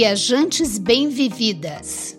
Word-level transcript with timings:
Viajantes 0.00 0.78
Bem-Vividas. 0.78 2.14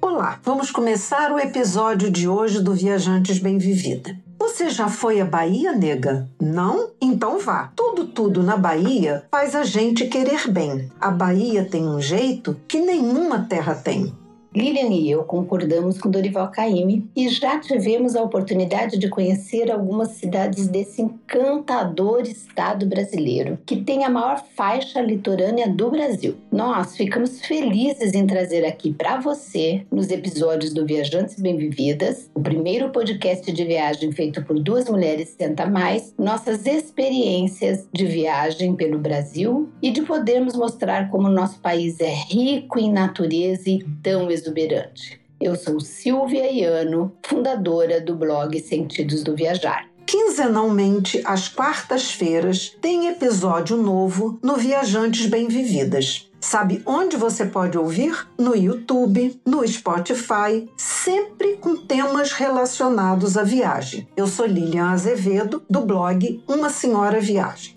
Olá, 0.00 0.38
vamos 0.44 0.70
começar 0.70 1.32
o 1.32 1.38
episódio 1.40 2.08
de 2.08 2.28
hoje 2.28 2.62
do 2.62 2.72
Viajantes 2.72 3.40
Bem-Vivida. 3.40 4.16
Você 4.38 4.70
já 4.70 4.88
foi 4.88 5.20
à 5.20 5.24
Bahia, 5.24 5.72
nega? 5.72 6.30
Não? 6.40 6.92
Então 7.02 7.40
vá. 7.40 7.72
Tudo, 7.74 8.06
tudo 8.06 8.40
na 8.40 8.56
Bahia 8.56 9.24
faz 9.28 9.56
a 9.56 9.64
gente 9.64 10.06
querer 10.06 10.48
bem. 10.48 10.88
A 11.00 11.10
Bahia 11.10 11.64
tem 11.64 11.84
um 11.84 12.00
jeito 12.00 12.56
que 12.68 12.78
nenhuma 12.78 13.40
terra 13.40 13.74
tem. 13.74 14.14
Lilian 14.54 14.94
e 14.94 15.10
eu 15.10 15.24
concordamos 15.24 15.98
com 15.98 16.08
Dorival 16.08 16.48
Caymmi 16.48 17.10
e 17.16 17.28
já 17.28 17.58
tivemos 17.58 18.14
a 18.14 18.22
oportunidade 18.22 18.96
de 18.96 19.08
conhecer 19.08 19.68
algumas 19.68 20.10
cidades 20.10 20.68
desse 20.68 21.02
encantador 21.02 22.22
estado 22.22 22.86
brasileiro, 22.86 23.58
que 23.66 23.82
tem 23.82 24.04
a 24.04 24.08
maior 24.08 24.44
faixa 24.54 25.00
litorânea 25.00 25.68
do 25.68 25.90
Brasil. 25.90 26.36
Nós 26.52 26.96
ficamos 26.96 27.40
felizes 27.44 28.14
em 28.14 28.28
trazer 28.28 28.64
aqui 28.64 28.92
para 28.92 29.18
você, 29.18 29.84
nos 29.90 30.08
episódios 30.08 30.72
do 30.72 30.86
Viajantes 30.86 31.40
Bem-Vividas, 31.40 32.30
o 32.32 32.40
primeiro 32.40 32.90
podcast 32.90 33.50
de 33.50 33.64
viagem 33.64 34.12
feito 34.12 34.44
por 34.44 34.60
duas 34.60 34.88
mulheres 34.88 35.34
senta 35.36 35.66
mais, 35.66 36.14
nossas 36.16 36.64
experiências 36.64 37.88
de 37.92 38.06
viagem 38.06 38.76
pelo 38.76 39.00
Brasil 39.00 39.68
e 39.82 39.90
de 39.90 40.02
podermos 40.02 40.54
mostrar 40.54 41.10
como 41.10 41.28
nosso 41.28 41.58
país 41.58 41.98
é 41.98 42.14
rico 42.30 42.78
em 42.78 42.92
natureza 42.92 43.68
e 43.68 43.84
tão 44.00 44.30
exuberante 44.30 44.43
exuberante. 44.44 45.20
Eu 45.40 45.56
sou 45.56 45.80
Silvia 45.80 46.50
Iano, 46.50 47.16
fundadora 47.24 48.00
do 48.00 48.14
blog 48.14 48.60
Sentidos 48.60 49.24
do 49.24 49.34
Viajar. 49.34 49.88
Quinzenalmente, 50.06 51.22
às 51.24 51.48
quartas-feiras, 51.48 52.76
tem 52.80 53.08
episódio 53.08 53.76
novo 53.76 54.38
no 54.42 54.56
Viajantes 54.56 55.26
Bem-Vividas. 55.26 56.30
Sabe 56.38 56.82
onde 56.84 57.16
você 57.16 57.46
pode 57.46 57.78
ouvir? 57.78 58.28
No 58.38 58.54
YouTube, 58.54 59.40
no 59.46 59.66
Spotify, 59.66 60.68
sempre 60.76 61.56
com 61.56 61.74
temas 61.74 62.32
relacionados 62.32 63.38
à 63.38 63.42
viagem. 63.42 64.06
Eu 64.14 64.26
sou 64.26 64.44
Lilian 64.44 64.90
Azevedo, 64.90 65.62
do 65.70 65.80
blog 65.80 66.44
Uma 66.46 66.68
Senhora 66.68 67.18
Viagem. 67.18 67.74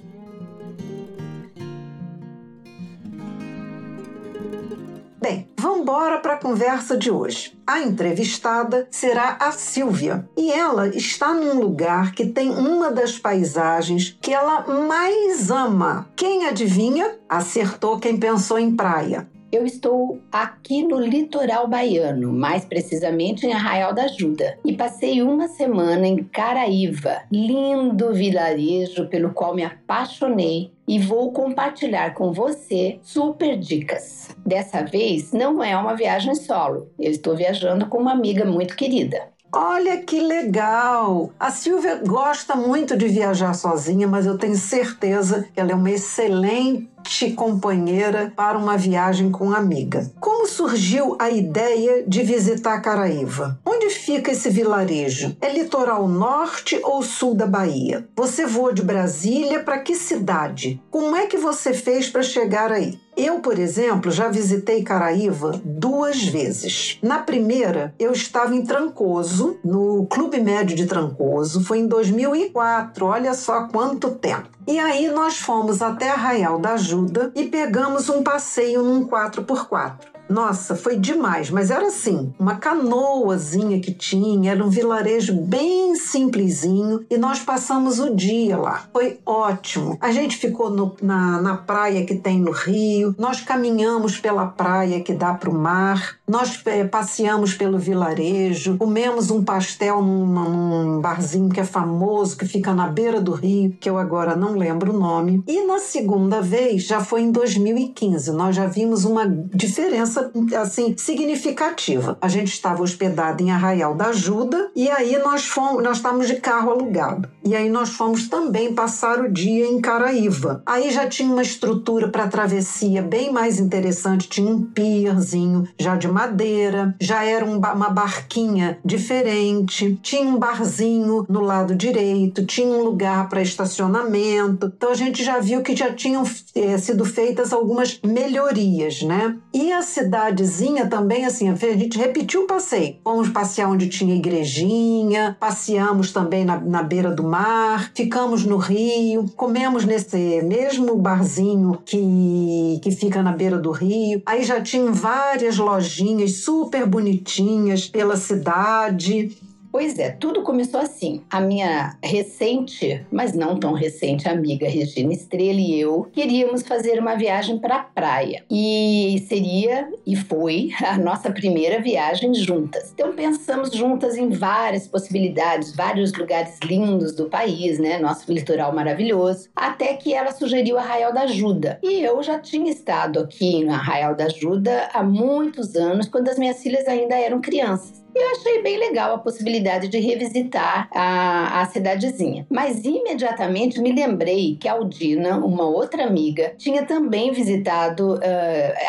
Bem, 5.27 5.45
vamos 5.59 5.79
embora 5.79 6.19
para 6.19 6.35
a 6.35 6.37
conversa 6.37 6.95
de 6.95 7.11
hoje. 7.11 7.59
A 7.67 7.81
entrevistada 7.81 8.87
será 8.89 9.35
a 9.41 9.51
Silvia 9.51 10.25
e 10.37 10.49
ela 10.49 10.87
está 10.87 11.33
num 11.33 11.59
lugar 11.59 12.13
que 12.13 12.27
tem 12.27 12.49
uma 12.49 12.89
das 12.89 13.19
paisagens 13.19 14.17
que 14.21 14.33
ela 14.33 14.65
mais 14.87 15.51
ama. 15.51 16.07
Quem 16.15 16.47
adivinha? 16.47 17.19
Acertou 17.27 17.99
quem 17.99 18.17
pensou 18.17 18.57
em 18.57 18.73
praia. 18.73 19.29
Eu 19.49 19.65
estou 19.65 20.19
aqui 20.29 20.83
no 20.83 20.99
litoral 20.99 21.69
baiano, 21.69 22.33
mais 22.33 22.65
precisamente 22.65 23.45
em 23.45 23.53
Arraial 23.53 23.93
da 23.93 24.03
Ajuda, 24.03 24.59
e 24.65 24.73
passei 24.73 25.21
uma 25.21 25.47
semana 25.47 26.05
em 26.05 26.21
Caraíva, 26.21 27.21
lindo 27.31 28.13
vilarejo 28.13 29.07
pelo 29.07 29.31
qual 29.31 29.55
me 29.55 29.63
apaixonei 29.63 30.73
e 30.85 30.99
vou 30.99 31.31
compartilhar 31.31 32.13
com 32.13 32.33
você 32.33 32.99
super 33.01 33.57
dicas. 33.57 34.35
Dessa 34.45 34.83
vez 34.83 35.31
não 35.31 35.63
é 35.63 35.77
uma 35.77 35.95
viagem 35.95 36.35
solo, 36.35 36.89
eu 36.99 37.09
estou 37.09 37.33
viajando 37.33 37.85
com 37.85 37.99
uma 37.99 38.11
amiga 38.11 38.43
muito 38.43 38.75
querida. 38.75 39.29
Olha 39.53 39.97
que 40.01 40.19
legal! 40.19 41.31
A 41.39 41.49
Silvia 41.51 42.01
gosta 42.05 42.53
muito 42.53 42.97
de 42.97 43.07
viajar 43.07 43.53
sozinha, 43.53 44.05
mas 44.05 44.25
eu 44.25 44.37
tenho 44.37 44.57
certeza 44.57 45.47
que 45.53 45.59
ela 45.59 45.71
é 45.71 45.75
uma 45.75 45.89
excelente 45.89 46.89
companheira 47.31 48.31
para 48.35 48.57
uma 48.57 48.77
viagem 48.77 49.31
com 49.31 49.53
amiga. 49.53 50.11
Como 50.19 50.47
surgiu 50.47 51.15
a 51.19 51.29
ideia 51.29 52.03
de 52.07 52.21
visitar 52.23 52.81
Caraíva? 52.81 53.59
Onde 53.65 53.89
fica 53.89 54.31
esse 54.31 54.49
vilarejo? 54.49 55.35
É 55.39 55.51
litoral 55.51 56.07
norte 56.07 56.79
ou 56.83 57.01
sul 57.01 57.33
da 57.33 57.45
Bahia? 57.45 58.07
Você 58.15 58.45
voou 58.45 58.73
de 58.73 58.81
Brasília 58.81 59.63
para 59.63 59.79
que 59.79 59.95
cidade? 59.95 60.81
Como 60.91 61.15
é 61.15 61.27
que 61.27 61.37
você 61.37 61.73
fez 61.73 62.09
para 62.09 62.23
chegar 62.23 62.71
aí? 62.71 62.99
Eu, 63.17 63.39
por 63.39 63.57
exemplo, 63.57 64.11
já 64.11 64.27
visitei 64.27 64.83
Caraíva 64.83 65.59
duas 65.65 66.23
vezes. 66.23 66.99
Na 67.01 67.17
primeira, 67.17 67.91
eu 67.97 68.11
estava 68.11 68.55
em 68.55 68.63
Trancoso, 68.63 69.57
no 69.63 70.05
Clube 70.05 70.39
Médio 70.39 70.75
de 70.75 70.85
Trancoso, 70.85 71.63
foi 71.63 71.79
em 71.79 71.87
2004, 71.87 73.05
olha 73.07 73.33
só 73.33 73.67
quanto 73.69 74.11
tempo. 74.11 74.49
E 74.67 74.77
aí 74.77 75.09
nós 75.09 75.37
fomos 75.37 75.81
até 75.81 76.11
Arraial 76.11 76.59
da 76.59 76.73
Ajuda 76.73 76.96
e 77.35 77.45
pegamos 77.45 78.09
um 78.09 78.23
passeio 78.23 78.81
num 78.81 79.07
4x4. 79.07 80.16
Nossa, 80.29 80.75
foi 80.75 80.97
demais, 80.97 81.49
mas 81.49 81.71
era 81.71 81.87
assim, 81.87 82.33
uma 82.39 82.55
canoazinha 82.55 83.79
que 83.79 83.93
tinha, 83.93 84.51
era 84.51 84.63
um 84.63 84.69
vilarejo 84.69 85.33
bem 85.33 85.95
simplesinho 85.95 87.05
e 87.09 87.17
nós 87.17 87.39
passamos 87.39 87.99
o 87.99 88.15
dia 88.15 88.57
lá. 88.57 88.83
Foi 88.91 89.19
ótimo. 89.25 89.97
A 90.01 90.11
gente 90.11 90.37
ficou 90.37 90.69
no, 90.69 90.95
na, 91.01 91.41
na 91.41 91.57
praia 91.57 92.05
que 92.05 92.15
tem 92.15 92.39
no 92.39 92.51
Rio, 92.51 93.15
nós 93.17 93.41
caminhamos 93.41 94.17
pela 94.17 94.45
praia 94.45 95.01
que 95.01 95.13
dá 95.13 95.33
para 95.33 95.49
o 95.49 95.53
mar, 95.53 96.17
nós 96.27 96.61
é, 96.65 96.83
passeamos 96.83 97.53
pelo 97.53 97.77
vilarejo, 97.77 98.77
comemos 98.77 99.31
um 99.31 99.43
pastel 99.43 100.01
num, 100.01 100.25
num 100.25 101.01
barzinho 101.01 101.49
que 101.49 101.59
é 101.59 101.63
famoso, 101.63 102.37
que 102.37 102.45
fica 102.45 102.73
na 102.73 102.87
beira 102.87 103.21
do 103.21 103.31
rio, 103.31 103.75
que 103.79 103.89
eu 103.89 103.97
agora 103.97 104.35
não 104.35 104.53
lembro 104.53 104.93
o 104.93 104.99
nome. 104.99 105.43
E 105.47 105.65
na 105.65 105.79
segunda 105.79 106.41
vez, 106.41 106.83
já 106.83 106.99
foi 106.99 107.21
em 107.21 107.31
2015, 107.31 108.31
nós 108.31 108.55
já 108.55 108.65
vimos 108.65 109.05
uma 109.05 109.25
diferença 109.53 110.16
assim 110.59 110.95
significativa. 110.97 112.17
A 112.21 112.27
gente 112.27 112.51
estava 112.51 112.83
hospedado 112.83 113.43
em 113.43 113.51
Arraial 113.51 113.95
da 113.95 114.07
Ajuda 114.07 114.71
e 114.75 114.89
aí 114.89 115.17
nós 115.19 115.45
fomos, 115.45 115.83
nós 115.83 115.97
estávamos 115.97 116.27
de 116.27 116.35
carro 116.35 116.71
alugado. 116.71 117.29
E 117.43 117.55
aí 117.55 117.69
nós 117.69 117.89
fomos 117.89 118.27
também 118.27 118.73
passar 118.73 119.19
o 119.19 119.31
dia 119.31 119.65
em 119.65 119.79
Caraíva. 119.79 120.61
Aí 120.65 120.91
já 120.91 121.07
tinha 121.07 121.31
uma 121.31 121.41
estrutura 121.41 122.09
para 122.09 122.27
travessia 122.27 123.01
bem 123.01 123.31
mais 123.31 123.59
interessante, 123.59 124.27
tinha 124.27 124.51
um 124.51 124.63
pierzinho 124.63 125.67
já 125.79 125.95
de 125.95 126.07
madeira, 126.07 126.95
já 126.99 127.23
era 127.23 127.45
um, 127.45 127.57
uma 127.57 127.89
barquinha 127.89 128.79
diferente, 128.83 129.97
tinha 130.01 130.27
um 130.27 130.37
barzinho 130.37 131.25
no 131.29 131.41
lado 131.41 131.75
direito, 131.75 132.45
tinha 132.45 132.67
um 132.67 132.83
lugar 132.83 133.29
para 133.29 133.41
estacionamento. 133.41 134.71
Então 134.75 134.91
a 134.91 134.95
gente 134.95 135.23
já 135.23 135.39
viu 135.39 135.61
que 135.61 135.75
já 135.75 135.93
tinham 135.93 136.23
é, 136.55 136.77
sido 136.77 137.05
feitas 137.05 137.53
algumas 137.53 137.99
melhorias, 138.03 139.01
né? 139.03 139.37
E 139.53 139.71
a 139.71 139.81
cidade 139.81 140.06
cidadezinha 140.07 140.87
também, 140.87 141.25
assim, 141.25 141.49
a 141.49 141.55
gente 141.55 141.97
repetiu 141.97 142.43
o 142.43 142.47
passeio. 142.47 142.95
Fomos 143.03 143.29
passear 143.29 143.69
onde 143.69 143.89
tinha 143.89 144.15
igrejinha, 144.15 145.35
passeamos 145.39 146.13
também 146.13 146.45
na, 146.45 146.57
na 146.57 146.81
beira 146.81 147.11
do 147.11 147.23
mar, 147.23 147.91
ficamos 147.93 148.45
no 148.45 148.55
rio, 148.55 149.25
comemos 149.35 149.83
nesse 149.83 150.41
mesmo 150.43 150.95
barzinho 150.95 151.79
que, 151.85 152.79
que 152.81 152.91
fica 152.91 153.21
na 153.21 153.33
beira 153.33 153.57
do 153.57 153.71
rio. 153.71 154.21
Aí 154.25 154.43
já 154.43 154.61
tinham 154.61 154.93
várias 154.93 155.57
lojinhas 155.57 156.37
super 156.37 156.85
bonitinhas 156.87 157.87
pela 157.87 158.15
cidade. 158.15 159.37
Pois 159.77 159.99
é, 159.99 160.09
tudo 160.09 160.41
começou 160.41 160.79
assim. 160.79 161.21
A 161.29 161.39
minha 161.39 161.95
recente, 162.03 163.05
mas 163.11 163.35
não 163.35 163.59
tão 163.59 163.73
recente 163.73 164.27
amiga 164.27 164.67
Regina 164.67 165.13
Estrela 165.13 165.59
e 165.59 165.79
eu 165.79 166.09
queríamos 166.11 166.63
fazer 166.63 166.99
uma 166.99 167.13
viagem 167.13 167.59
para 167.59 167.75
a 167.75 167.83
praia. 167.83 168.43
E 168.49 169.23
seria 169.27 169.87
e 170.03 170.15
foi 170.15 170.71
a 170.83 170.97
nossa 170.97 171.29
primeira 171.29 171.79
viagem 171.79 172.33
juntas. 172.33 172.91
Então 172.91 173.13
pensamos 173.13 173.69
juntas 173.69 174.17
em 174.17 174.29
várias 174.29 174.87
possibilidades, 174.87 175.75
vários 175.75 176.11
lugares 176.11 176.57
lindos 176.63 177.13
do 177.13 177.29
país, 177.29 177.77
né? 177.77 177.99
Nosso 177.99 178.33
litoral 178.33 178.73
maravilhoso. 178.73 179.47
Até 179.55 179.93
que 179.93 180.11
ela 180.11 180.31
sugeriu 180.31 180.79
Arraial 180.79 181.13
da 181.13 181.21
Ajuda. 181.21 181.77
E 181.83 182.01
eu 182.01 182.23
já 182.23 182.39
tinha 182.39 182.71
estado 182.71 183.19
aqui 183.19 183.63
no 183.63 183.73
Arraial 183.73 184.15
da 184.15 184.25
Ajuda 184.25 184.89
há 184.91 185.03
muitos 185.03 185.75
anos, 185.75 186.07
quando 186.07 186.29
as 186.29 186.39
minhas 186.39 186.63
filhas 186.63 186.87
ainda 186.87 187.13
eram 187.13 187.39
crianças. 187.39 188.06
E 188.17 188.23
eu 188.23 188.31
achei 188.31 188.63
bem 188.63 188.79
legal 188.79 189.13
a 189.13 189.19
possibilidade 189.19 189.87
de 189.89 189.99
revisitar 189.99 190.89
a, 190.91 191.61
a 191.61 191.65
cidadezinha. 191.67 192.47
Mas 192.49 192.83
imediatamente 192.83 193.79
me 193.79 193.91
lembrei 193.91 194.57
que 194.59 194.67
a 194.67 194.71
Aldina, 194.71 195.37
uma 195.37 195.65
outra 195.65 196.03
amiga, 196.03 196.51
tinha 196.57 196.83
também 196.83 197.31
visitado 197.31 198.15
uh, 198.15 198.19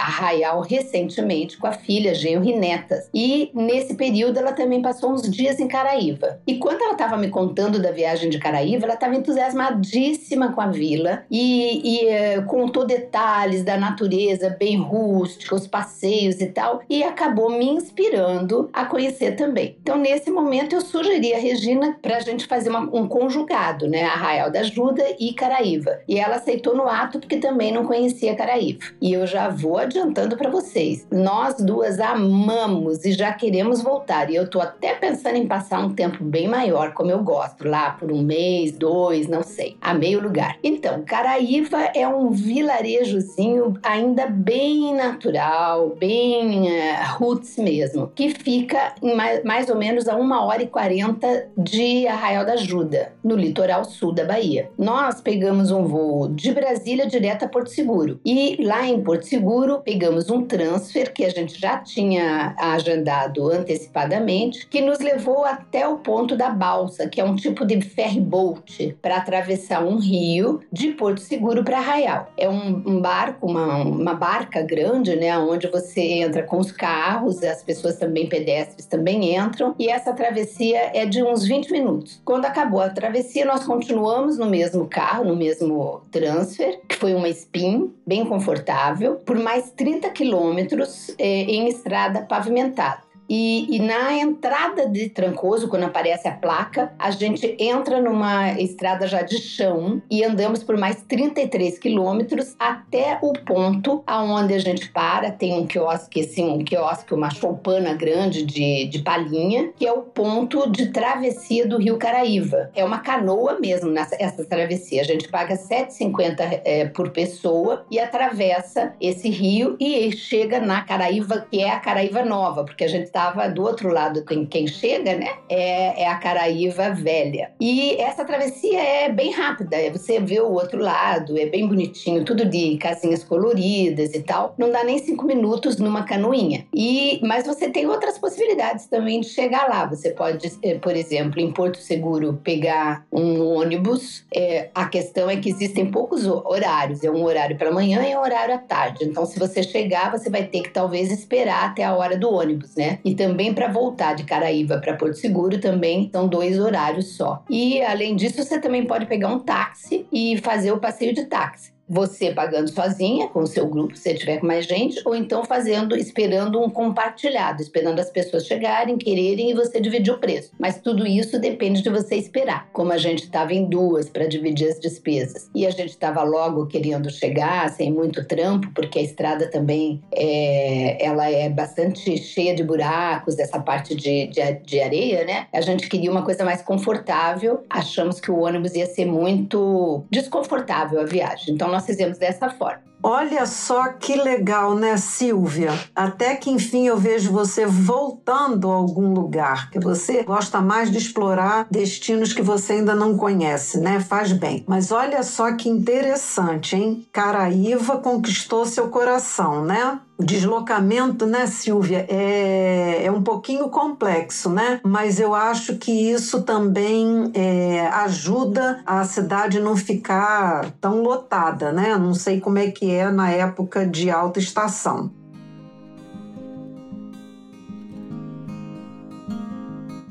Arraial 0.01 0.63
recentemente 0.63 1.59
com 1.59 1.67
a 1.67 1.73
filha, 1.73 2.15
genro 2.15 2.49
e 2.49 2.57
netas. 2.57 3.11
E 3.13 3.51
nesse 3.53 3.97
período 3.97 4.39
ela 4.39 4.53
também 4.53 4.81
passou 4.81 5.13
uns 5.13 5.29
dias 5.29 5.61
em 5.61 5.69
Caraíva. 5.69 6.41
E 6.47 6.57
quando 6.57 6.81
ela 6.81 6.93
estava 6.93 7.19
me 7.19 7.29
contando 7.29 7.79
da 7.79 7.91
viagem 7.91 8.31
de 8.31 8.39
Caraíva, 8.39 8.87
ela 8.87 8.95
estava 8.95 9.15
entusiasmadíssima 9.15 10.55
com 10.55 10.63
a 10.63 10.69
vila 10.69 11.25
e, 11.31 11.83
e 11.85 12.39
uh, 12.39 12.47
contou 12.47 12.87
detalhes 12.87 13.63
da 13.63 13.77
natureza 13.77 14.57
bem 14.59 14.79
rústica, 14.79 15.55
os 15.55 15.67
passeios 15.67 16.41
e 16.41 16.47
tal, 16.47 16.81
e 16.89 17.03
acabou 17.03 17.51
me 17.51 17.67
inspirando 17.67 18.71
a 18.73 18.87
conhecer 18.87 19.18
também. 19.33 19.77
Então, 19.81 19.97
nesse 19.97 20.31
momento, 20.31 20.75
eu 20.75 20.81
sugeri 20.81 21.35
a 21.35 21.39
Regina 21.39 21.99
para 22.01 22.17
a 22.17 22.21
gente 22.21 22.47
fazer 22.47 22.71
uma, 22.71 22.81
um 22.81 23.07
conjugado, 23.07 23.89
né? 23.89 24.05
Arraial 24.05 24.51
da 24.51 24.61
Ajuda 24.61 25.05
e 25.19 25.33
Caraíva. 25.33 26.01
E 26.09 26.19
ela 26.19 26.37
aceitou 26.37 26.77
no 26.77 26.89
ato 26.89 27.19
porque 27.19 27.37
também 27.37 27.73
não 27.73 27.85
conhecia 27.85 28.35
Caraíva. 28.35 28.81
E 29.01 29.13
eu 29.13 29.27
já 29.27 29.49
vou 29.49 29.79
adiantando 29.79 30.37
para 30.37 30.51
vocês. 30.51 31.07
Nós 31.11 31.57
duas 31.57 31.99
amamos 32.01 33.05
e 33.05 33.13
já 33.13 33.33
queremos 33.33 33.83
voltar. 33.83 34.31
E 34.31 34.37
eu 34.37 34.49
tô 34.49 34.61
até 34.61 34.95
pensando 34.95 35.37
em 35.37 35.47
passar 35.47 35.81
um 35.81 35.95
tempo 35.95 36.23
bem 36.23 36.49
maior, 36.49 36.93
como 36.93 37.11
eu 37.11 37.23
gosto, 37.23 37.67
lá 37.69 37.91
por 37.91 38.13
um 38.13 38.23
mês, 38.23 38.73
dois, 38.73 39.27
não 39.29 39.43
sei. 39.43 39.77
a 39.81 39.95
meio 39.95 40.21
lugar. 40.21 40.57
Então, 40.63 41.03
Caraíva 41.05 41.91
é 41.95 42.07
um 42.07 42.31
vilarejozinho 42.31 43.75
ainda 43.83 44.27
bem 44.27 44.95
natural, 44.95 45.97
bem 45.97 46.63
uh, 46.63 47.17
roots 47.19 47.57
mesmo, 47.57 48.11
que 48.15 48.31
fica 48.31 48.95
mais, 49.17 49.43
mais 49.45 49.69
ou 49.69 49.77
menos 49.77 50.09
a 50.09 50.17
uma 50.17 50.45
hora 50.45 50.63
e 50.63 50.67
quarenta 50.67 51.49
de 51.57 52.07
Arraial 52.07 52.45
da 52.45 52.53
Ajuda, 52.53 53.13
no 53.23 53.37
litoral 53.37 53.85
sul 53.85 54.13
da 54.13 54.25
Bahia. 54.25 54.71
Nós 54.79 55.21
pegamos 55.21 55.71
um 55.71 55.85
voo 55.85 56.29
de 56.29 56.53
Brasília 56.53 57.07
direto 57.07 57.45
a 57.45 57.49
Porto 57.49 57.71
Seguro 57.71 58.21
e 58.25 58.57
lá 58.63 58.87
em 58.87 59.01
Porto 59.03 59.27
Seguro 59.27 59.81
pegamos 59.85 60.31
um 60.31 60.45
transfer 60.45 61.13
que 61.13 61.25
a 61.25 61.31
gente 61.31 61.61
já 61.61 61.79
tinha 61.79 62.55
agendado 62.59 63.51
antecipadamente, 63.51 64.67
que 64.67 64.81
nos 64.81 64.99
levou 64.99 65.45
até 65.45 65.87
o 65.87 65.99
ponto 65.99 66.37
da 66.37 66.51
balsa, 66.51 67.09
que 67.09 67.21
é 67.21 67.25
um 67.25 67.37
tipo 67.37 67.65
de 67.65 67.81
ferry 67.81 68.21
boat 68.21 68.97
para 69.01 69.17
atravessar 69.17 69.85
um 69.85 69.99
rio 69.99 70.61
de 70.73 70.89
Porto 70.89 71.21
Seguro 71.21 71.65
para 71.65 71.79
Arraial. 71.79 72.33
É 72.37 72.49
um, 72.49 72.83
um 72.87 73.01
barco, 73.01 73.47
uma, 73.47 73.77
uma 73.77 74.15
barca 74.15 74.63
grande, 74.63 75.15
né, 75.17 75.37
onde 75.39 75.67
você 75.69 76.01
entra 76.01 76.43
com 76.43 76.59
os 76.59 76.73
carros, 76.73 77.43
as 77.43 77.63
pessoas 77.63 77.97
também 77.97 78.29
pedestres 78.29 78.87
também 78.89 79.37
entram 79.37 79.75
e 79.79 79.89
essa 79.89 80.13
travessia 80.13 80.91
é 80.95 81.07
de 81.07 81.23
uns 81.23 81.45
20 81.45 81.71
minutos. 81.71 82.21
Quando 82.25 82.47
acabou 82.47 82.81
a 82.81 82.91
travessia, 82.91 83.45
nós 83.45 83.65
continuamos 83.65 84.39
no 84.39 84.47
mesmo 84.47 84.87
carro, 84.87 85.25
no 85.25 85.37
mesmo 85.37 86.03
transfer, 86.11 86.81
que 86.89 86.97
foi 86.97 87.15
uma 87.15 87.29
Spin, 87.29 87.93
bem 88.07 88.25
confortável, 88.25 89.17
por 89.17 89.39
mais 89.39 89.71
30 89.71 90.11
quilômetros 90.11 91.15
eh, 91.19 91.43
em 91.43 91.69
estrada 91.69 92.23
pavimentada. 92.23 93.08
E, 93.29 93.77
e, 93.77 93.79
na 93.79 94.15
entrada 94.15 94.89
de 94.89 95.09
Trancoso, 95.11 95.69
quando 95.69 95.85
aparece 95.85 96.27
a 96.27 96.33
placa, 96.33 96.93
a 96.99 97.11
gente 97.11 97.57
entra 97.59 98.01
numa 98.01 98.53
estrada 98.53 99.07
já 99.07 99.23
de 99.23 99.39
chão 99.39 100.01
e 100.11 100.25
andamos 100.25 100.63
por 100.63 100.77
mais 100.77 101.03
33 101.03 101.79
quilômetros 101.79 102.57
até 102.59 103.19
o 103.21 103.33
ponto 103.33 104.03
aonde 104.07 104.55
a 104.55 104.59
gente 104.59 104.89
para. 104.91 105.31
Tem 105.31 105.53
um 105.59 105.67
quiosque, 105.67 106.21
assim, 106.21 106.49
um 106.49 106.65
quiosque, 106.65 107.13
uma 107.13 107.31
choupana 107.31 107.95
grande 107.95 108.45
de, 108.45 108.87
de 108.87 109.01
palhinha, 109.01 109.73
que 109.77 109.87
é 109.87 109.93
o 109.93 110.03
ponto 110.03 110.71
de 110.71 110.87
travessia 110.87 111.67
do 111.67 111.79
Rio 111.79 111.99
Caraíva. 111.99 112.71
É 112.75 112.85
uma 112.85 113.01
canoa 113.01 113.59
mesmo 113.61 113.91
nessa 113.91 114.17
essa 114.19 114.45
travessia. 114.45 115.03
A 115.03 115.05
gente 115.05 115.29
paga 115.29 115.55
7,50 115.55 116.61
é, 116.65 116.87
por 116.87 117.11
pessoa 117.11 117.85
e 117.91 117.99
atravessa 117.99 118.95
esse 119.01 119.29
rio 119.29 119.77
e 119.79 120.11
chega 120.13 120.61
na 120.61 120.83
Caraíva, 120.83 121.47
que 121.51 121.61
é 121.61 121.71
a 121.71 121.79
Caraíva 121.79 122.25
Nova, 122.25 122.65
porque 122.65 122.85
a 122.85 122.89
gente 122.89 123.07
estava 123.19 123.49
do 123.49 123.63
outro 123.63 123.93
lado, 123.93 124.25
quem, 124.25 124.47
quem 124.47 124.67
chega, 124.69 125.17
né? 125.17 125.35
É, 125.49 126.03
é, 126.03 126.09
a 126.09 126.17
Caraíva 126.17 126.91
Velha. 126.91 127.51
E 127.61 127.97
essa 127.97 128.25
travessia 128.25 128.81
é 128.81 129.13
bem 129.13 129.33
rápida, 129.33 129.77
é, 129.77 129.91
você 129.91 130.21
vê 130.21 130.41
o 130.41 130.53
outro 130.53 130.81
lado, 130.81 131.37
é 131.37 131.47
bem 131.47 131.67
bonitinho, 131.67 132.25
tudo 132.25 132.45
de 132.45 132.79
casinhas 132.79 133.25
coloridas 133.25 134.15
e 134.15 134.23
tal. 134.23 134.55
Não 134.57 134.71
dá 134.71 134.85
nem 134.85 134.99
cinco 134.99 135.27
minutos 135.27 135.79
numa 135.79 136.05
canoinha. 136.05 136.65
E, 136.73 137.21
mas 137.25 137.45
você 137.45 137.69
tem 137.69 137.87
outras 137.87 138.19
possibilidades 138.19 138.87
também 138.87 139.21
de 139.21 139.29
chegar 139.29 139.69
lá. 139.69 139.85
Você 139.87 140.11
pode, 140.11 140.53
é, 140.63 140.75
por 140.77 140.95
exemplo, 140.95 141.41
em 141.41 141.51
Porto 141.51 141.79
Seguro, 141.79 142.41
pegar 142.45 143.05
um 143.13 143.43
ônibus. 143.43 144.25
É, 144.33 144.69
a 144.73 144.87
questão 144.87 145.29
é 145.29 145.37
que 145.37 145.51
existem 145.51 145.91
poucos 145.91 146.25
horários. 146.27 147.03
É 147.03 147.11
um 147.11 147.25
horário 147.25 147.59
pela 147.59 147.73
manhã 147.73 148.07
e 148.07 148.15
um 148.15 148.21
horário 148.21 148.55
à 148.55 148.59
tarde. 148.59 149.05
Então, 149.05 149.27
se 149.27 149.39
você 149.39 149.63
chegar, 149.63 150.13
você 150.13 150.31
vai 150.31 150.45
ter 150.45 150.63
que 150.63 150.71
talvez 150.71 151.11
esperar 151.11 151.71
até 151.71 151.83
a 151.83 151.95
hora 151.95 152.17
do 152.17 152.31
ônibus, 152.31 152.77
né? 152.77 153.01
E 153.09 153.15
também 153.15 153.55
para 153.55 153.69
voltar 153.69 154.15
de 154.15 154.25
Caraíva 154.25 154.79
para 154.79 154.95
Porto 154.95 155.15
Seguro 155.15 155.59
também 155.59 156.11
são 156.13 156.29
dois 156.29 156.59
horários 156.59 157.17
só. 157.17 157.43
E 157.49 157.81
além 157.81 158.15
disso, 158.15 158.43
você 158.43 158.61
também 158.61 158.87
pode 158.87 159.07
pegar 159.07 159.29
um 159.29 159.39
táxi 159.39 160.07
e 160.13 160.37
fazer 160.39 160.73
o 160.73 160.79
passeio 160.79 161.15
de 161.15 161.25
táxi 161.25 161.78
você 161.89 162.33
pagando 162.33 162.69
sozinha 162.71 163.29
com 163.29 163.41
o 163.41 163.47
seu 163.47 163.67
grupo, 163.67 163.97
se 163.97 164.15
tiver 164.15 164.39
com 164.39 164.47
mais 164.47 164.67
gente, 164.67 165.01
ou 165.05 165.15
então 165.15 165.45
fazendo, 165.45 165.97
esperando 165.97 166.61
um 166.63 166.69
compartilhado, 166.69 167.63
esperando 167.63 167.99
as 167.99 168.11
pessoas 168.11 168.47
chegarem, 168.47 168.99
quererem 168.99 169.51
e 169.51 169.55
você 169.55 169.81
dividir 169.81 170.13
o 170.13 170.19
preço. 170.19 170.51
Mas 170.59 170.81
tudo 170.81 171.07
isso 171.07 171.39
depende 171.39 171.83
de 171.83 171.91
você 171.91 172.17
esperar. 172.17 172.69
Como 172.73 172.93
a 172.93 172.99
gente 172.99 173.25
estava 173.25 173.55
em 173.55 173.65
duas 173.65 174.09
para 174.09 174.27
dividir 174.27 174.69
as 174.69 174.79
despesas 174.79 175.51
e 175.55 175.67
a 175.67 175.71
gente 175.71 175.91
estava 175.91 176.23
logo 176.23 176.67
querendo 176.67 177.11
chegar, 177.11 177.69
sem 177.71 177.93
muito 177.93 178.25
trampo, 178.27 178.71
porque 178.75 178.99
a 178.99 179.03
estrada 179.03 179.51
também 179.51 180.03
é, 180.15 181.05
ela 181.05 181.31
é 181.31 181.49
bastante 181.49 182.17
cheia 182.17 182.55
de 182.55 182.63
buracos, 182.63 183.39
essa 183.39 183.61
parte 183.61 183.95
de, 183.95 184.27
de, 184.29 184.53
de 184.65 184.81
areia, 184.81 185.25
né? 185.25 185.47
A 185.53 185.61
gente 185.61 185.89
queria 185.89 186.11
uma 186.11 186.23
coisa 186.23 186.45
mais 186.45 186.63
confortável. 186.63 187.65
Achamos 187.71 188.21
que 188.21 188.31
o 188.31 188.41
ônibus 188.41 188.75
ia 188.75 188.87
ser 188.87 189.07
muito 189.07 190.05
desconfortável 190.11 191.01
a 191.01 191.05
viagem. 191.05 191.55
Então 191.55 191.69
nós 191.69 191.78
fizemos 191.81 192.19
dessa 192.19 192.51
forma. 192.51 192.89
Olha 193.03 193.47
só 193.47 193.93
que 193.93 194.17
legal, 194.17 194.75
né, 194.75 194.97
Silvia? 194.97 195.71
Até 195.95 196.35
que 196.35 196.51
enfim 196.51 196.89
eu 196.89 196.97
vejo 196.97 197.31
você 197.31 197.65
voltando 197.65 198.71
a 198.71 198.75
algum 198.75 199.13
lugar, 199.13 199.71
que 199.71 199.79
você 199.79 200.25
gosta 200.25 200.61
mais 200.61 200.91
de 200.91 200.99
explorar 200.99 201.69
destinos 201.71 202.33
que 202.33 202.43
você 202.43 202.75
ainda 202.75 202.97
não 202.97 203.17
conhece, 203.17 203.79
né? 203.79 204.01
Faz 204.01 204.33
bem. 204.33 204.65
Mas 204.67 204.91
olha 204.91 205.23
só 205.23 205.53
que 205.53 205.69
interessante, 205.69 206.75
hein? 206.75 207.07
Caraíva 207.13 207.99
conquistou 207.99 208.67
seu 208.67 208.89
coração, 208.89 209.65
né? 209.65 210.01
Deslocamento, 210.21 211.27
né, 211.27 211.47
Silvia, 211.47 212.05
é, 212.09 213.05
é 213.05 213.11
um 213.11 213.23
pouquinho 213.23 213.69
complexo, 213.69 214.51
né? 214.51 214.81
Mas 214.83 215.21
eu 215.21 215.33
acho 215.33 215.77
que 215.77 215.93
isso 215.93 216.43
também 216.43 217.31
é, 217.35 217.87
ajuda 217.87 218.83
a 218.85 219.05
cidade 219.05 219.61
não 219.61 219.77
ficar 219.77 220.73
tão 220.81 221.03
lotada, 221.03 221.71
né? 221.71 221.97
Não 221.97 222.15
sei 222.15 222.41
como 222.41 222.59
é 222.59 222.69
que 222.69 222.91
é 222.91 223.09
na 223.13 223.31
época 223.31 223.87
de 223.87 224.11
alta 224.11 224.41
estação. 224.41 225.13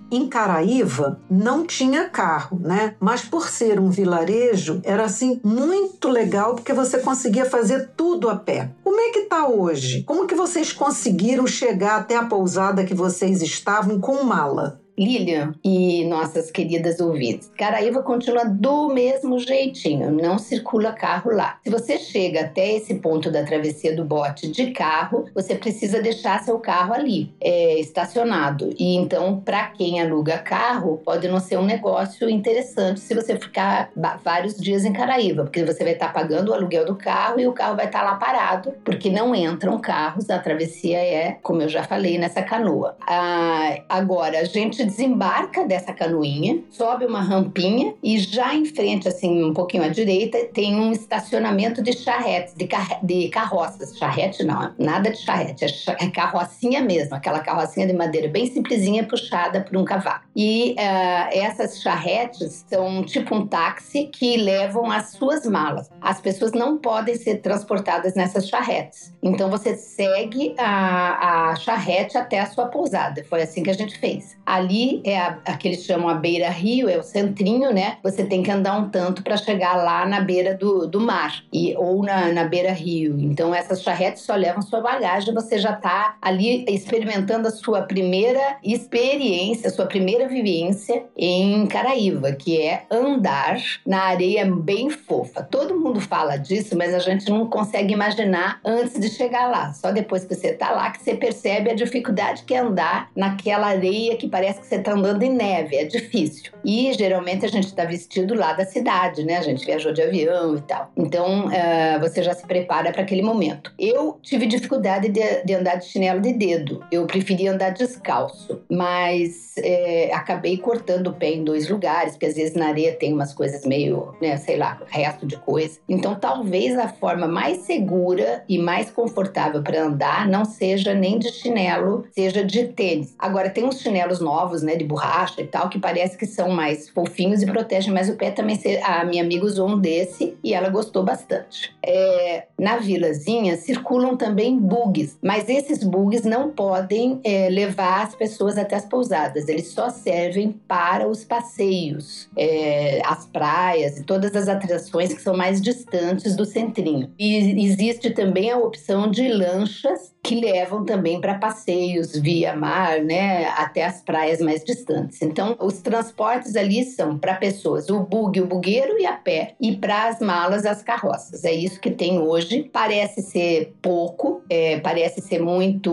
Em 0.10 0.30
Caraíva 0.30 1.20
não 1.30 1.66
tinha 1.66 2.10
carro, 2.10 2.58
né? 2.64 2.96
Mas 2.98 3.24
por 3.24 3.50
ser 3.50 3.78
um 3.78 3.90
vilarejo, 3.90 4.80
era 4.86 5.04
assim 5.04 5.42
muito 5.44 6.08
legal 6.08 6.56
porque 6.56 6.72
você 6.72 7.00
conseguia 7.00 7.46
fazer 7.46 7.90
tudo 7.98 8.30
a 8.30 8.38
pé. 8.38 8.72
Como 8.98 9.10
é 9.10 9.12
que 9.12 9.22
tá 9.26 9.48
hoje? 9.48 10.02
Como 10.02 10.26
que 10.26 10.34
vocês 10.34 10.74
conseguiram 10.74 11.46
chegar 11.46 11.98
até 11.98 12.16
a 12.16 12.26
pousada 12.26 12.84
que 12.84 12.96
vocês 12.96 13.44
estavam 13.44 14.02
com 14.02 14.24
mala? 14.24 14.82
Lilian 14.98 15.54
e 15.64 16.06
nossas 16.06 16.50
queridas 16.50 17.00
ouvintes, 17.00 17.52
Caraíva 17.58 18.02
continua 18.02 18.46
do 18.46 18.90
mesmo 18.90 19.38
jeitinho, 19.40 20.12
não 20.12 20.40
circula 20.40 20.92
carro 20.92 21.32
lá. 21.32 21.60
Se 21.64 21.70
você 21.70 22.00
chega 22.00 22.42
até 22.42 22.76
esse 22.76 22.96
ponto 22.96 23.30
da 23.30 23.44
travessia 23.44 23.96
do 23.96 24.04
bote 24.04 24.48
de 24.50 24.72
carro, 24.72 25.26
você 25.36 25.56
precisa 25.56 26.02
deixar 26.02 26.44
seu 26.44 26.60
carro 26.60 26.94
ali, 26.94 27.32
é, 27.40 27.80
estacionado. 27.80 28.74
E 28.78 28.96
então, 28.96 29.40
para 29.40 29.68
quem 29.68 30.02
aluga 30.02 30.40
carro, 30.40 31.02
pode 31.06 31.28
não 31.28 31.40
ser 31.40 31.58
um 31.58 31.66
negócio 31.66 32.30
interessante 32.30 33.00
se 33.00 33.14
você 33.14 33.38
ficar 33.38 33.92
vários 34.24 34.56
dias 34.58 34.84
em 34.84 34.94
Caraíva, 34.94 35.44
porque 35.44 35.64
você 35.64 35.84
vai 35.84 35.94
estar 35.94 36.08
tá 36.08 36.14
pagando 36.14 36.50
o 36.50 36.54
aluguel 36.54 36.86
do 36.86 36.96
carro 36.96 37.40
e 37.40 37.48
o 37.48 37.54
carro 37.54 37.76
vai 37.76 37.86
estar 37.86 38.00
tá 38.00 38.06
lá 38.06 38.16
parado, 38.16 38.74
porque 38.84 39.10
não 39.10 39.36
entram 39.36 39.80
carros. 39.80 40.30
A 40.30 40.40
travessia 40.40 40.98
é, 40.98 41.38
como 41.42 41.62
eu 41.62 41.70
já 41.70 41.84
falei, 41.84 42.18
nessa 42.18 42.42
canoa. 42.42 42.96
Ah, 43.02 43.78
agora, 43.88 44.40
a 44.40 44.44
gente 44.44 44.87
desembarca 44.88 45.66
dessa 45.66 45.94
canoinha, 45.94 46.64
sobe 46.70 47.06
uma 47.06 47.22
rampinha 47.22 47.94
e 48.02 48.18
já 48.18 48.56
em 48.56 48.66
frente, 48.66 49.08
assim, 49.08 49.44
um 49.44 49.54
pouquinho 49.54 49.84
à 49.84 49.90
direita, 49.90 50.38
tem 50.54 50.76
um 50.76 50.92
estacionamento 50.92 51.82
de 51.82 51.94
charretes, 51.94 52.54
de, 52.56 52.66
car 52.66 53.00
de 53.04 53.30
carroças. 53.30 53.96
Charrete 53.98 54.44
não, 54.44 54.74
nada 54.80 55.12
de 55.12 55.18
charrete, 55.18 55.66
é, 55.66 56.06
é 56.06 56.10
carrocinha 56.10 56.82
mesmo, 56.82 57.16
aquela 57.16 57.40
carrocinha 57.40 57.86
de 57.86 57.94
madeira 57.94 58.28
bem 58.28 58.46
simplesinha 58.48 59.04
puxada 59.04 59.62
por 59.62 59.78
um 59.78 59.86
cavalo. 59.86 60.22
E 60.36 60.76
uh, 60.78 61.30
essas 61.32 61.82
charretes 61.82 62.66
são 62.68 63.04
tipo 63.04 63.36
um 63.36 63.46
táxi 63.46 64.06
que 64.06 64.38
levam 64.38 64.92
as 64.92 65.12
suas 65.12 65.46
malas. 65.46 65.90
As 66.02 66.22
pessoas 66.22 66.52
não 66.52 66.78
podem 66.78 67.16
ser 67.16 67.38
transportadas 67.38 68.16
nessas 68.16 68.48
charretes. 68.48 69.14
Então 69.22 69.50
você 69.50 69.76
segue 69.76 70.56
a, 70.58 71.52
a 71.52 71.56
charrete 71.56 72.18
até 72.18 72.40
a 72.40 72.46
sua 72.46 72.68
pousada. 72.68 73.24
Foi 73.30 73.42
assim 73.42 73.64
que 73.64 73.70
a 73.70 73.74
gente 73.74 73.98
fez. 74.00 74.38
Ali 74.46 74.77
é 75.04 75.18
a, 75.18 75.40
a 75.46 75.58
que 75.58 75.68
eles 75.68 75.84
chamam 75.84 76.10
a 76.10 76.14
beira 76.14 76.50
rio, 76.50 76.90
é 76.90 76.98
o 76.98 77.04
centrinho, 77.04 77.74
né? 77.74 77.98
Você 78.04 78.24
tem 78.24 78.44
que 78.44 78.52
andar 78.52 78.78
um 78.78 78.90
tanto 78.90 79.24
para 79.24 79.38
chegar 79.38 79.76
lá 79.76 80.06
na 80.06 80.22
beira 80.22 80.56
do, 80.56 80.88
do 80.88 81.00
mar 81.00 81.44
e, 81.52 81.76
ou 81.76 82.04
na, 82.04 82.32
na 82.32 82.44
beira 82.44 82.72
rio. 82.72 83.20
Então 83.20 83.54
essas 83.54 83.82
charretes 83.82 84.24
só 84.24 84.36
levam 84.36 84.62
sua 84.62 84.82
bagagem, 84.82 85.34
você 85.34 85.58
já 85.58 85.72
está 85.72 86.18
ali 86.22 86.66
experimentando 86.68 87.48
a 87.48 87.52
sua 87.52 87.82
primeira 87.82 88.58
experiência, 88.64 89.70
a 89.70 89.72
sua 89.72 89.86
primeira 89.86 90.28
vivência 90.28 91.06
em 91.16 91.66
Caraíva, 91.68 92.32
que 92.32 92.62
é 92.62 92.84
andar 92.92 93.58
na 93.86 94.04
areia 94.04 94.46
bem 94.46 94.90
fofa. 94.90 95.44
Todo 95.44 95.80
mundo 95.80 96.00
fala 96.00 96.38
disso, 96.38 96.78
mas 96.78 96.94
a 96.94 97.00
gente 97.00 97.30
não 97.30 97.48
consegue 97.48 97.94
imaginar 97.94 98.60
antes 98.64 99.00
de 99.00 99.10
chegar 99.10 99.50
lá. 99.50 99.74
Só 99.74 99.92
depois 99.92 100.26
que 100.26 100.36
você 100.36 100.48
está 100.50 100.72
lá 100.72 100.92
que 100.92 101.04
você 101.04 101.16
percebe 101.16 101.70
a 101.70 101.76
dificuldade 101.76 102.44
que 102.44 102.54
é 102.54 102.60
andar 102.60 103.10
naquela 103.16 103.68
areia 103.68 104.16
que 104.18 104.28
parece 104.28 104.60
que 104.60 104.67
você 104.68 104.76
está 104.76 104.94
andando 104.94 105.24
em 105.24 105.34
neve. 105.34 105.76
É 105.76 105.86
difícil. 105.86 106.52
E 106.64 106.92
geralmente 106.94 107.46
a 107.46 107.50
gente 107.50 107.68
está 107.68 107.86
vestido 107.86 108.34
lá 108.34 108.54
da 108.54 108.66
cidade, 108.66 109.24
né? 109.24 109.38
A 109.38 109.42
gente 109.42 109.66
viajou 109.66 109.94
de 109.94 110.02
avião 110.02 110.56
e 110.56 110.62
tal. 110.62 110.92
Então 110.98 111.48
uh, 111.48 112.00
você 112.00 112.22
já 112.22 112.34
se 112.34 112.46
prepara 112.46 112.92
para 112.92 113.02
aquele 113.02 113.22
momento. 113.22 113.72
Eu 113.80 114.20
tive 114.22 114.46
dificuldade 114.46 115.10
de, 115.10 115.44
de, 115.44 115.54
andar 115.54 115.76
de 115.76 115.86
chinelo 115.86 116.22
de 116.22 116.34
dedo. 116.34 116.84
Eu 116.92 117.06
preferi 117.06 117.48
andar 117.48 117.72
descalço, 117.72 118.62
mas 118.70 119.56
é, 119.58 120.14
acabei 120.14 120.58
cortando 120.58 121.08
o 121.08 121.14
pé 121.14 121.32
em 121.32 121.44
dois 121.44 121.70
lugares, 121.70 122.14
porque 122.14 122.26
às 122.26 122.36
vezes 122.36 122.56
na 122.56 122.68
areia 122.68 122.94
tem 122.94 123.14
umas 123.14 123.34
coisas 123.34 123.66
meio, 123.66 124.16
né, 124.22 124.38
sei 124.38 124.58
lá, 124.58 124.82
resto 124.88 125.26
de 125.26 125.38
coisa. 125.38 125.80
Então 125.88 126.16
talvez 126.16 126.78
a 126.78 126.88
forma 126.88 127.28
mais 127.28 127.60
segura 127.60 128.44
e 128.48 128.58
mais 128.58 128.90
confortável 128.90 129.62
para 129.62 129.84
andar 129.84 130.28
não 130.28 130.46
seja 130.46 130.94
nem 130.94 131.18
de 131.18 131.32
chinelo, 131.32 132.06
seja 132.12 132.44
de 132.44 132.66
tênis. 132.66 133.16
Agora 133.18 133.50
tem 133.50 133.64
uns 133.64 133.80
chinelos 133.80 134.20
novos, 134.20 134.47
né, 134.64 134.76
de 134.76 134.84
borracha 134.84 135.42
e 135.42 135.48
tal, 135.48 135.70
que 135.70 135.80
parece 135.80 136.18
que 136.18 136.26
são 136.26 136.50
mais 136.50 136.90
fofinhos 136.90 137.42
e 137.42 137.46
protegem 137.46 137.94
mais 137.94 138.10
o 138.10 138.16
pé 138.16 138.32
também. 138.32 138.60
A 138.84 139.06
minha 139.06 139.24
amiga 139.24 139.46
usou 139.46 139.70
um 139.70 139.80
desse 139.80 140.38
e 140.44 140.54
ela 140.54 140.70
gostou 140.70 141.04
bastante. 141.04 141.76
É, 141.86 142.48
na 142.60 142.78
vilazinha 142.78 143.56
circulam 143.58 144.16
também 144.18 144.58
bugs, 144.58 145.18
mas 145.22 145.48
esses 145.50 145.84
bugs 145.84 146.24
não 146.24 146.50
podem 146.52 147.20
é, 147.24 147.50
levar 147.50 148.04
as 148.04 148.16
pessoas 148.16 148.58
até 148.58 148.76
as 148.76 148.86
pousadas. 148.86 149.48
Eles 149.48 149.68
só 149.68 149.90
servem 149.90 150.52
para 150.68 151.08
os 151.08 151.24
passeios, 151.24 152.30
é, 152.38 153.02
as 153.06 153.26
praias 153.26 153.98
e 153.98 154.04
todas 154.04 154.36
as 154.36 154.48
atrações 154.48 155.14
que 155.14 155.22
são 155.22 155.36
mais 155.36 155.62
distantes 155.62 156.36
do 156.36 156.46
centrinho. 156.46 157.12
E 157.18 157.66
existe 157.66 158.12
também 158.12 158.52
a 158.52 158.58
opção 158.58 159.10
de 159.10 159.28
lanchas 159.28 160.16
que 160.28 160.36
levam 160.36 160.84
também 160.84 161.22
para 161.22 161.36
passeios 161.36 162.12
via 162.18 162.54
mar, 162.54 163.00
né, 163.00 163.46
até 163.56 163.86
as 163.86 164.02
praias 164.02 164.42
mais 164.42 164.62
distantes. 164.62 165.22
Então, 165.22 165.56
os 165.58 165.82
transportes 165.82 166.58
ali 166.58 166.84
são 166.84 167.18
para 167.18 167.36
pessoas, 167.36 167.90
o 167.90 168.02
bug, 168.02 168.42
o 168.42 168.46
bugueiro 168.46 169.00
e 169.00 169.06
a 169.06 169.14
pé, 169.14 169.56
e 169.58 169.78
para 169.78 170.10
as 170.10 170.20
malas, 170.20 170.66
as 170.66 170.84
carroças. 170.84 171.46
É 171.46 171.54
isso 171.54 171.80
que 171.80 171.90
tem 171.90 172.20
hoje. 172.20 172.70
Parece 172.74 173.22
ser 173.22 173.74
pouco, 173.82 174.42
é, 174.50 174.82
parece 174.82 175.22
ser 175.22 175.42
muito 175.42 175.90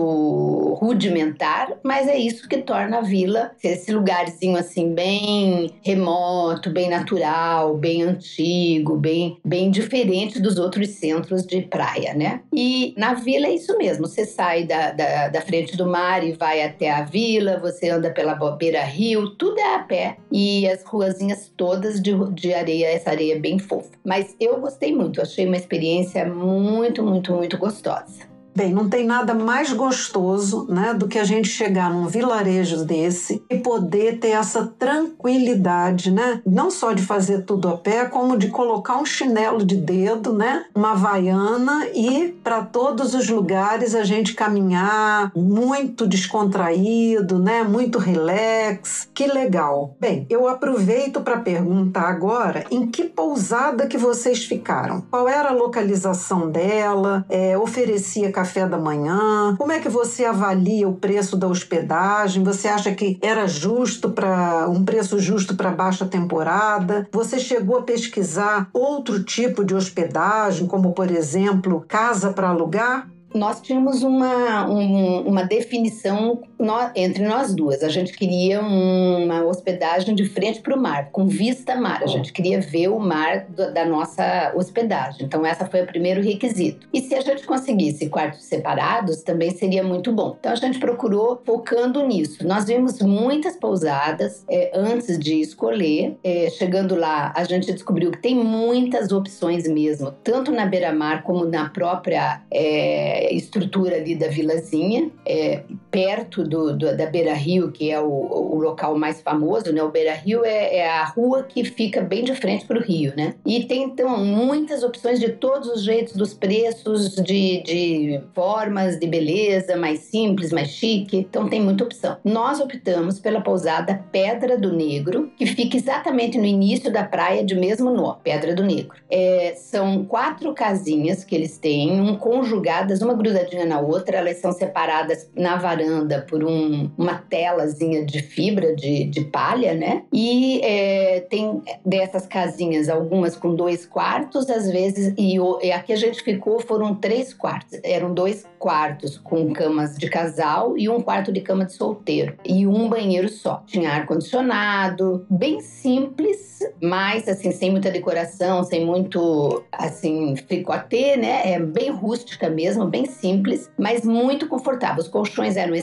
rudimentar, 0.81 1.71
mas 1.81 2.09
é 2.09 2.17
isso 2.17 2.49
que 2.49 2.57
torna 2.57 2.97
a 2.97 3.01
vila 3.01 3.51
esse 3.63 3.93
lugarzinho 3.93 4.57
assim 4.57 4.93
bem 4.93 5.71
remoto, 5.81 6.69
bem 6.69 6.89
natural, 6.89 7.77
bem 7.77 8.03
antigo, 8.03 8.97
bem, 8.97 9.37
bem 9.45 9.71
diferente 9.71 10.41
dos 10.41 10.57
outros 10.57 10.89
centros 10.89 11.43
de 11.43 11.61
praia, 11.61 12.13
né? 12.13 12.41
E 12.53 12.93
na 12.97 13.13
vila 13.13 13.47
é 13.47 13.55
isso 13.55 13.77
mesmo. 13.77 14.07
Você 14.07 14.24
sai 14.25 14.65
da, 14.65 14.91
da, 14.91 15.29
da, 15.29 15.41
frente 15.41 15.77
do 15.77 15.85
mar 15.85 16.23
e 16.23 16.33
vai 16.33 16.63
até 16.63 16.91
a 16.91 17.03
vila, 17.03 17.59
você 17.59 17.89
anda 17.89 18.11
pela 18.11 18.35
beira 18.51 18.83
rio, 18.83 19.29
tudo 19.31 19.59
é 19.59 19.75
a 19.75 19.79
pé 19.79 20.17
e 20.31 20.67
as 20.67 20.83
ruazinhas 20.83 21.51
todas 21.55 22.01
de, 22.01 22.13
de 22.33 22.53
areia, 22.53 22.87
essa 22.87 23.11
areia 23.11 23.39
bem 23.39 23.59
fofa. 23.59 23.91
Mas 24.03 24.35
eu 24.39 24.59
gostei 24.59 24.93
muito, 24.93 25.21
achei 25.21 25.45
uma 25.45 25.57
experiência 25.57 26.25
muito, 26.25 27.03
muito, 27.03 27.33
muito 27.33 27.57
gostosa. 27.57 28.34
Bem, 28.55 28.71
não 28.71 28.87
tem 28.87 29.05
nada 29.05 29.33
mais 29.33 29.73
gostoso 29.73 30.65
né, 30.69 30.93
do 30.93 31.09
que 31.09 31.19
a 31.19 31.25
gente 31.25 31.49
chegar 31.49 31.91
num 31.91 32.07
vilarejo 32.07 32.85
desse 32.85 33.43
e 33.49 33.57
poder 33.57 34.17
ter 34.17 34.29
essa 34.29 34.65
tranquilidade, 34.79 36.09
né? 36.09 36.41
Não 36.45 36.71
só 36.71 36.93
de 36.93 37.03
fazer 37.03 37.41
tudo 37.41 37.67
a 37.67 37.75
pé, 37.75 38.05
como 38.05 38.37
de 38.37 38.47
colocar 38.47 38.95
um 38.95 39.05
chinelo 39.05 39.65
de 39.65 39.75
dedo, 39.75 40.31
né? 40.31 40.63
Uma 40.73 40.93
vaiana 40.93 41.85
e 41.93 42.33
para 42.41 42.63
todos 42.63 43.13
os 43.13 43.27
lugares 43.27 43.93
a 43.93 44.05
gente 44.05 44.33
caminhar 44.33 45.33
muito 45.35 46.07
descontraído, 46.07 47.37
né? 47.37 47.61
Muito 47.61 47.99
relax. 47.99 49.09
Que 49.13 49.27
legal. 49.27 49.97
Bem, 49.99 50.25
eu 50.29 50.47
aproveito 50.47 51.19
para 51.19 51.39
perguntar 51.39 52.07
agora 52.07 52.63
em 52.71 52.87
que 52.87 53.03
pousada 53.03 53.85
que 53.85 53.97
vocês 53.97 54.45
ficaram? 54.45 55.03
Qual 55.11 55.27
era 55.27 55.49
a 55.49 55.53
localização 55.53 56.49
dela? 56.49 57.25
É, 57.27 57.57
oferecia 57.57 58.31
café 58.31 58.44
café 58.45 58.67
da 58.67 58.77
manhã? 58.77 59.55
Como 59.57 59.71
é 59.71 59.79
que 59.79 59.89
você 59.89 60.23
avalia 60.23 60.87
o 60.87 60.93
preço 60.93 61.35
da 61.35 61.47
hospedagem? 61.47 62.43
Você 62.43 62.67
acha 62.67 62.93
que 62.93 63.17
era 63.19 63.47
justo 63.47 64.11
para 64.11 64.69
um 64.69 64.85
preço 64.85 65.17
justo 65.17 65.55
para 65.55 65.71
baixa 65.71 66.05
temporada? 66.05 67.07
Você 67.11 67.39
chegou 67.39 67.79
a 67.79 67.81
pesquisar 67.81 68.69
outro 68.71 69.23
tipo 69.23 69.65
de 69.65 69.73
hospedagem, 69.73 70.67
como 70.67 70.93
por 70.93 71.09
exemplo, 71.09 71.83
casa 71.87 72.31
para 72.31 72.49
alugar? 72.49 73.07
nós 73.33 73.59
tínhamos 73.59 74.01
uma, 74.01 74.65
um, 74.65 75.27
uma 75.27 75.43
definição 75.43 76.41
no, 76.59 76.73
entre 76.95 77.25
nós 77.25 77.53
duas. 77.53 77.83
A 77.83 77.89
gente 77.89 78.13
queria 78.13 78.61
uma 78.61 79.43
hospedagem 79.43 80.15
de 80.15 80.25
frente 80.25 80.61
para 80.61 80.75
o 80.75 80.81
mar, 80.81 81.09
com 81.11 81.27
vista 81.27 81.73
a 81.73 81.75
mar. 81.79 82.03
A 82.03 82.07
gente 82.07 82.31
queria 82.31 82.61
ver 82.61 82.89
o 82.89 82.99
mar 82.99 83.45
do, 83.47 83.73
da 83.73 83.85
nossa 83.85 84.53
hospedagem. 84.55 85.25
Então, 85.25 85.45
essa 85.45 85.65
foi 85.65 85.81
o 85.81 85.87
primeiro 85.87 86.21
requisito. 86.21 86.87
E 86.93 87.01
se 87.01 87.13
a 87.15 87.21
gente 87.21 87.45
conseguisse 87.45 88.09
quartos 88.09 88.43
separados, 88.43 89.21
também 89.21 89.51
seria 89.51 89.83
muito 89.83 90.11
bom. 90.11 90.35
Então, 90.39 90.51
a 90.51 90.55
gente 90.55 90.79
procurou 90.79 91.41
focando 91.45 92.05
nisso. 92.05 92.45
Nós 92.47 92.65
vimos 92.65 92.99
muitas 93.01 93.55
pousadas 93.55 94.43
é, 94.49 94.71
antes 94.73 95.17
de 95.19 95.41
escolher. 95.41 96.17
É, 96.23 96.49
chegando 96.49 96.95
lá, 96.95 97.33
a 97.35 97.43
gente 97.43 97.71
descobriu 97.71 98.11
que 98.11 98.21
tem 98.21 98.35
muitas 98.35 99.11
opções 99.11 99.67
mesmo, 99.67 100.11
tanto 100.23 100.51
na 100.51 100.65
beira-mar 100.65 101.23
como 101.23 101.45
na 101.45 101.69
própria. 101.69 102.41
É, 102.51 103.33
estrutura 103.33 103.95
ali 103.95 104.15
da 104.15 104.27
vilazinha, 104.27 105.11
é, 105.25 105.63
perto 105.91 106.44
do, 106.47 106.75
do, 106.77 106.95
da 106.95 107.05
Beira 107.05 107.33
Rio, 107.33 107.71
que 107.71 107.91
é 107.91 107.99
o, 107.99 108.07
o, 108.07 108.59
local 108.59 108.97
mais 108.97 109.21
famoso, 109.21 109.71
né? 109.71 109.81
O 109.83 109.89
Beira 109.89 110.13
Rio 110.13 110.43
é, 110.43 110.77
é 110.77 110.89
a 110.89 111.05
rua 111.05 111.43
que 111.43 111.63
fica 111.63 112.01
bem 112.01 112.23
de 112.23 112.35
frente 112.35 112.65
para 112.65 112.77
o 112.77 112.81
Rio, 112.81 113.13
né? 113.15 113.35
E 113.45 113.63
tem 113.63 113.83
então 113.83 114.17
muitas 114.17 114.83
opções 114.83 115.19
de 115.19 115.29
todos 115.29 115.69
os 115.69 115.83
jeitos, 115.83 116.15
dos 116.15 116.33
preços, 116.33 117.15
de, 117.15 117.61
de 117.63 118.21
formas, 118.33 118.99
de 118.99 119.07
beleza, 119.07 119.75
mais 119.75 119.99
simples, 119.99 120.51
mais 120.51 120.69
chique. 120.69 121.17
Então 121.17 121.47
tem 121.47 121.61
muita 121.61 121.83
opção. 121.83 122.17
Nós 122.23 122.59
optamos 122.59 123.19
pela 123.19 123.41
pousada 123.41 124.03
Pedra 124.11 124.57
do 124.57 124.71
Negro, 124.71 125.31
que 125.37 125.45
fica 125.45 125.77
exatamente 125.77 126.37
no 126.37 126.45
início 126.45 126.91
da 126.91 127.03
praia 127.03 127.43
de 127.43 127.55
mesmo 127.55 127.91
nó, 127.91 128.13
Pedra 128.13 128.53
do 128.53 128.63
Negro. 128.63 128.95
É, 129.09 129.53
são 129.55 130.05
quatro 130.05 130.53
casinhas 130.53 131.23
que 131.23 131.35
eles 131.35 131.57
têm, 131.57 131.99
um 132.01 132.15
conjugadas, 132.15 133.01
uma 133.01 133.13
grudadinha 133.13 133.65
na 133.65 133.79
outra, 133.79 134.17
elas 134.17 134.37
são 134.37 134.51
separadas 134.51 135.29
na 135.35 135.55
varanda 135.55 136.25
por 136.29 136.34
um, 136.43 136.89
uma 136.97 137.15
telazinha 137.15 138.05
de 138.05 138.21
fibra 138.21 138.75
de, 138.75 139.05
de 139.05 139.25
palha, 139.25 139.73
né? 139.73 140.03
E 140.11 140.61
é, 140.63 141.19
tem 141.21 141.61
dessas 141.85 142.25
casinhas 142.25 142.89
algumas 142.89 143.35
com 143.35 143.55
dois 143.55 143.85
quartos, 143.85 144.49
às 144.49 144.69
vezes, 144.69 145.13
e, 145.17 145.35
e 145.61 145.71
aqui 145.71 145.93
a 145.93 145.97
gente 145.97 146.23
ficou 146.23 146.59
foram 146.59 146.95
três 146.95 147.33
quartos, 147.33 147.79
eram 147.83 148.13
dois 148.13 148.45
quartos 148.57 149.17
com 149.17 149.51
camas 149.53 149.95
de 149.97 150.09
casal 150.09 150.77
e 150.77 150.89
um 150.89 151.01
quarto 151.01 151.31
de 151.31 151.41
cama 151.41 151.65
de 151.65 151.73
solteiro 151.73 152.35
e 152.45 152.65
um 152.65 152.89
banheiro 152.89 153.29
só. 153.29 153.63
Tinha 153.67 153.91
ar 153.91 154.05
condicionado, 154.05 155.25
bem 155.29 155.59
simples, 155.59 156.59
mas 156.81 157.27
assim 157.27 157.51
sem 157.51 157.71
muita 157.71 157.91
decoração, 157.91 158.63
sem 158.63 158.85
muito 158.85 159.63
assim 159.71 160.35
fricotê, 160.35 161.17
né? 161.17 161.53
É 161.53 161.59
bem 161.59 161.91
rústica 161.91 162.49
mesmo, 162.49 162.85
bem 162.85 163.05
simples, 163.05 163.69
mas 163.77 164.03
muito 164.03 164.47
confortável. 164.47 165.01
Os 165.01 165.07
colchões 165.07 165.57
eram 165.57 165.65
eram 165.65 165.75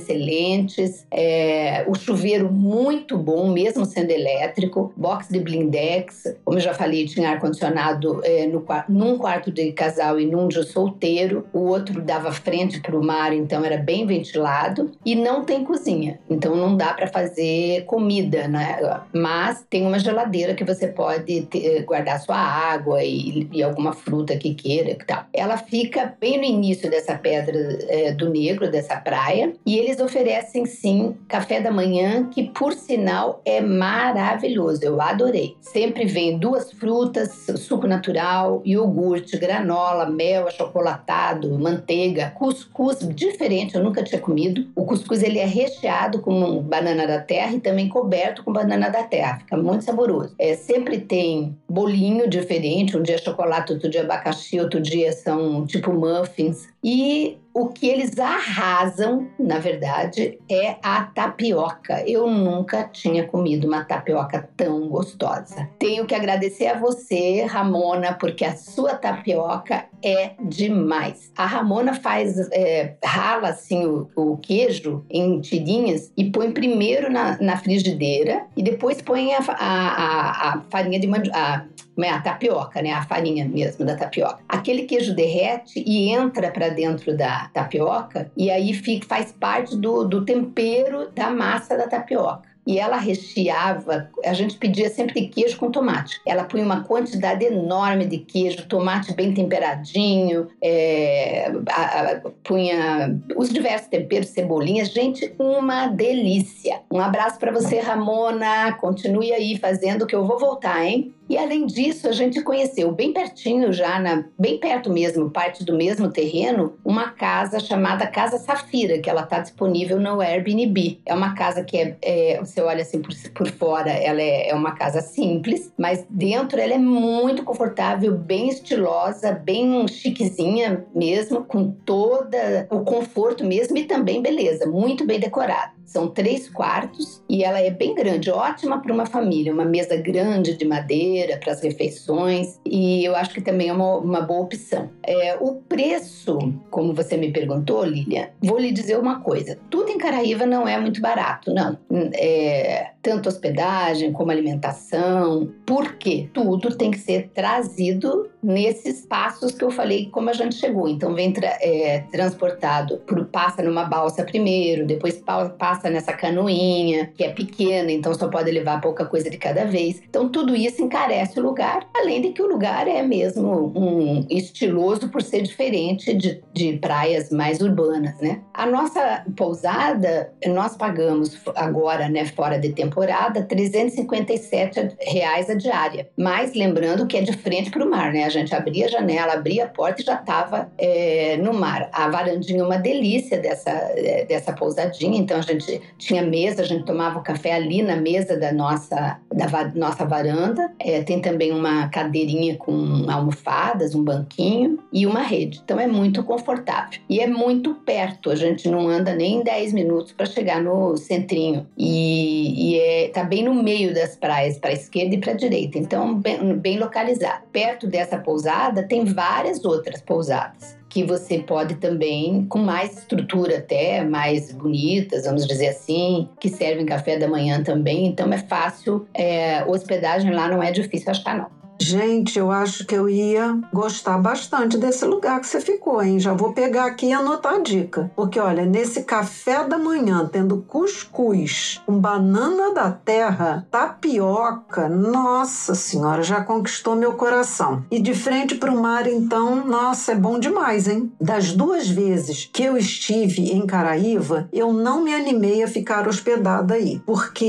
é, 1.11 1.85
o 1.87 1.95
chuveiro 1.95 2.51
muito 2.51 3.17
bom, 3.17 3.49
mesmo 3.49 3.85
sendo 3.85 4.11
elétrico, 4.11 4.93
box 4.97 5.29
de 5.29 5.39
blindex, 5.39 6.35
como 6.45 6.59
eu 6.59 6.63
já 6.63 6.75
falei, 6.75 7.07
tinha 7.07 7.31
ar-condicionado 7.31 8.21
é, 8.25 8.47
no, 8.47 8.65
num 8.89 9.19
quarto 9.19 9.51
de 9.51 9.73
casal 9.73 10.19
e 10.19 10.27
num 10.27 10.49
de 10.49 10.63
solteiro, 10.65 11.47
o 11.53 11.61
outro 11.61 12.01
dava 12.01 12.33
frente 12.33 12.81
para 12.81 12.97
o 12.97 13.05
mar, 13.05 13.33
então 13.33 13.65
era 13.65 13.77
bem 13.77 14.07
ventilado, 14.07 14.91
e 15.05 15.15
não 15.15 15.45
tem 15.45 15.65
cozinha, 15.65 16.19
então 16.29 16.55
não 16.55 16.77
dá 16.77 16.93
para 16.93 17.07
fazer 17.07 17.85
comida, 17.85 18.49
né? 18.49 18.79
Mas 19.13 19.65
tem 19.69 19.87
uma 19.87 19.99
geladeira 19.99 20.55
que 20.55 20.65
você 20.65 20.89
pode 20.89 21.43
ter, 21.43 21.85
guardar 21.85 22.21
sua 22.21 22.37
água 22.37 23.03
e, 23.03 23.49
e, 23.53 23.63
alguma 23.63 23.93
fruta 23.93 24.37
que 24.37 24.55
queira 24.55 24.91
e 24.91 24.95
tal. 24.95 25.25
Ela 25.33 25.57
fica 25.57 26.15
bem 26.21 26.39
no 26.39 26.45
início 26.45 26.91
dessa 26.91 27.17
pedra 27.17 27.79
é, 27.89 28.13
do 28.13 28.31
Negro, 28.31 28.71
dessa 28.71 28.97
praia, 28.97 29.53
e 29.65 29.79
eles 29.79 30.01
oferecem 30.01 30.32
sim 30.67 31.17
café 31.29 31.61
da 31.61 31.71
manhã, 31.71 32.29
que 32.31 32.45
por 32.45 32.73
sinal 32.73 33.41
é 33.45 33.61
maravilhoso, 33.61 34.85
eu 34.85 35.01
adorei. 35.01 35.57
Sempre 35.61 36.05
vem 36.05 36.39
duas 36.39 36.73
frutas, 36.73 37.47
suco 37.57 37.87
natural, 37.87 38.63
iogurte, 38.65 39.37
granola, 39.37 40.07
mel 40.07 40.49
achocolatado, 40.49 41.59
manteiga, 41.59 42.33
cuscuz 42.37 43.01
diferente, 43.15 43.75
eu 43.75 43.83
nunca 43.83 44.03
tinha 44.03 44.21
comido. 44.21 44.67
O 44.75 44.85
cuscuz 44.85 45.23
ele 45.23 45.39
é 45.39 45.47
recheado 45.47 46.21
com 46.21 46.63
banana 46.63 47.07
da 47.07 47.21
terra 47.21 47.53
e 47.53 47.61
também 47.61 47.89
coberto 47.89 48.45
com 48.45 48.53
banana 48.53 48.89
da 48.89 49.03
terra, 49.03 49.39
fica 49.39 49.57
muito 49.57 49.85
saboroso. 49.85 50.35
É, 50.39 50.55
sempre 50.55 50.99
tem 50.99 51.57
bolinho 51.69 52.29
diferente, 52.29 52.97
um 52.97 53.03
dia 53.03 53.19
chocolate, 53.19 53.73
outro 53.73 53.89
dia 53.89 54.03
abacaxi, 54.03 54.61
outro 54.61 54.81
dia 54.81 55.13
são 55.13 55.67
tipo 55.67 55.93
muffins. 55.93 56.69
E 56.83 57.39
o 57.55 57.69
que 57.69 57.87
eles 57.87 58.19
arrasam, 58.19 59.29
na 59.39 59.59
verdade, 59.59 60.39
é 60.51 60.77
a 60.83 61.03
tapioca. 61.05 62.03
Eu 62.07 62.29
nunca 62.29 62.85
tinha 62.85 63.27
comido 63.27 63.67
uma 63.67 63.85
tapioca 63.85 64.49
tão 64.57 64.89
gostosa. 64.89 65.69
Tenho 65.79 66.07
que 66.07 66.15
agradecer 66.15 66.67
a 66.69 66.79
você, 66.79 67.43
Ramona, 67.43 68.15
porque 68.15 68.45
a 68.45 68.57
sua 68.57 68.95
tapioca 68.95 69.85
é 70.03 70.33
demais. 70.41 71.31
A 71.37 71.47
Ramona 71.47 71.95
faz, 71.95 72.39
é, 72.53 72.97
rala 73.05 73.49
assim 73.49 73.85
o, 73.85 74.09
o, 74.17 74.37
queijo 74.37 75.05
em 75.11 75.41
tirinhas 75.41 76.11
e 76.17 76.31
põe 76.31 76.51
primeiro 76.51 77.11
na, 77.11 77.41
na 77.41 77.57
frigideira 77.57 78.47
e 78.57 78.63
depois 78.63 79.01
põe 79.01 79.35
a, 79.35 79.39
a, 79.39 79.53
a, 79.59 80.55
a 80.55 80.61
farinha 80.71 80.99
de 80.99 81.07
mandioca 81.07 81.69
a 82.11 82.21
tapioca, 82.21 82.81
né? 82.83 82.93
A 82.93 83.03
farinha 83.03 83.47
mesmo 83.47 83.85
da 83.85 83.97
tapioca. 83.97 84.39
Aquele 84.49 84.83
queijo 84.85 85.15
derrete 85.15 85.83
e 85.87 86.09
entra 86.09 86.51
para 86.51 86.69
dentro 86.69 87.17
da 87.17 87.49
tapioca 87.53 88.31
e 88.37 88.51
aí 88.51 88.73
fica, 88.75 89.07
faz 89.07 89.33
parte 89.33 89.77
do, 89.77 90.05
do 90.05 90.25
tempero 90.25 91.11
da 91.15 91.31
massa 91.31 91.77
da 91.77 91.87
tapioca 91.87 92.53
e 92.67 92.79
ela 92.79 92.97
recheava, 92.97 94.09
a 94.25 94.33
gente 94.33 94.57
pedia 94.57 94.89
sempre 94.89 95.29
queijo 95.29 95.57
com 95.57 95.71
tomate. 95.71 96.21
Ela 96.25 96.45
punha 96.45 96.65
uma 96.65 96.85
quantidade 96.85 97.45
enorme 97.45 98.07
de 98.07 98.19
queijo, 98.19 98.67
tomate 98.69 99.13
bem 99.15 99.35
temperadinho, 99.35 100.49
é, 100.63 101.51
a, 101.69 101.83
a, 101.83 102.21
punha 102.45 103.21
os 103.37 103.51
diversos 103.51 103.89
temperos, 103.89 104.29
cebolinhas. 104.29 104.89
Gente, 104.89 105.35
uma 105.39 105.89
delícia. 105.89 106.81
Um 106.91 107.01
abraço 107.01 107.39
para 107.39 107.53
você, 107.53 107.81
Ramona. 107.81 108.73
Continue 108.75 109.33
aí 109.33 109.59
fazendo 109.59 110.07
que 110.07 110.15
eu 110.15 110.25
vou 110.25 110.39
voltar, 110.39 110.85
hein? 110.85 111.13
E 111.33 111.39
além 111.39 111.65
disso, 111.65 112.07
a 112.11 112.13
gente 112.13 112.43
conheceu 112.43 112.93
bem 112.93 113.11
pertinho, 113.11 113.73
já 113.73 113.99
na, 113.99 114.23
bem 114.39 114.59
perto 114.59 114.93
mesmo, 114.93 115.31
parte 115.31 115.65
do 115.65 115.75
mesmo 115.75 116.11
terreno, 116.11 116.75
uma 116.85 117.09
casa 117.09 117.59
chamada 117.59 118.07
Casa 118.07 118.37
Safira, 118.37 118.99
que 118.99 119.09
ela 119.09 119.23
está 119.23 119.39
disponível 119.39 119.99
no 119.99 120.21
Airbnb. 120.21 121.01
É 121.07 121.15
uma 121.15 121.35
casa 121.35 121.65
que 121.65 121.79
é, 121.79 121.97
é 122.03 122.39
você 122.39 122.61
olha 122.61 122.83
assim 122.83 123.01
por, 123.01 123.15
por 123.35 123.51
fora, 123.51 123.89
ela 123.89 124.21
é, 124.21 124.51
é, 124.51 124.55
uma 124.55 124.73
casa 124.73 125.01
simples, 125.01 125.73
mas 125.79 126.05
dentro 126.11 126.61
ela 126.61 126.75
é 126.75 126.79
muito 126.79 127.43
confortável, 127.45 128.15
bem 128.15 128.51
estilosa, 128.51 129.33
bem 129.33 129.89
chiquezinha 129.89 130.85
mesmo, 130.95 131.45
com 131.45 131.71
toda 131.71 132.67
o 132.69 132.81
conforto 132.81 133.43
mesmo 133.43 133.79
e 133.79 133.85
também 133.85 134.21
beleza, 134.21 134.67
muito 134.67 135.07
bem 135.07 135.19
decorada. 135.19 135.73
São 135.85 136.09
três 136.09 136.49
quartos 136.49 137.23
e 137.29 137.45
ela 137.45 137.61
é 137.61 137.71
bem 137.71 137.95
grande, 137.95 138.31
ótima 138.31 138.81
para 138.81 138.93
uma 138.93 139.07
família, 139.07 139.53
uma 139.53 139.65
mesa 139.65 139.97
grande 139.97 140.57
de 140.57 140.65
madeira 140.65 141.39
para 141.39 141.53
as 141.53 141.63
refeições 141.63 142.61
e 142.65 143.05
eu 143.05 143.15
acho 143.15 143.35
que 143.35 143.41
também 143.41 143.69
é 143.69 143.73
uma, 143.73 143.99
uma 143.99 144.21
boa 144.21 144.41
opção. 144.41 144.91
É, 145.03 145.37
o 145.41 145.57
preço, 145.57 146.39
como 146.71 146.95
você 146.95 147.17
me 147.17 147.33
perguntou, 147.33 147.85
Lilian, 147.85 148.29
vou 148.43 148.59
lhe 148.59 148.73
dizer 148.73 148.99
uma 148.99 149.21
coisa: 149.21 149.59
tudo 149.71 149.91
em 149.91 149.99
Caraíva 149.99 150.47
não 150.47 150.67
é 150.67 150.79
muito 150.81 151.01
barato, 151.01 151.53
não. 151.53 151.79
É, 152.15 152.93
tanto 153.03 153.29
hospedagem 153.29 154.13
como 154.13 154.31
alimentação, 154.31 155.51
porque 155.67 156.31
tudo 156.33 156.77
tem 156.77 156.91
que 156.91 156.99
ser 156.99 157.31
trazido 157.35 158.31
nesses 158.43 159.07
passos 159.07 159.53
que 159.53 159.65
eu 159.65 159.71
falei 159.71 160.09
como 160.11 160.31
a 160.31 160.33
gente 160.33 160.57
chegou. 160.57 160.89
Então 160.89 161.15
vem 161.15 161.33
tra 161.33 161.59
é, 161.61 162.05
transportado, 162.11 162.99
por, 162.99 163.25
passa 163.27 163.63
numa 163.63 163.85
balsa 163.85 164.25
primeiro, 164.25 164.87
depois 164.87 165.23
passa 165.59 165.91
nessa 165.91 166.13
canoinha 166.13 167.07
que 167.15 167.25
é 167.25 167.31
pequena, 167.31 167.91
então 167.91 168.15
só 168.15 168.29
pode 168.29 168.51
levar 168.51 168.81
pouca 168.81 169.05
coisa 169.07 169.31
de 169.31 169.37
cada 169.37 169.65
vez. 169.65 170.03
Então 170.09 170.29
tudo 170.29 170.57
isso 170.57 170.83
encarece 170.83 171.39
o 171.39 171.43
lugar, 171.43 171.87
além 171.95 172.21
de 172.21 172.31
que 172.31 172.43
o 172.43 172.49
lugar 172.49 172.89
é 172.89 173.03
mesmo 173.03 173.73
um 173.77 174.27
estiloso 174.29 175.09
por 175.09 175.23
ser 175.23 175.43
diferente 175.43 176.15
de, 176.15 176.43
de 176.53 176.79
praias 176.79 177.31
mais 177.31 177.61
urbanas, 177.61 178.19
né? 178.21 178.41
A 178.55 178.67
nossa 178.67 179.25
pousada 179.37 180.33
nós 180.47 180.77
pagamos 180.77 181.41
agora, 181.55 182.09
né, 182.09 182.25
fora 182.27 182.59
de 182.59 182.73
temporada, 182.93 183.43
357 183.43 184.97
reais 185.01 185.49
a 185.49 185.55
diária. 185.55 186.09
Mas 186.17 186.55
lembrando 186.55 187.07
que 187.07 187.17
é 187.17 187.23
de 187.23 187.33
frente 187.33 187.71
para 187.71 187.85
o 187.85 187.91
mar, 187.91 188.13
né? 188.13 188.29
gente 188.33 188.55
abria 188.55 188.87
a 188.87 188.89
janela, 188.89 189.35
abria 189.35 189.65
a 189.65 189.69
porta 189.69 190.03
e 190.03 190.05
já 190.05 190.15
estava 190.15 190.71
é, 190.77 191.37
no 191.37 191.53
mar. 191.53 191.89
A 191.93 192.09
varandinha 192.09 192.61
é 192.61 192.65
uma 192.65 192.79
delícia 192.79 193.39
dessa, 193.39 193.71
é, 193.71 194.25
dessa 194.25 194.53
pousadinha, 194.53 195.19
então 195.19 195.39
a 195.39 195.43
gente 195.43 195.81
tinha 195.99 196.23
mesa, 196.23 196.63
a 196.63 196.65
gente 196.65 196.85
tomava 196.85 197.21
o 197.21 197.23
café 197.23 197.53
ali 197.53 197.83
na 197.83 197.97
mesa 197.97 198.37
da 198.37 198.53
nossa, 198.53 199.21
da 199.33 199.47
va 199.47 199.71
nossa 199.75 200.05
varanda. 200.05 200.73
É, 200.79 201.03
tem 201.03 201.21
também 201.21 201.53
uma 201.53 201.89
cadeirinha 201.89 202.57
com 202.57 203.07
almofadas, 203.09 203.95
um 203.95 204.03
banquinho 204.03 204.79
e 204.93 205.07
uma 205.07 205.21
rede. 205.21 205.61
Então 205.63 205.79
é 205.79 205.87
muito 205.87 206.23
confortável. 206.25 207.01
E 207.09 207.21
é 207.21 207.27
muito 207.27 207.75
perto, 207.75 208.31
a 208.31 208.35
gente 208.35 208.69
não 208.69 208.89
anda 208.89 209.15
nem 209.15 209.43
10 209.43 209.73
minutos 209.73 210.13
para 210.13 210.27
chegar 210.27 210.63
no 210.63 210.97
centrinho. 210.97 211.67
E, 211.77 212.73
e 212.73 212.81
é, 212.83 213.09
tá 213.09 213.23
bem 213.23 213.45
no 213.45 213.55
meio 213.55 213.95
das 213.95 214.17
praias, 214.17 214.59
para 214.59 214.71
a 214.71 214.75
esquerda 214.75 215.15
e 215.15 215.19
para 215.19 215.33
a 215.33 215.37
direita. 215.37 215.79
Então, 215.79 216.15
bem, 216.15 216.55
bem 216.55 216.79
localizado. 216.79 217.43
Perto 217.53 217.87
dessa 217.87 218.19
pousada, 218.19 218.83
tem 218.83 219.05
várias 219.05 219.65
outras 219.65 220.01
pousadas 220.01 220.77
que 220.89 221.03
você 221.03 221.39
pode 221.39 221.77
também, 221.77 222.45
com 222.51 222.59
mais 222.59 222.99
estrutura 222.99 223.57
até, 223.59 224.05
mais 224.05 224.53
bonitas, 224.53 225.25
vamos 225.25 225.47
dizer 225.47 225.69
assim, 225.69 226.29
que 226.39 226.51
servem 226.51 226.85
café 226.85 227.17
da 227.17 227.27
manhã 227.27 227.63
também. 227.63 228.07
Então 228.07 228.31
é 228.31 228.37
fácil, 228.37 229.07
é, 229.15 229.65
hospedagem 229.65 230.31
lá 230.33 230.49
não 230.49 230.63
é 230.63 230.71
difícil 230.71 231.11
achar 231.11 231.35
não. 231.35 231.62
Gente, 231.83 232.39
eu 232.39 232.53
acho 232.53 232.87
que 232.87 232.95
eu 232.95 233.09
ia 233.09 233.59
gostar 233.73 234.17
bastante 234.17 234.79
desse 234.79 235.05
lugar 235.05 235.41
que 235.41 235.49
você 235.49 235.61
ficou, 235.61 236.01
hein? 236.01 236.21
Já 236.21 236.33
vou 236.33 236.53
pegar 236.53 236.85
aqui 236.85 237.07
e 237.07 237.13
anotar 237.13 237.55
a 237.55 237.59
dica. 237.59 238.09
Porque, 238.15 238.39
olha, 238.39 238.65
nesse 238.65 239.03
café 239.03 239.67
da 239.67 239.77
manhã, 239.77 240.31
tendo 240.33 240.59
cuscuz 240.59 241.83
com 241.85 241.99
banana 241.99 242.73
da 242.73 242.89
terra, 242.93 243.67
tapioca, 243.69 244.89
nossa 244.89 245.75
senhora, 245.75 246.23
já 246.23 246.41
conquistou 246.45 246.95
meu 246.95 247.15
coração. 247.15 247.85
E 247.91 248.01
de 248.01 248.15
frente 248.15 248.55
para 248.55 248.73
o 248.73 248.81
mar, 248.81 249.09
então, 249.09 249.67
nossa, 249.67 250.13
é 250.13 250.15
bom 250.15 250.39
demais, 250.39 250.87
hein? 250.87 251.13
Das 251.21 251.53
duas 251.53 251.89
vezes 251.89 252.49
que 252.53 252.63
eu 252.63 252.77
estive 252.77 253.51
em 253.51 253.67
Caraíva, 253.67 254.49
eu 254.53 254.73
não 254.73 255.03
me 255.03 255.13
animei 255.13 255.65
a 255.65 255.69
ficar 255.69 256.07
hospedada 256.07 256.75
aí. 256.75 257.03
Porque 257.05 257.45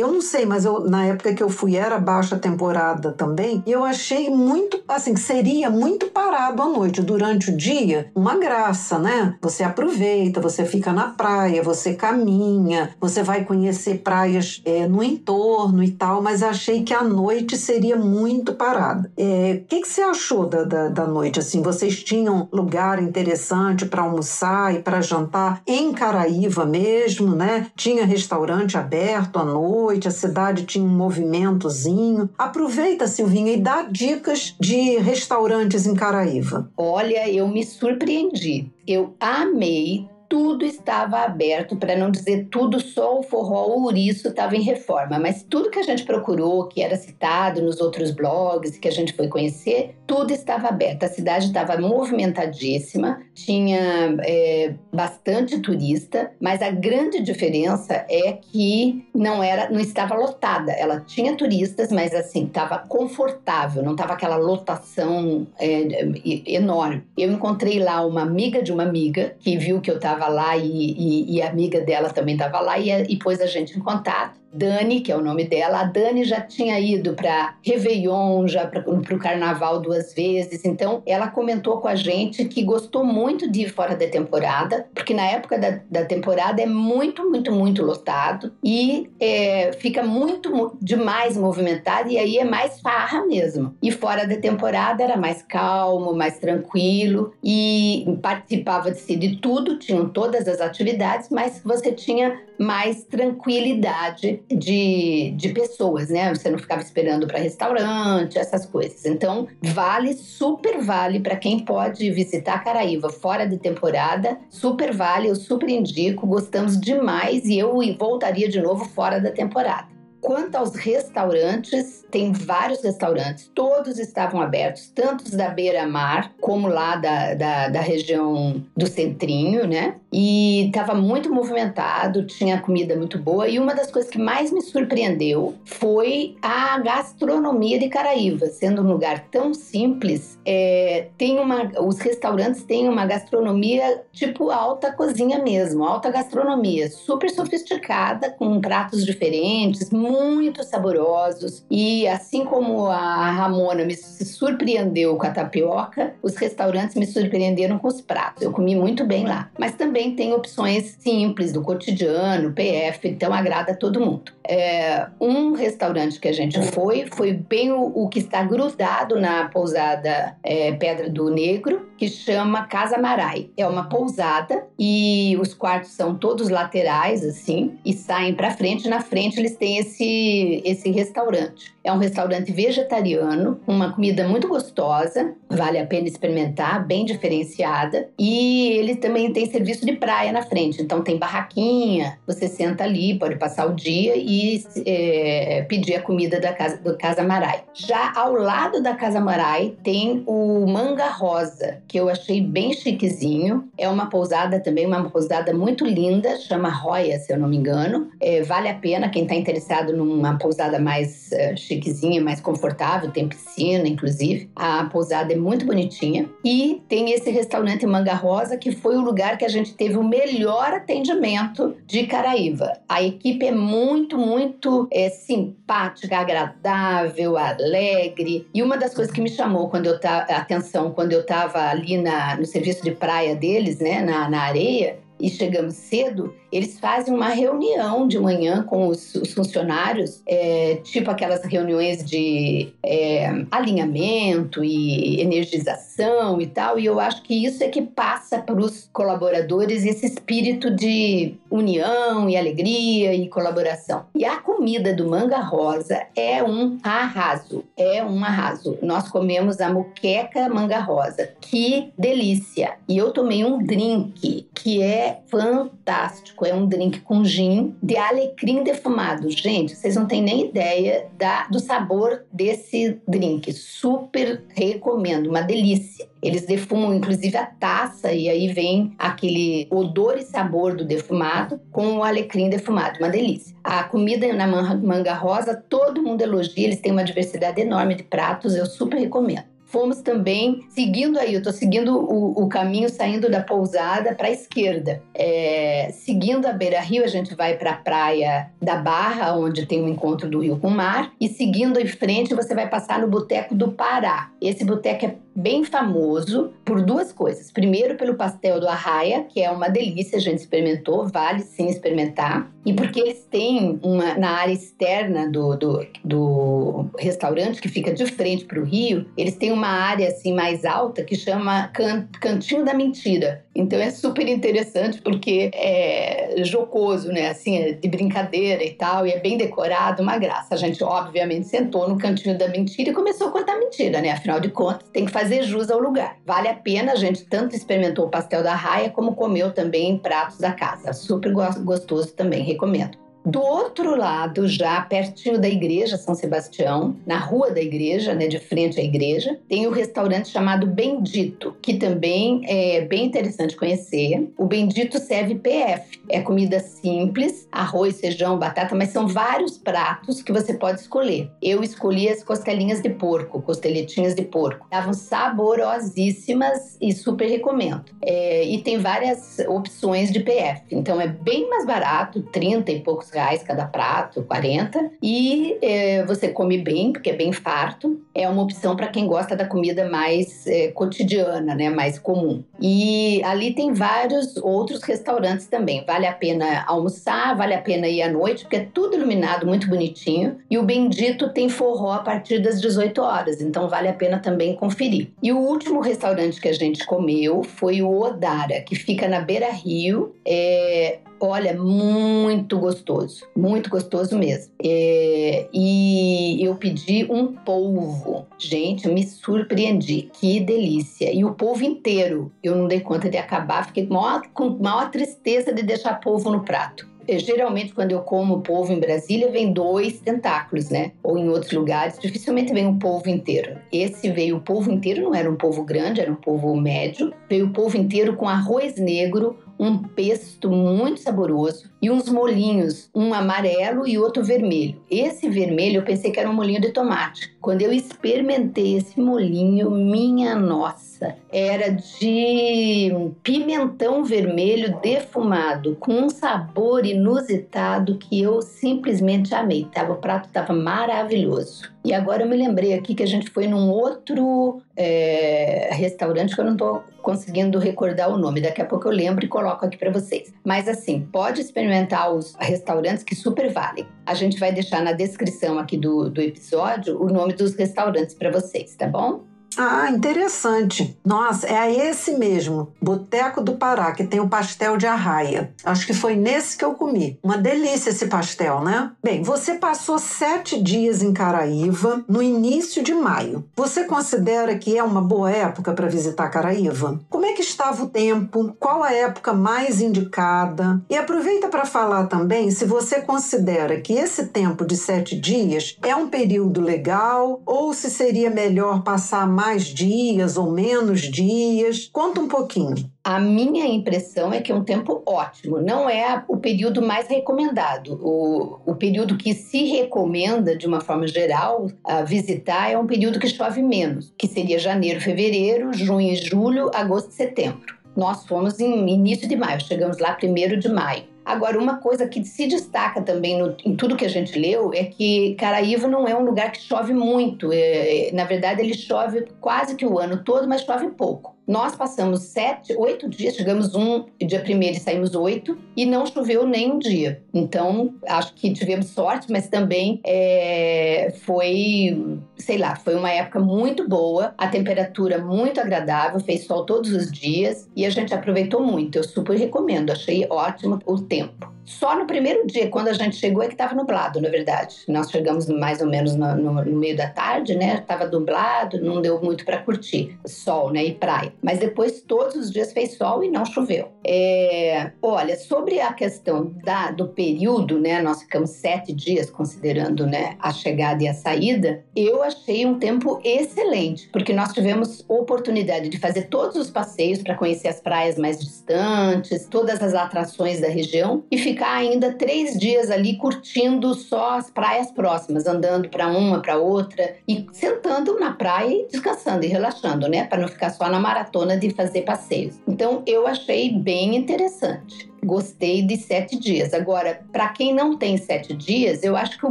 eu 0.00 0.10
não 0.10 0.22
sei, 0.22 0.46
mas 0.46 0.64
eu, 0.64 0.80
na 0.88 1.04
época 1.04 1.34
que 1.34 1.42
eu 1.42 1.50
fui 1.50 1.76
era 1.76 1.98
baixa 1.98 2.38
temporada 2.38 3.12
também. 3.12 3.62
E 3.66 3.73
eu 3.74 3.84
achei 3.84 4.30
muito, 4.30 4.80
assim, 4.86 5.16
seria 5.16 5.68
muito 5.68 6.06
parado 6.06 6.62
à 6.62 6.66
noite. 6.66 7.02
Durante 7.02 7.50
o 7.50 7.56
dia, 7.56 8.10
uma 8.14 8.36
graça, 8.36 8.98
né? 9.00 9.34
Você 9.42 9.64
aproveita, 9.64 10.40
você 10.40 10.64
fica 10.64 10.92
na 10.92 11.08
praia, 11.08 11.62
você 11.62 11.94
caminha, 11.94 12.94
você 13.00 13.22
vai 13.22 13.44
conhecer 13.44 13.98
praias 13.98 14.62
é, 14.64 14.86
no 14.86 15.02
entorno 15.02 15.82
e 15.82 15.90
tal, 15.90 16.22
mas 16.22 16.42
achei 16.42 16.84
que 16.84 16.94
a 16.94 17.02
noite 17.02 17.56
seria 17.56 17.96
muito 17.96 18.54
parada. 18.54 19.10
O 19.16 19.20
é, 19.20 19.62
que, 19.68 19.80
que 19.80 19.88
você 19.88 20.02
achou 20.02 20.46
da, 20.46 20.62
da, 20.62 20.88
da 20.88 21.06
noite? 21.06 21.40
Assim, 21.40 21.60
vocês 21.60 22.02
tinham 22.02 22.48
lugar 22.52 23.02
interessante 23.02 23.86
para 23.86 24.02
almoçar 24.02 24.72
e 24.72 24.78
para 24.78 25.00
jantar 25.00 25.62
em 25.66 25.92
Caraíva 25.92 26.64
mesmo, 26.64 27.34
né? 27.34 27.66
Tinha 27.74 28.06
restaurante 28.06 28.78
aberto 28.78 29.38
à 29.38 29.44
noite, 29.44 30.06
a 30.06 30.12
cidade 30.12 30.64
tinha 30.64 30.84
um 30.84 30.96
movimentozinho. 30.96 32.30
Aproveita, 32.38 33.08
Silvinha, 33.08 33.52
e 33.52 33.63
dá 33.64 33.80
dicas 33.82 34.54
de 34.60 34.98
restaurantes 34.98 35.86
em 35.86 35.94
Caraíva. 35.94 36.70
Olha, 36.76 37.26
eu 37.30 37.48
me 37.48 37.64
surpreendi. 37.64 38.70
Eu 38.86 39.14
amei 39.18 40.06
tudo 40.34 40.64
estava 40.64 41.18
aberto, 41.18 41.76
para 41.76 41.94
não 41.94 42.10
dizer 42.10 42.48
tudo, 42.50 42.80
só 42.80 43.20
o 43.20 43.22
forró 43.22 43.68
o 43.68 43.84
ouriço 43.84 44.26
estava 44.26 44.56
em 44.56 44.62
reforma, 44.62 45.16
mas 45.16 45.44
tudo 45.48 45.70
que 45.70 45.78
a 45.78 45.82
gente 45.84 46.02
procurou, 46.02 46.66
que 46.66 46.82
era 46.82 46.96
citado 46.96 47.62
nos 47.62 47.80
outros 47.80 48.10
blogs, 48.10 48.76
que 48.76 48.88
a 48.88 48.90
gente 48.90 49.12
foi 49.12 49.28
conhecer, 49.28 49.94
tudo 50.08 50.32
estava 50.32 50.66
aberto. 50.66 51.04
A 51.04 51.08
cidade 51.08 51.46
estava 51.46 51.78
movimentadíssima, 51.78 53.22
tinha 53.32 54.16
é, 54.24 54.74
bastante 54.92 55.60
turista, 55.60 56.32
mas 56.40 56.60
a 56.62 56.70
grande 56.72 57.22
diferença 57.22 58.04
é 58.10 58.32
que 58.32 59.06
não 59.14 59.40
era, 59.40 59.70
não 59.70 59.78
estava 59.78 60.16
lotada. 60.16 60.72
Ela 60.72 60.98
tinha 60.98 61.36
turistas, 61.36 61.92
mas 61.92 62.12
assim 62.12 62.46
estava 62.46 62.78
confortável, 62.78 63.84
não 63.84 63.92
estava 63.92 64.14
aquela 64.14 64.36
lotação 64.36 65.46
é, 65.60 66.08
enorme. 66.44 67.04
Eu 67.16 67.30
encontrei 67.30 67.78
lá 67.78 68.04
uma 68.04 68.22
amiga 68.22 68.60
de 68.60 68.72
uma 68.72 68.82
amiga 68.82 69.36
que 69.38 69.56
viu 69.56 69.80
que 69.80 69.90
eu 69.90 69.96
estava 69.96 70.23
lá 70.28 70.56
e, 70.56 70.66
e, 70.66 71.36
e, 71.36 71.42
a 71.42 71.48
amiga 71.48 71.80
dela 71.80 72.10
também 72.10 72.34
estava 72.34 72.60
lá 72.60 72.78
e, 72.78 72.90
e 72.90 73.18
pôs 73.18 73.40
a 73.40 73.46
gente 73.46 73.76
em 73.76 73.80
contato. 73.80 74.43
Dani, 74.54 75.00
que 75.00 75.10
é 75.10 75.16
o 75.16 75.20
nome 75.20 75.44
dela, 75.44 75.80
a 75.80 75.84
Dani 75.84 76.24
já 76.24 76.40
tinha 76.40 76.78
ido 76.78 77.14
para 77.14 77.56
Réveillon, 77.62 78.46
já 78.46 78.66
para 78.66 78.88
o 78.88 79.18
Carnaval 79.18 79.80
duas 79.80 80.14
vezes. 80.14 80.64
Então, 80.64 81.02
ela 81.04 81.26
comentou 81.28 81.78
com 81.78 81.88
a 81.88 81.96
gente 81.96 82.44
que 82.44 82.62
gostou 82.62 83.04
muito 83.04 83.50
de 83.50 83.62
ir 83.62 83.68
fora 83.68 83.96
da 83.96 84.06
temporada, 84.06 84.86
porque 84.94 85.12
na 85.12 85.26
época 85.26 85.58
da, 85.58 85.80
da 85.90 86.04
temporada 86.04 86.62
é 86.62 86.66
muito, 86.66 87.28
muito, 87.28 87.50
muito 87.50 87.82
lotado 87.82 88.52
e 88.62 89.10
é, 89.18 89.72
fica 89.72 90.02
muito 90.02 90.76
demais 90.80 91.36
movimentado 91.36 92.08
e 92.10 92.16
aí 92.16 92.38
é 92.38 92.44
mais 92.44 92.80
farra 92.80 93.26
mesmo. 93.26 93.74
E 93.82 93.90
fora 93.90 94.26
da 94.26 94.36
temporada 94.36 95.02
era 95.02 95.16
mais 95.16 95.42
calmo, 95.42 96.14
mais 96.14 96.38
tranquilo 96.38 97.32
e 97.42 98.18
participava 98.22 98.92
de 98.92 98.98
si 98.98 99.16
de 99.16 99.36
tudo, 99.36 99.78
tinham 99.78 100.08
todas 100.08 100.46
as 100.46 100.60
atividades, 100.60 101.28
mas 101.30 101.60
você 101.64 101.90
tinha 101.90 102.40
mais 102.58 103.04
tranquilidade 103.04 104.42
de, 104.48 105.32
de 105.36 105.48
pessoas, 105.50 106.08
né? 106.08 106.34
Você 106.34 106.50
não 106.50 106.58
ficava 106.58 106.82
esperando 106.82 107.26
para 107.26 107.38
restaurante, 107.38 108.38
essas 108.38 108.66
coisas. 108.66 109.04
Então, 109.04 109.48
vale, 109.62 110.14
super 110.14 110.80
vale 110.82 111.20
para 111.20 111.36
quem 111.36 111.60
pode 111.60 112.10
visitar 112.10 112.62
Caraíva 112.64 113.08
fora 113.08 113.46
de 113.46 113.58
temporada, 113.58 114.38
super 114.48 114.92
vale, 114.92 115.28
eu 115.28 115.34
super 115.34 115.68
indico, 115.68 116.26
gostamos 116.26 116.80
demais 116.80 117.44
e 117.44 117.58
eu 117.58 117.74
voltaria 117.98 118.48
de 118.48 118.60
novo 118.60 118.84
fora 118.84 119.20
da 119.20 119.30
temporada. 119.30 119.93
Quanto 120.24 120.54
aos 120.54 120.74
restaurantes, 120.74 122.02
tem 122.10 122.32
vários 122.32 122.82
restaurantes, 122.82 123.50
todos 123.54 123.98
estavam 123.98 124.40
abertos, 124.40 124.90
tanto 124.94 125.36
da 125.36 125.50
beira-mar 125.50 126.32
como 126.40 126.66
lá 126.66 126.96
da, 126.96 127.34
da, 127.34 127.68
da, 127.68 127.80
região 127.82 128.64
do 128.74 128.86
centrinho, 128.86 129.66
né? 129.66 129.96
E 130.10 130.68
estava 130.68 130.94
muito 130.94 131.30
movimentado, 131.30 132.26
tinha 132.26 132.58
comida 132.58 132.96
muito 132.96 133.18
boa. 133.18 133.46
E 133.48 133.58
uma 133.58 133.74
das 133.74 133.90
coisas 133.90 134.10
que 134.10 134.18
mais 134.18 134.50
me 134.50 134.62
surpreendeu 134.62 135.56
foi 135.66 136.36
a 136.40 136.78
gastronomia 136.78 137.78
de 137.78 137.90
Caraíva, 137.90 138.46
sendo 138.46 138.80
um 138.80 138.86
lugar 138.86 139.26
tão 139.30 139.52
simples. 139.52 140.38
É, 140.46 141.08
tem 141.18 141.38
uma, 141.38 141.70
os 141.82 141.98
restaurantes 141.98 142.62
têm 142.62 142.88
uma 142.88 143.04
gastronomia 143.04 144.02
tipo 144.10 144.50
alta 144.50 144.90
cozinha 144.90 145.42
mesmo, 145.42 145.84
alta 145.84 146.10
gastronomia, 146.10 146.90
super 146.90 147.28
sofisticada, 147.28 148.30
com 148.30 148.58
pratos 148.58 149.04
diferentes, 149.04 149.90
muito 149.90 150.13
saborosos. 150.62 151.64
E 151.70 152.06
assim 152.08 152.44
como 152.44 152.86
a 152.86 153.30
Ramona 153.30 153.84
me 153.84 153.94
surpreendeu 153.96 155.16
com 155.16 155.26
a 155.26 155.30
tapioca, 155.30 156.14
os 156.22 156.36
restaurantes 156.36 156.96
me 156.96 157.06
surpreenderam 157.06 157.78
com 157.78 157.88
os 157.88 158.00
pratos. 158.00 158.42
Eu 158.42 158.52
comi 158.52 158.76
muito 158.76 159.04
bem 159.04 159.24
lá. 159.24 159.50
Mas 159.58 159.74
também 159.74 160.14
tem 160.14 160.32
opções 160.32 160.96
simples 160.98 161.52
do 161.52 161.62
cotidiano, 161.62 162.52
PF, 162.52 163.08
então 163.08 163.32
agrada 163.32 163.72
a 163.72 163.76
todo 163.76 164.00
mundo. 164.00 164.32
É, 164.46 165.06
um 165.20 165.52
restaurante 165.52 166.20
que 166.20 166.28
a 166.28 166.32
gente 166.32 166.60
foi 166.72 167.06
foi 167.06 167.32
bem 167.32 167.72
o, 167.72 167.92
o 167.94 168.08
que 168.08 168.18
está 168.18 168.42
grudado 168.42 169.18
na 169.18 169.48
pousada 169.48 170.36
é, 170.42 170.72
Pedra 170.72 171.08
do 171.08 171.30
Negro, 171.30 171.88
que 171.96 172.08
chama 172.08 172.66
Casa 172.66 172.98
Marai. 172.98 173.50
É 173.56 173.66
uma 173.66 173.88
pousada 173.88 174.66
e 174.78 175.36
os 175.40 175.54
quartos 175.54 175.92
são 175.92 176.14
todos 176.14 176.50
laterais 176.50 177.24
assim 177.24 177.78
e 177.84 177.92
saem 177.92 178.34
para 178.34 178.50
frente. 178.50 178.88
Na 178.88 179.00
frente 179.00 179.38
eles 179.38 179.56
têm 179.56 179.78
esse 179.78 180.62
esse 180.64 180.90
restaurante. 180.90 181.73
É 181.84 181.92
um 181.92 181.98
restaurante 181.98 182.50
vegetariano, 182.50 183.60
uma 183.66 183.92
comida 183.92 184.26
muito 184.26 184.48
gostosa, 184.48 185.34
vale 185.50 185.78
a 185.78 185.84
pena 185.84 186.08
experimentar, 186.08 186.86
bem 186.86 187.04
diferenciada. 187.04 188.08
E 188.18 188.68
ele 188.68 188.96
também 188.96 189.30
tem 189.32 189.44
serviço 189.44 189.84
de 189.84 189.92
praia 189.92 190.32
na 190.32 190.42
frente, 190.42 190.80
então 190.80 191.02
tem 191.02 191.18
barraquinha, 191.18 192.18
você 192.26 192.48
senta 192.48 192.84
ali, 192.84 193.18
pode 193.18 193.36
passar 193.36 193.66
o 193.66 193.74
dia 193.74 194.14
e 194.16 194.64
é, 194.86 195.66
pedir 195.68 195.96
a 195.96 196.02
comida 196.02 196.40
da 196.40 196.54
casa, 196.54 196.78
do 196.78 196.96
Casa 196.96 197.22
Marai. 197.22 197.62
Já 197.74 198.12
ao 198.16 198.32
lado 198.32 198.82
da 198.82 198.94
Casa 198.94 199.20
Marai 199.20 199.74
tem 199.82 200.22
o 200.26 200.66
Manga 200.66 201.10
Rosa, 201.10 201.82
que 201.86 201.98
eu 201.98 202.08
achei 202.08 202.40
bem 202.40 202.72
chiquezinho. 202.72 203.68
É 203.76 203.88
uma 203.88 204.08
pousada 204.08 204.58
também, 204.58 204.86
uma 204.86 205.10
pousada 205.10 205.52
muito 205.52 205.84
linda, 205.84 206.36
chama 206.38 206.70
Roya, 206.70 207.18
se 207.18 207.32
eu 207.32 207.38
não 207.38 207.48
me 207.48 207.58
engano. 207.58 208.08
É, 208.20 208.42
vale 208.42 208.68
a 208.68 208.74
pena 208.74 209.10
quem 209.10 209.24
está 209.24 209.34
interessado 209.34 209.94
numa 209.94 210.38
pousada 210.38 210.78
mais 210.78 211.28
uh, 211.32 211.56
chiquezinha, 211.74 212.22
mais 212.22 212.40
confortável, 212.40 213.10
tem 213.10 213.28
piscina, 213.28 213.86
inclusive. 213.86 214.50
A 214.54 214.84
pousada 214.84 215.32
é 215.32 215.36
muito 215.36 215.66
bonitinha. 215.66 216.28
E 216.44 216.82
tem 216.88 217.12
esse 217.12 217.30
restaurante 217.30 217.86
Manga 217.86 218.14
Rosa, 218.14 218.56
que 218.56 218.72
foi 218.72 218.96
o 218.96 219.00
lugar 219.00 219.36
que 219.36 219.44
a 219.44 219.48
gente 219.48 219.74
teve 219.74 219.96
o 219.96 220.04
melhor 220.04 220.72
atendimento 220.72 221.76
de 221.86 222.06
Caraíva. 222.06 222.72
A 222.88 223.02
equipe 223.02 223.46
é 223.46 223.52
muito, 223.52 224.16
muito 224.18 224.88
é, 224.90 225.10
simpática, 225.10 226.18
agradável, 226.18 227.36
alegre. 227.36 228.46
E 228.54 228.62
uma 228.62 228.76
das 228.76 228.94
coisas 228.94 229.12
que 229.12 229.20
me 229.20 229.30
chamou 229.30 229.68
quando 229.68 229.86
eu 229.86 229.98
a 230.04 230.36
atenção 230.36 230.90
quando 230.90 231.12
eu 231.12 231.20
estava 231.20 231.58
ali 231.70 231.96
na, 231.96 232.36
no 232.36 232.44
serviço 232.44 232.82
de 232.82 232.90
praia 232.90 233.34
deles, 233.34 233.78
né, 233.78 234.00
na, 234.00 234.28
na 234.28 234.42
areia, 234.42 234.98
e 235.18 235.30
chegamos 235.30 235.74
cedo, 235.74 236.34
eles 236.50 236.78
fazem 236.78 237.12
uma 237.12 237.28
reunião 237.28 238.06
de 238.06 238.18
manhã 238.18 238.62
com 238.62 238.86
os, 238.86 239.14
os 239.16 239.32
funcionários, 239.32 240.22
é, 240.26 240.76
tipo 240.84 241.10
aquelas 241.10 241.44
reuniões 241.44 242.04
de 242.04 242.72
é, 242.84 243.44
alinhamento 243.50 244.62
e 244.62 245.20
energização 245.20 246.40
e 246.40 246.46
tal. 246.46 246.78
E 246.78 246.86
eu 246.86 247.00
acho 247.00 247.22
que 247.22 247.44
isso 247.44 247.62
é 247.64 247.68
que 247.68 247.82
passa 247.82 248.38
para 248.38 248.60
os 248.60 248.88
colaboradores 248.92 249.84
esse 249.84 250.06
espírito 250.06 250.70
de 250.70 251.34
união 251.50 252.28
e 252.28 252.36
alegria 252.36 253.14
e 253.14 253.28
colaboração. 253.28 254.06
E 254.14 254.24
a 254.24 254.36
comida 254.36 254.94
do 254.94 255.08
Manga 255.08 255.38
Rosa 255.38 256.06
é 256.16 256.42
um 256.42 256.78
arraso, 256.82 257.64
é 257.76 258.04
um 258.04 258.24
arraso. 258.24 258.78
Nós 258.82 259.08
comemos 259.08 259.60
a 259.60 259.72
muqueca 259.72 260.48
Manga 260.48 260.78
Rosa, 260.78 261.30
que 261.40 261.92
delícia! 261.98 262.74
E 262.88 262.96
eu 262.96 263.10
tomei 263.10 263.44
um 263.44 263.58
drink 263.58 264.46
que 264.54 264.82
é 264.82 265.03
fantástico 265.26 266.46
é 266.46 266.54
um 266.54 266.66
drink 266.66 267.00
com 267.00 267.24
gin 267.24 267.74
de 267.82 267.96
alecrim 267.96 268.62
defumado. 268.62 269.30
Gente, 269.30 269.74
vocês 269.74 269.96
não 269.96 270.06
têm 270.06 270.22
nem 270.22 270.46
ideia 270.46 271.06
da, 271.18 271.46
do 271.48 271.58
sabor 271.58 272.24
desse 272.32 273.00
drink. 273.06 273.52
Super 273.52 274.44
recomendo, 274.54 275.28
uma 275.28 275.42
delícia. 275.42 276.06
Eles 276.22 276.46
defumam 276.46 276.94
inclusive 276.94 277.36
a 277.36 277.44
taça 277.46 278.12
e 278.12 278.28
aí 278.28 278.52
vem 278.52 278.94
aquele 278.98 279.66
odor 279.70 280.16
e 280.16 280.22
sabor 280.22 280.74
do 280.74 280.84
defumado 280.84 281.60
com 281.70 281.98
o 281.98 282.02
alecrim 282.02 282.48
defumado, 282.48 282.98
uma 282.98 283.10
delícia. 283.10 283.54
A 283.62 283.84
comida 283.84 284.32
na 284.32 284.46
manga 284.46 285.14
rosa, 285.14 285.54
todo 285.54 286.02
mundo 286.02 286.22
elogia, 286.22 286.64
eles 286.64 286.80
têm 286.80 286.92
uma 286.92 287.04
diversidade 287.04 287.60
enorme 287.60 287.94
de 287.94 288.02
pratos, 288.02 288.56
eu 288.56 288.66
super 288.66 288.98
recomendo 288.98 289.53
fomos 289.74 290.00
também 290.00 290.64
seguindo 290.68 291.18
aí, 291.18 291.34
eu 291.34 291.38
estou 291.38 291.52
seguindo 291.52 291.98
o, 291.98 292.44
o, 292.44 292.48
caminho 292.48 292.88
saindo 292.88 293.28
da 293.28 293.42
pousada 293.42 294.14
para 294.14 294.28
a 294.28 294.30
esquerda. 294.30 295.02
É, 295.12 295.90
seguindo 295.92 296.46
a 296.46 296.52
Beira 296.52 296.78
Rio, 296.78 297.02
a 297.02 297.08
gente 297.08 297.34
vai 297.34 297.56
para 297.56 297.72
a 297.72 297.76
praia 297.76 298.52
da 298.62 298.76
Barra, 298.76 299.36
onde 299.36 299.66
tem 299.66 299.80
o 299.80 299.86
um 299.86 299.88
encontro 299.88 300.30
do 300.30 300.38
rio 300.38 300.60
com 300.60 300.68
o 300.68 300.70
mar, 300.70 301.10
e 301.20 301.26
seguindo 301.26 301.80
em 301.80 301.88
frente 301.88 302.34
você 302.34 302.54
vai 302.54 302.68
passar 302.68 303.00
no 303.00 303.08
Boteco 303.08 303.52
do 303.52 303.72
Pará. 303.72 304.30
Esse 304.40 304.64
boteco 304.64 305.06
é 305.06 305.16
bem 305.34 305.64
famoso 305.64 306.52
por 306.64 306.82
duas 306.82 307.12
coisas. 307.12 307.50
Primeiro, 307.50 307.96
pelo 307.96 308.14
pastel 308.14 308.60
do 308.60 308.68
Arraia, 308.68 309.24
que 309.24 309.42
é 309.42 309.50
uma 309.50 309.68
delícia, 309.68 310.18
a 310.18 310.20
gente 310.20 310.38
experimentou, 310.38 311.08
vale 311.08 311.40
sim 311.40 311.66
experimentar. 311.66 312.50
E 312.64 312.72
porque 312.72 313.00
eles 313.00 313.26
têm 313.30 313.78
uma 313.82 314.14
na 314.14 314.30
área 314.30 314.52
externa 314.52 315.28
do, 315.28 315.54
do, 315.56 315.86
do 316.02 316.86
restaurante, 316.98 317.60
que 317.60 317.68
fica 317.68 317.92
de 317.92 318.06
frente 318.06 318.44
para 318.46 318.58
o 318.58 318.64
rio, 318.64 319.06
eles 319.16 319.36
têm 319.36 319.52
uma 319.52 319.68
área 319.68 320.08
assim 320.08 320.32
mais 320.32 320.64
alta 320.64 321.04
que 321.04 321.14
chama 321.14 321.68
can, 321.68 322.08
Cantinho 322.20 322.64
da 322.64 322.72
Mentira. 322.72 323.44
Então 323.54 323.78
é 323.78 323.90
super 323.90 324.26
interessante 324.26 325.00
porque 325.02 325.50
é 325.52 326.36
jocoso, 326.38 327.08
né? 327.12 327.28
Assim, 327.28 327.58
é 327.58 327.72
de 327.72 327.88
brincadeira 327.88 328.64
e 328.64 328.70
tal, 328.70 329.06
e 329.06 329.10
é 329.10 329.20
bem 329.20 329.36
decorado, 329.36 330.02
uma 330.02 330.16
graça. 330.16 330.54
A 330.54 330.56
gente, 330.56 330.82
obviamente, 330.82 331.46
sentou 331.46 331.88
no 331.88 331.98
Cantinho 331.98 332.36
da 332.36 332.48
Mentira 332.48 332.90
e 332.90 332.94
começou 332.94 333.28
a 333.28 333.30
contar 333.30 333.58
mentira, 333.58 334.00
né? 334.00 334.10
Afinal 334.10 334.40
de 334.40 334.48
contas, 334.48 334.88
tem 334.88 335.04
que 335.04 335.12
fazer 335.12 335.23
fazer 335.24 335.42
jus 335.42 335.70
ao 335.70 335.80
lugar. 335.80 336.18
Vale 336.26 336.48
a 336.48 336.54
pena, 336.54 336.92
a 336.92 336.96
gente 336.96 337.24
tanto 337.24 337.56
experimentou 337.56 338.06
o 338.06 338.10
pastel 338.10 338.42
da 338.42 338.54
raia 338.54 338.90
como 338.90 339.14
comeu 339.14 339.52
também 339.52 339.98
pratos 339.98 340.36
da 340.36 340.52
casa. 340.52 340.92
Super 340.92 341.32
gostoso 341.32 342.12
também, 342.14 342.44
recomendo. 342.44 343.03
Do 343.24 343.40
outro 343.40 343.96
lado, 343.96 344.46
já 344.46 344.82
pertinho 344.82 345.40
da 345.40 345.48
igreja 345.48 345.96
São 345.96 346.14
Sebastião, 346.14 346.94
na 347.06 347.16
rua 347.16 347.50
da 347.50 347.60
igreja, 347.60 348.12
né, 348.12 348.26
de 348.26 348.38
frente 348.38 348.78
à 348.78 348.82
igreja, 348.82 349.40
tem 349.48 349.66
o 349.66 349.70
um 349.70 349.72
restaurante 349.72 350.28
chamado 350.28 350.66
Bendito, 350.66 351.56
que 351.62 351.74
também 351.74 352.42
é 352.44 352.82
bem 352.82 353.06
interessante 353.06 353.56
conhecer. 353.56 354.30
O 354.36 354.44
Bendito 354.44 354.98
serve 354.98 355.36
PF, 355.36 356.02
é 356.10 356.20
comida 356.20 356.60
simples, 356.60 357.48
arroz, 357.50 357.98
feijão, 357.98 358.38
batata, 358.38 358.74
mas 358.74 358.90
são 358.90 359.08
vários 359.08 359.56
pratos 359.56 360.22
que 360.22 360.30
você 360.30 360.52
pode 360.52 360.80
escolher. 360.80 361.30
Eu 361.40 361.62
escolhi 361.62 362.10
as 362.10 362.22
costelinhas 362.22 362.82
de 362.82 362.90
porco, 362.90 363.40
costeletinhas 363.40 364.14
de 364.14 364.22
porco. 364.22 364.66
Estavam 364.66 364.92
saborosíssimas 364.92 366.76
e 366.78 366.92
super 366.92 367.26
recomendo. 367.26 367.84
É, 368.02 368.44
e 368.44 368.62
tem 368.62 368.78
várias 368.78 369.38
opções 369.48 370.12
de 370.12 370.20
PF, 370.20 370.62
então 370.70 371.00
é 371.00 371.08
bem 371.08 371.48
mais 371.48 371.64
barato, 371.64 372.20
30 372.20 372.70
e 372.70 372.80
poucos 372.80 373.13
reais 373.14 373.42
cada 373.42 373.64
prato, 373.66 374.22
40. 374.22 374.90
E 375.02 375.56
é, 375.62 376.04
você 376.04 376.28
come 376.28 376.58
bem, 376.58 376.92
porque 376.92 377.10
é 377.10 377.16
bem 377.16 377.32
farto. 377.32 378.00
É 378.14 378.28
uma 378.28 378.42
opção 378.42 378.76
para 378.76 378.88
quem 378.88 379.06
gosta 379.06 379.34
da 379.34 379.46
comida 379.46 379.88
mais 379.88 380.46
é, 380.46 380.68
cotidiana, 380.68 381.54
né? 381.54 381.70
Mais 381.70 381.98
comum. 381.98 382.42
E 382.60 383.22
ali 383.24 383.54
tem 383.54 383.72
vários 383.72 384.36
outros 384.36 384.82
restaurantes 384.82 385.46
também. 385.46 385.84
Vale 385.86 386.06
a 386.06 386.12
pena 386.12 386.64
almoçar, 386.66 387.36
vale 387.36 387.54
a 387.54 387.60
pena 387.60 387.88
ir 387.88 388.02
à 388.02 388.10
noite, 388.10 388.42
porque 388.42 388.56
é 388.56 388.68
tudo 388.72 388.96
iluminado, 388.96 389.46
muito 389.46 389.68
bonitinho. 389.68 390.38
E 390.50 390.58
o 390.58 390.62
Bendito 390.62 391.32
tem 391.32 391.48
forró 391.48 391.92
a 391.92 391.98
partir 391.98 392.40
das 392.40 392.60
18 392.60 393.00
horas, 393.00 393.40
então 393.40 393.68
vale 393.68 393.88
a 393.88 393.92
pena 393.92 394.18
também 394.18 394.54
conferir. 394.54 395.08
E 395.22 395.32
o 395.32 395.38
último 395.38 395.80
restaurante 395.80 396.40
que 396.40 396.48
a 396.48 396.52
gente 396.52 396.84
comeu 396.84 397.42
foi 397.42 397.82
o 397.82 398.00
Odara, 398.00 398.60
que 398.60 398.74
fica 398.74 399.08
na 399.08 399.20
Beira 399.20 399.50
Rio. 399.50 400.14
É, 400.26 400.98
Olha, 401.26 401.54
muito 401.54 402.58
gostoso, 402.58 403.26
muito 403.34 403.70
gostoso 403.70 404.18
mesmo. 404.18 404.52
É, 404.62 405.48
e 405.54 406.38
eu 406.44 406.54
pedi 406.56 407.06
um 407.10 407.28
polvo. 407.28 408.26
Gente, 408.38 408.86
me 408.88 409.02
surpreendi, 409.02 410.10
que 410.20 410.38
delícia. 410.38 411.10
E 411.10 411.24
o 411.24 411.32
polvo 411.32 411.64
inteiro, 411.64 412.30
eu 412.42 412.54
não 412.54 412.68
dei 412.68 412.80
conta 412.80 413.08
de 413.08 413.16
acabar, 413.16 413.66
fiquei 413.66 413.86
maior, 413.86 414.20
com 414.34 414.50
maior 414.50 414.90
tristeza 414.90 415.50
de 415.50 415.62
deixar 415.62 415.98
polvo 415.98 416.30
no 416.30 416.44
prato. 416.44 416.86
É, 417.06 417.18
geralmente, 417.18 417.74
quando 417.74 417.92
eu 417.92 418.00
como 418.00 418.40
polvo 418.40 418.72
em 418.72 418.80
Brasília, 418.80 419.30
vem 419.30 419.52
dois 419.52 420.00
tentáculos, 420.00 420.70
né? 420.70 420.92
Ou 421.02 421.18
em 421.18 421.28
outros 421.28 421.52
lugares, 421.52 421.98
dificilmente 421.98 422.52
vem 422.52 422.66
um 422.66 422.78
polvo 422.78 423.08
inteiro. 423.08 423.58
Esse 423.72 424.10
veio 424.10 424.36
o 424.36 424.40
polvo 424.40 424.70
inteiro, 424.70 425.02
não 425.02 425.14
era 425.14 425.30
um 425.30 425.36
polvo 425.36 425.64
grande, 425.64 426.00
era 426.00 426.10
um 426.10 426.16
polvo 426.16 426.54
médio. 426.56 427.12
Veio 427.28 427.46
o 427.46 427.50
polvo 427.50 427.76
inteiro 427.76 428.16
com 428.16 428.28
arroz 428.28 428.76
negro, 428.76 429.38
um 429.58 429.78
pesto 429.78 430.50
muito 430.50 431.00
saboroso 431.00 431.70
e 431.80 431.90
uns 431.90 432.08
molinhos, 432.08 432.88
um 432.94 433.12
amarelo 433.12 433.86
e 433.86 433.98
outro 433.98 434.24
vermelho. 434.24 434.80
Esse 434.90 435.28
vermelho 435.28 435.78
eu 435.78 435.84
pensei 435.84 436.10
que 436.10 436.18
era 436.18 436.30
um 436.30 436.34
molinho 436.34 436.60
de 436.60 436.70
tomate. 436.70 437.34
Quando 437.40 437.62
eu 437.62 437.72
experimentei 437.72 438.76
esse 438.76 438.98
molinho, 438.98 439.70
minha 439.70 440.34
nossa, 440.34 441.14
era 441.30 441.70
de 441.70 442.90
pimentão 443.22 444.04
vermelho 444.04 444.78
defumado, 444.80 445.76
com 445.78 445.92
um 445.92 446.08
sabor 446.08 446.86
inusitado 446.86 447.98
que 447.98 448.22
eu 448.22 448.40
simplesmente 448.40 449.34
amei. 449.34 449.66
Tava, 449.72 449.92
o 449.92 449.96
prato 449.96 450.26
estava 450.26 450.52
maravilhoso. 450.52 451.72
E 451.84 451.92
agora 451.92 452.22
eu 452.22 452.28
me 452.28 452.36
lembrei 452.36 452.72
aqui 452.72 452.94
que 452.94 453.02
a 453.02 453.06
gente 453.06 453.28
foi 453.28 453.46
num 453.46 453.68
outro 453.68 454.62
é, 454.74 455.68
restaurante 455.72 456.34
que 456.34 456.40
eu 456.40 456.46
não 456.46 456.52
estou 456.52 456.82
conseguindo 457.04 457.58
recordar 457.58 458.08
o 458.08 458.18
nome. 458.18 458.40
Daqui 458.40 458.62
a 458.62 458.64
pouco 458.64 458.88
eu 458.88 458.92
lembro 458.92 459.24
e 459.24 459.28
coloco 459.28 459.64
aqui 459.64 459.76
para 459.76 459.92
vocês. 459.92 460.32
Mas 460.42 460.66
assim, 460.66 461.06
pode 461.12 461.40
experimentar 461.40 462.12
os 462.12 462.34
restaurantes 462.40 463.04
que 463.04 463.14
super 463.14 463.52
valem. 463.52 463.86
A 464.06 464.14
gente 464.14 464.40
vai 464.40 464.50
deixar 464.50 464.82
na 464.82 464.92
descrição 464.92 465.58
aqui 465.58 465.76
do, 465.76 466.08
do 466.08 466.20
episódio 466.20 467.00
o 467.00 467.06
nome 467.12 467.34
dos 467.34 467.54
restaurantes 467.54 468.14
para 468.14 468.32
vocês, 468.32 468.74
tá 468.74 468.88
bom? 468.88 469.33
Ah, 469.56 469.90
interessante. 469.90 470.98
Nossa, 471.04 471.46
é 471.46 471.88
esse 471.88 472.12
mesmo, 472.12 472.72
Boteco 472.80 473.40
do 473.40 473.56
Pará, 473.56 473.92
que 473.92 474.04
tem 474.04 474.20
o 474.20 474.28
pastel 474.28 474.76
de 474.76 474.86
arraia. 474.86 475.52
Acho 475.64 475.86
que 475.86 475.94
foi 475.94 476.16
nesse 476.16 476.56
que 476.56 476.64
eu 476.64 476.74
comi. 476.74 477.18
Uma 477.22 477.38
delícia 477.38 477.90
esse 477.90 478.06
pastel, 478.06 478.60
né? 478.60 478.90
Bem, 479.02 479.22
você 479.22 479.54
passou 479.54 479.98
sete 479.98 480.60
dias 480.60 481.02
em 481.02 481.12
Caraíva 481.12 482.04
no 482.08 482.22
início 482.22 482.82
de 482.82 482.94
maio. 482.94 483.44
Você 483.56 483.84
considera 483.84 484.56
que 484.56 484.76
é 484.76 484.82
uma 484.82 485.00
boa 485.00 485.30
época 485.30 485.72
para 485.72 485.88
visitar 485.88 486.28
Caraíva? 486.28 487.00
Como 487.08 487.26
é 487.26 487.32
que 487.32 487.42
estava 487.42 487.84
o 487.84 487.88
tempo? 487.88 488.54
Qual 488.58 488.82
a 488.82 488.92
época 488.92 489.32
mais 489.32 489.80
indicada? 489.80 490.82
E 490.90 490.96
aproveita 490.96 491.48
para 491.48 491.64
falar 491.64 492.06
também 492.06 492.50
se 492.50 492.64
você 492.64 493.00
considera 493.00 493.80
que 493.80 493.92
esse 493.92 494.26
tempo 494.26 494.64
de 494.64 494.76
sete 494.76 495.18
dias 495.18 495.76
é 495.82 495.94
um 495.94 496.08
período 496.08 496.60
legal 496.60 497.40
ou 497.46 497.72
se 497.72 497.90
seria 497.90 498.30
melhor 498.30 498.82
passar 498.82 499.26
mais 499.26 499.43
mais 499.44 499.64
dias 499.64 500.38
ou 500.38 500.50
menos 500.50 501.02
dias? 501.02 501.90
Conta 501.92 502.18
um 502.18 502.26
pouquinho. 502.26 502.90
A 503.04 503.20
minha 503.20 503.66
impressão 503.66 504.32
é 504.32 504.40
que 504.40 504.50
é 504.50 504.54
um 504.54 504.64
tempo 504.64 505.02
ótimo, 505.04 505.60
não 505.60 505.88
é 505.88 506.24
o 506.26 506.38
período 506.38 506.80
mais 506.80 507.08
recomendado. 507.08 508.00
O, 508.02 508.58
o 508.64 508.74
período 508.74 509.18
que 509.18 509.34
se 509.34 509.66
recomenda, 509.66 510.56
de 510.56 510.66
uma 510.66 510.80
forma 510.80 511.06
geral, 511.06 511.66
a 511.84 512.00
visitar 512.00 512.70
é 512.70 512.78
um 512.78 512.86
período 512.86 513.18
que 513.18 513.28
chove 513.28 513.60
menos, 513.60 514.14
que 514.16 514.26
seria 514.26 514.58
janeiro, 514.58 514.98
fevereiro, 514.98 515.74
junho 515.74 516.10
e 516.10 516.16
julho, 516.16 516.70
agosto 516.74 517.10
e 517.10 517.14
setembro. 517.14 517.76
Nós 517.94 518.24
fomos 518.26 518.58
em 518.58 518.88
início 518.88 519.28
de 519.28 519.36
maio, 519.36 519.60
chegamos 519.60 519.98
lá 519.98 520.14
primeiro 520.14 520.58
de 520.58 520.70
maio. 520.70 521.13
Agora, 521.24 521.58
uma 521.58 521.78
coisa 521.78 522.06
que 522.06 522.22
se 522.24 522.46
destaca 522.46 523.00
também 523.00 523.38
no, 523.38 523.56
em 523.64 523.74
tudo 523.74 523.96
que 523.96 524.04
a 524.04 524.08
gente 524.08 524.38
leu 524.38 524.72
é 524.74 524.84
que 524.84 525.34
Caraíva 525.36 525.88
não 525.88 526.06
é 526.06 526.14
um 526.14 526.24
lugar 526.24 526.52
que 526.52 526.60
chove 526.60 526.92
muito. 526.92 527.50
É, 527.52 528.10
na 528.12 528.24
verdade, 528.24 528.60
ele 528.60 528.74
chove 528.74 529.26
quase 529.40 529.74
que 529.74 529.86
o 529.86 529.98
ano 529.98 530.22
todo, 530.22 530.46
mas 530.46 530.62
chove 530.62 530.88
pouco. 530.90 531.34
Nós 531.46 531.76
passamos 531.76 532.22
sete, 532.22 532.74
oito 532.74 533.08
dias, 533.08 533.36
chegamos 533.36 533.74
um 533.74 534.06
dia 534.18 534.40
primeiro 534.40 534.76
e 534.76 534.80
saímos 534.80 535.14
oito, 535.14 535.58
e 535.76 535.84
não 535.84 536.06
choveu 536.06 536.46
nem 536.46 536.72
um 536.72 536.78
dia. 536.78 537.22
Então, 537.34 537.94
acho 538.06 538.32
que 538.34 538.52
tivemos 538.52 538.86
sorte, 538.86 539.30
mas 539.30 539.48
também 539.48 540.00
é, 540.04 541.12
foi, 541.24 542.18
sei 542.36 542.58
lá, 542.58 542.76
foi 542.76 542.94
uma 542.94 543.10
época 543.10 543.40
muito 543.40 543.88
boa, 543.88 544.34
a 544.36 544.48
temperatura 544.48 545.18
muito 545.18 545.60
agradável, 545.60 546.20
fez 546.20 546.46
sol 546.46 546.64
todos 546.64 546.92
os 546.92 547.10
dias 547.10 547.68
e 547.76 547.84
a 547.86 547.90
gente 547.90 548.12
aproveitou 548.14 548.62
muito. 548.62 548.96
Eu 548.96 549.04
super 549.04 549.36
recomendo, 549.36 549.90
achei 549.90 550.26
ótimo 550.28 550.78
o 550.84 551.00
tempo. 551.00 551.52
Só 551.64 551.96
no 551.98 552.06
primeiro 552.06 552.46
dia, 552.46 552.68
quando 552.68 552.88
a 552.88 552.92
gente 552.92 553.16
chegou, 553.16 553.42
é 553.42 553.46
que 553.46 553.54
estava 553.54 553.74
nublado, 553.74 554.20
na 554.20 554.28
verdade. 554.28 554.76
Nós 554.88 555.10
chegamos 555.10 555.48
mais 555.48 555.80
ou 555.80 555.88
menos 555.88 556.14
no, 556.14 556.36
no, 556.36 556.64
no 556.64 556.78
meio 556.78 556.96
da 556.96 557.08
tarde, 557.08 557.54
né? 557.54 557.76
Estava 557.76 558.06
nublado, 558.06 558.80
não 558.80 559.00
deu 559.00 559.20
muito 559.20 559.44
para 559.44 559.58
curtir 559.58 560.18
sol, 560.26 560.70
né? 560.70 560.84
E 560.84 560.94
praia. 560.94 561.32
Mas 561.42 561.58
depois, 561.58 562.02
todos 562.02 562.36
os 562.36 562.50
dias 562.50 562.72
fez 562.72 562.96
sol 562.96 563.24
e 563.24 563.30
não 563.30 563.44
choveu. 563.44 563.88
É, 564.06 564.92
olha, 565.00 565.36
sobre 565.36 565.80
a 565.80 565.92
questão 565.92 566.52
da, 566.62 566.90
do 566.90 567.08
período, 567.08 567.78
né? 567.78 568.02
Nós 568.02 568.22
ficamos 568.22 568.50
sete 568.50 568.92
dias 568.92 569.30
considerando 569.30 570.06
né, 570.06 570.36
a 570.38 570.52
chegada 570.52 571.02
e 571.02 571.08
a 571.08 571.14
saída. 571.14 571.84
Eu 571.94 572.22
achei 572.22 572.66
um 572.66 572.78
tempo 572.78 573.20
excelente, 573.24 574.08
porque 574.12 574.32
nós 574.32 574.52
tivemos 574.52 575.04
oportunidade 575.08 575.88
de 575.88 575.98
fazer 575.98 576.22
todos 576.24 576.56
os 576.56 576.70
passeios 576.70 577.22
para 577.22 577.34
conhecer 577.34 577.68
as 577.68 577.80
praias 577.80 578.18
mais 578.18 578.38
distantes, 578.38 579.46
todas 579.46 579.82
as 579.82 579.94
atrações 579.94 580.60
da 580.60 580.68
região 580.68 581.24
e 581.30 581.38
ficar 581.54 581.72
ainda 581.72 582.12
três 582.12 582.58
dias 582.58 582.90
ali 582.90 583.16
curtindo 583.16 583.94
só 583.94 584.38
as 584.38 584.50
praias 584.50 584.90
próximas, 584.90 585.46
andando 585.46 585.88
para 585.88 586.08
uma, 586.08 586.42
para 586.42 586.58
outra 586.58 587.16
e 587.28 587.46
sentando 587.52 588.18
na 588.18 588.32
praia 588.32 588.72
e 588.72 588.88
descansando 588.90 589.44
e 589.44 589.48
relaxando, 589.48 590.08
né? 590.08 590.24
Para 590.24 590.40
não 590.40 590.48
ficar 590.48 590.70
só 590.70 590.88
na 590.88 590.98
maratona 590.98 591.56
de 591.56 591.70
fazer 591.70 592.02
passeios. 592.02 592.60
Então 592.66 593.02
eu 593.06 593.26
achei 593.26 593.70
bem 593.72 594.16
interessante 594.16 595.13
gostei 595.24 595.82
de 595.82 595.96
sete 595.96 596.38
dias. 596.38 596.74
Agora, 596.74 597.20
para 597.32 597.48
quem 597.48 597.74
não 597.74 597.96
tem 597.96 598.16
sete 598.16 598.54
dias, 598.54 599.02
eu 599.02 599.16
acho 599.16 599.38
que 599.38 599.46
o 599.46 599.50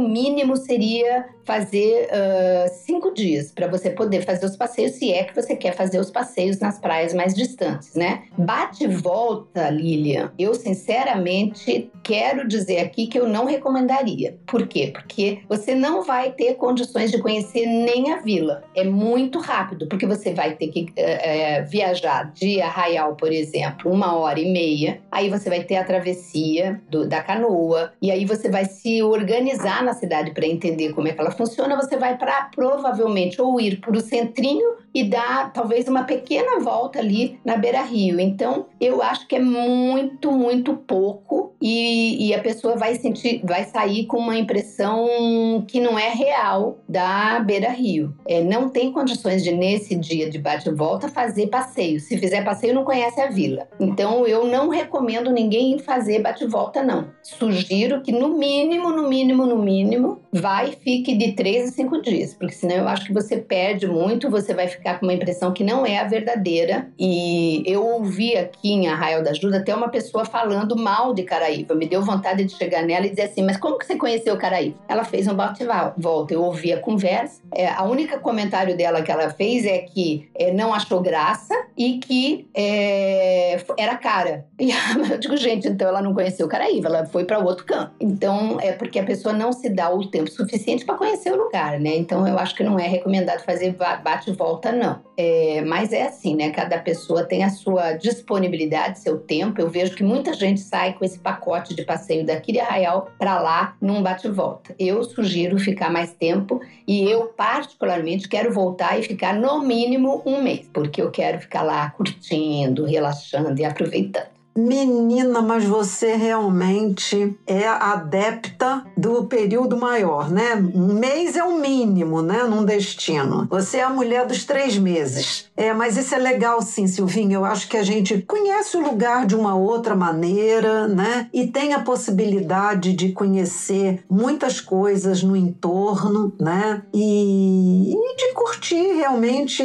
mínimo 0.00 0.56
seria 0.56 1.26
fazer 1.44 2.08
uh, 2.08 2.70
cinco 2.84 3.12
dias 3.12 3.52
para 3.52 3.68
você 3.68 3.90
poder 3.90 4.22
fazer 4.22 4.46
os 4.46 4.56
passeios, 4.56 4.92
se 4.92 5.12
é 5.12 5.24
que 5.24 5.34
você 5.34 5.54
quer 5.54 5.74
fazer 5.74 5.98
os 5.98 6.10
passeios 6.10 6.58
nas 6.58 6.78
praias 6.78 7.12
mais 7.12 7.34
distantes, 7.34 7.94
né? 7.94 8.24
Bate 8.36 8.84
e 8.84 8.86
volta, 8.86 9.70
Lilian. 9.70 10.32
Eu 10.38 10.54
sinceramente 10.54 11.90
quero 12.02 12.46
dizer 12.46 12.78
aqui 12.78 13.06
que 13.06 13.18
eu 13.18 13.28
não 13.28 13.44
recomendaria. 13.44 14.38
Por 14.46 14.66
quê? 14.66 14.90
Porque 14.92 15.40
você 15.48 15.74
não 15.74 16.02
vai 16.02 16.32
ter 16.32 16.54
condições 16.54 17.10
de 17.10 17.18
conhecer 17.18 17.66
nem 17.66 18.12
a 18.12 18.20
vila. 18.20 18.64
É 18.74 18.84
muito 18.84 19.38
rápido, 19.38 19.86
porque 19.86 20.06
você 20.06 20.32
vai 20.32 20.54
ter 20.54 20.68
que 20.68 20.82
uh, 20.82 20.84
uh, 20.86 21.68
viajar 21.68 22.32
de 22.32 22.60
Arraial, 22.60 23.16
por 23.16 23.32
exemplo, 23.32 23.92
uma 23.92 24.16
hora 24.16 24.40
e 24.40 24.50
meia. 24.50 25.00
Aí 25.10 25.28
você 25.28 25.48
vai 25.48 25.62
ter 25.64 25.76
a 25.76 25.84
travessia 25.84 26.80
do, 26.88 27.08
da 27.08 27.22
canoa, 27.22 27.92
e 28.00 28.10
aí 28.10 28.24
você 28.24 28.48
vai 28.48 28.64
se 28.64 29.02
organizar 29.02 29.82
na 29.82 29.94
cidade 29.94 30.30
para 30.32 30.46
entender 30.46 30.92
como 30.92 31.08
é 31.08 31.12
que 31.12 31.20
ela 31.20 31.30
funciona. 31.30 31.76
Você 31.76 31.96
vai 31.96 32.16
para 32.16 32.50
provavelmente 32.54 33.40
ou 33.40 33.60
ir 33.60 33.80
para 33.80 33.96
o 33.96 34.00
centrinho 34.00 34.76
e 34.94 35.02
dar 35.02 35.52
talvez 35.52 35.88
uma 35.88 36.04
pequena 36.04 36.60
volta 36.60 37.00
ali 37.00 37.38
na 37.44 37.56
beira 37.56 37.82
rio. 37.82 38.20
Então, 38.20 38.66
eu 38.80 39.02
acho 39.02 39.26
que 39.26 39.36
é 39.36 39.40
muito, 39.40 40.30
muito 40.30 40.76
pouco 40.76 41.54
e, 41.60 42.28
e, 42.28 42.34
a 42.34 42.40
pessoa 42.40 42.76
vai 42.76 42.94
sentir, 42.94 43.40
vai 43.42 43.64
sair 43.64 44.04
com 44.04 44.18
uma 44.18 44.36
impressão 44.36 45.64
que 45.66 45.80
não 45.80 45.98
é 45.98 46.10
real 46.10 46.78
da 46.86 47.40
beira 47.40 47.70
rio. 47.70 48.14
É, 48.26 48.42
não 48.42 48.68
tem 48.68 48.92
condições 48.92 49.42
de 49.42 49.50
nesse 49.50 49.94
dia 49.94 50.28
de 50.28 50.38
bate 50.38 50.70
volta 50.70 51.08
fazer 51.08 51.46
passeio. 51.46 51.98
Se 52.00 52.18
fizer 52.18 52.44
passeio, 52.44 52.74
não 52.74 52.84
conhece 52.84 53.18
a 53.20 53.30
vila. 53.30 53.66
Então, 53.80 54.26
eu 54.26 54.46
não 54.46 54.68
recomendo 54.68 55.30
ninguém 55.30 55.53
fazer 55.84 56.20
bate 56.20 56.46
volta 56.46 56.82
não. 56.82 57.08
Sugiro 57.22 58.02
que 58.02 58.12
no 58.12 58.36
mínimo, 58.36 58.90
no 58.90 59.08
mínimo, 59.08 59.46
no 59.46 59.56
mínimo, 59.56 60.20
vai 60.32 60.72
fique 60.72 61.14
de 61.16 61.32
três 61.32 61.68
a 61.68 61.72
cinco 61.72 62.00
dias, 62.02 62.34
porque 62.34 62.54
senão 62.54 62.76
eu 62.76 62.88
acho 62.88 63.06
que 63.06 63.12
você 63.12 63.36
perde 63.36 63.86
muito, 63.86 64.30
você 64.30 64.52
vai 64.52 64.68
ficar 64.68 64.98
com 64.98 65.06
uma 65.06 65.14
impressão 65.14 65.52
que 65.52 65.64
não 65.64 65.86
é 65.86 65.98
a 65.98 66.04
verdadeira. 66.04 66.88
E 66.98 67.62
eu 67.66 67.84
ouvi 67.86 68.36
aqui 68.36 68.72
em 68.72 68.88
Arraial 68.88 69.22
da 69.22 69.30
Ajuda 69.30 69.58
até 69.58 69.74
uma 69.74 69.88
pessoa 69.88 70.24
falando 70.24 70.76
mal 70.76 71.14
de 71.14 71.22
Caraíva. 71.22 71.74
Me 71.74 71.86
deu 71.86 72.02
vontade 72.02 72.44
de 72.44 72.56
chegar 72.56 72.82
nela 72.82 73.06
e 73.06 73.10
dizer 73.10 73.22
assim: 73.22 73.42
Mas 73.42 73.56
como 73.56 73.78
que 73.78 73.86
você 73.86 73.96
conheceu 73.96 74.36
Caraíva? 74.36 74.76
Ela 74.88 75.04
fez 75.04 75.26
um 75.26 75.34
bate-volta. 75.34 76.34
Eu 76.34 76.42
ouvi 76.42 76.72
a 76.72 76.80
conversa. 76.80 77.42
É, 77.52 77.68
a 77.68 77.84
única 77.84 78.18
comentário 78.18 78.76
dela 78.76 79.02
que 79.02 79.12
ela 79.12 79.30
fez 79.30 79.64
é 79.64 79.78
que 79.78 80.28
é, 80.34 80.52
não 80.52 80.74
achou 80.74 81.00
graça 81.00 81.54
e 81.76 81.98
que 81.98 82.48
é, 82.54 83.62
era 83.78 83.96
cara. 83.96 84.46
E 84.64 84.70
eu 85.10 85.18
digo, 85.18 85.36
gente, 85.44 85.68
então 85.68 85.86
ela 85.86 86.02
não 86.02 86.14
conheceu 86.14 86.48
Caraíva, 86.48 86.88
ela 86.88 87.06
foi 87.06 87.24
para 87.24 87.38
outro 87.38 87.64
canto. 87.64 87.92
Então 88.00 88.58
é 88.60 88.72
porque 88.72 88.98
a 88.98 89.04
pessoa 89.04 89.32
não 89.32 89.52
se 89.52 89.68
dá 89.68 89.92
o 89.92 90.08
tempo 90.08 90.30
suficiente 90.30 90.84
para 90.84 90.96
conhecer 90.96 91.32
o 91.32 91.36
lugar, 91.36 91.78
né? 91.78 91.94
Então 91.96 92.26
eu 92.26 92.38
acho 92.38 92.54
que 92.54 92.64
não 92.64 92.78
é 92.78 92.88
recomendado 92.88 93.44
fazer 93.44 93.76
bate-volta, 94.02 94.72
não. 94.72 95.00
É, 95.16 95.62
mas 95.66 95.92
é 95.92 96.02
assim, 96.02 96.34
né? 96.34 96.50
Cada 96.50 96.78
pessoa 96.78 97.24
tem 97.24 97.44
a 97.44 97.50
sua 97.50 97.92
disponibilidade, 97.92 98.98
seu 98.98 99.18
tempo. 99.18 99.60
Eu 99.60 99.68
vejo 99.68 99.94
que 99.94 100.02
muita 100.02 100.32
gente 100.32 100.60
sai 100.60 100.94
com 100.94 101.04
esse 101.04 101.18
pacote 101.18 101.74
de 101.74 101.84
passeio 101.84 102.24
daqui 102.24 102.52
de 102.52 102.60
Arraial 102.60 103.10
para 103.18 103.38
lá 103.40 103.76
num 103.80 104.02
bate-volta. 104.02 104.74
Eu 104.78 105.04
sugiro 105.04 105.58
ficar 105.58 105.90
mais 105.90 106.12
tempo 106.12 106.60
e 106.86 107.08
eu, 107.08 107.26
particularmente, 107.26 108.28
quero 108.28 108.52
voltar 108.52 108.98
e 108.98 109.02
ficar 109.02 109.34
no 109.34 109.60
mínimo 109.60 110.22
um 110.26 110.42
mês, 110.42 110.68
porque 110.72 111.00
eu 111.00 111.10
quero 111.10 111.38
ficar 111.38 111.62
lá 111.62 111.90
curtindo, 111.90 112.84
relaxando 112.84 113.60
e 113.60 113.64
aproveitando. 113.64 114.33
Menina, 114.56 115.42
mas 115.42 115.64
você 115.64 116.14
realmente 116.14 117.36
é 117.44 117.66
adepta 117.66 118.84
do 118.96 119.24
período 119.24 119.76
maior, 119.76 120.30
né? 120.30 120.54
Um 120.74 120.94
mês 120.94 121.36
é 121.36 121.42
o 121.42 121.58
mínimo, 121.58 122.22
né? 122.22 122.44
Num 122.44 122.64
destino. 122.64 123.48
Você 123.50 123.78
é 123.78 123.82
a 123.82 123.90
mulher 123.90 124.26
dos 124.26 124.44
três 124.44 124.78
meses. 124.78 125.50
É, 125.56 125.74
mas 125.74 125.96
isso 125.96 126.14
é 126.14 126.18
legal 126.18 126.62
sim, 126.62 126.86
Silvinha. 126.86 127.34
Eu 127.34 127.44
acho 127.44 127.68
que 127.68 127.76
a 127.76 127.82
gente 127.82 128.22
conhece 128.22 128.76
o 128.76 128.80
lugar 128.80 129.26
de 129.26 129.34
uma 129.34 129.56
outra 129.56 129.96
maneira, 129.96 130.86
né? 130.86 131.28
E 131.32 131.48
tem 131.48 131.74
a 131.74 131.80
possibilidade 131.80 132.92
de 132.92 133.10
conhecer 133.10 134.04
muitas 134.08 134.60
coisas 134.60 135.22
no 135.22 135.36
entorno, 135.36 136.32
né? 136.40 136.82
E, 136.92 137.92
e 137.92 138.16
de 138.16 138.32
curtir 138.34 138.94
realmente 138.94 139.62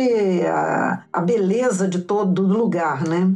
a, 0.47 1.03
a 1.13 1.21
beleza 1.21 1.87
de 1.87 1.99
todo 1.99 2.41
lugar, 2.41 3.03
né? 3.07 3.31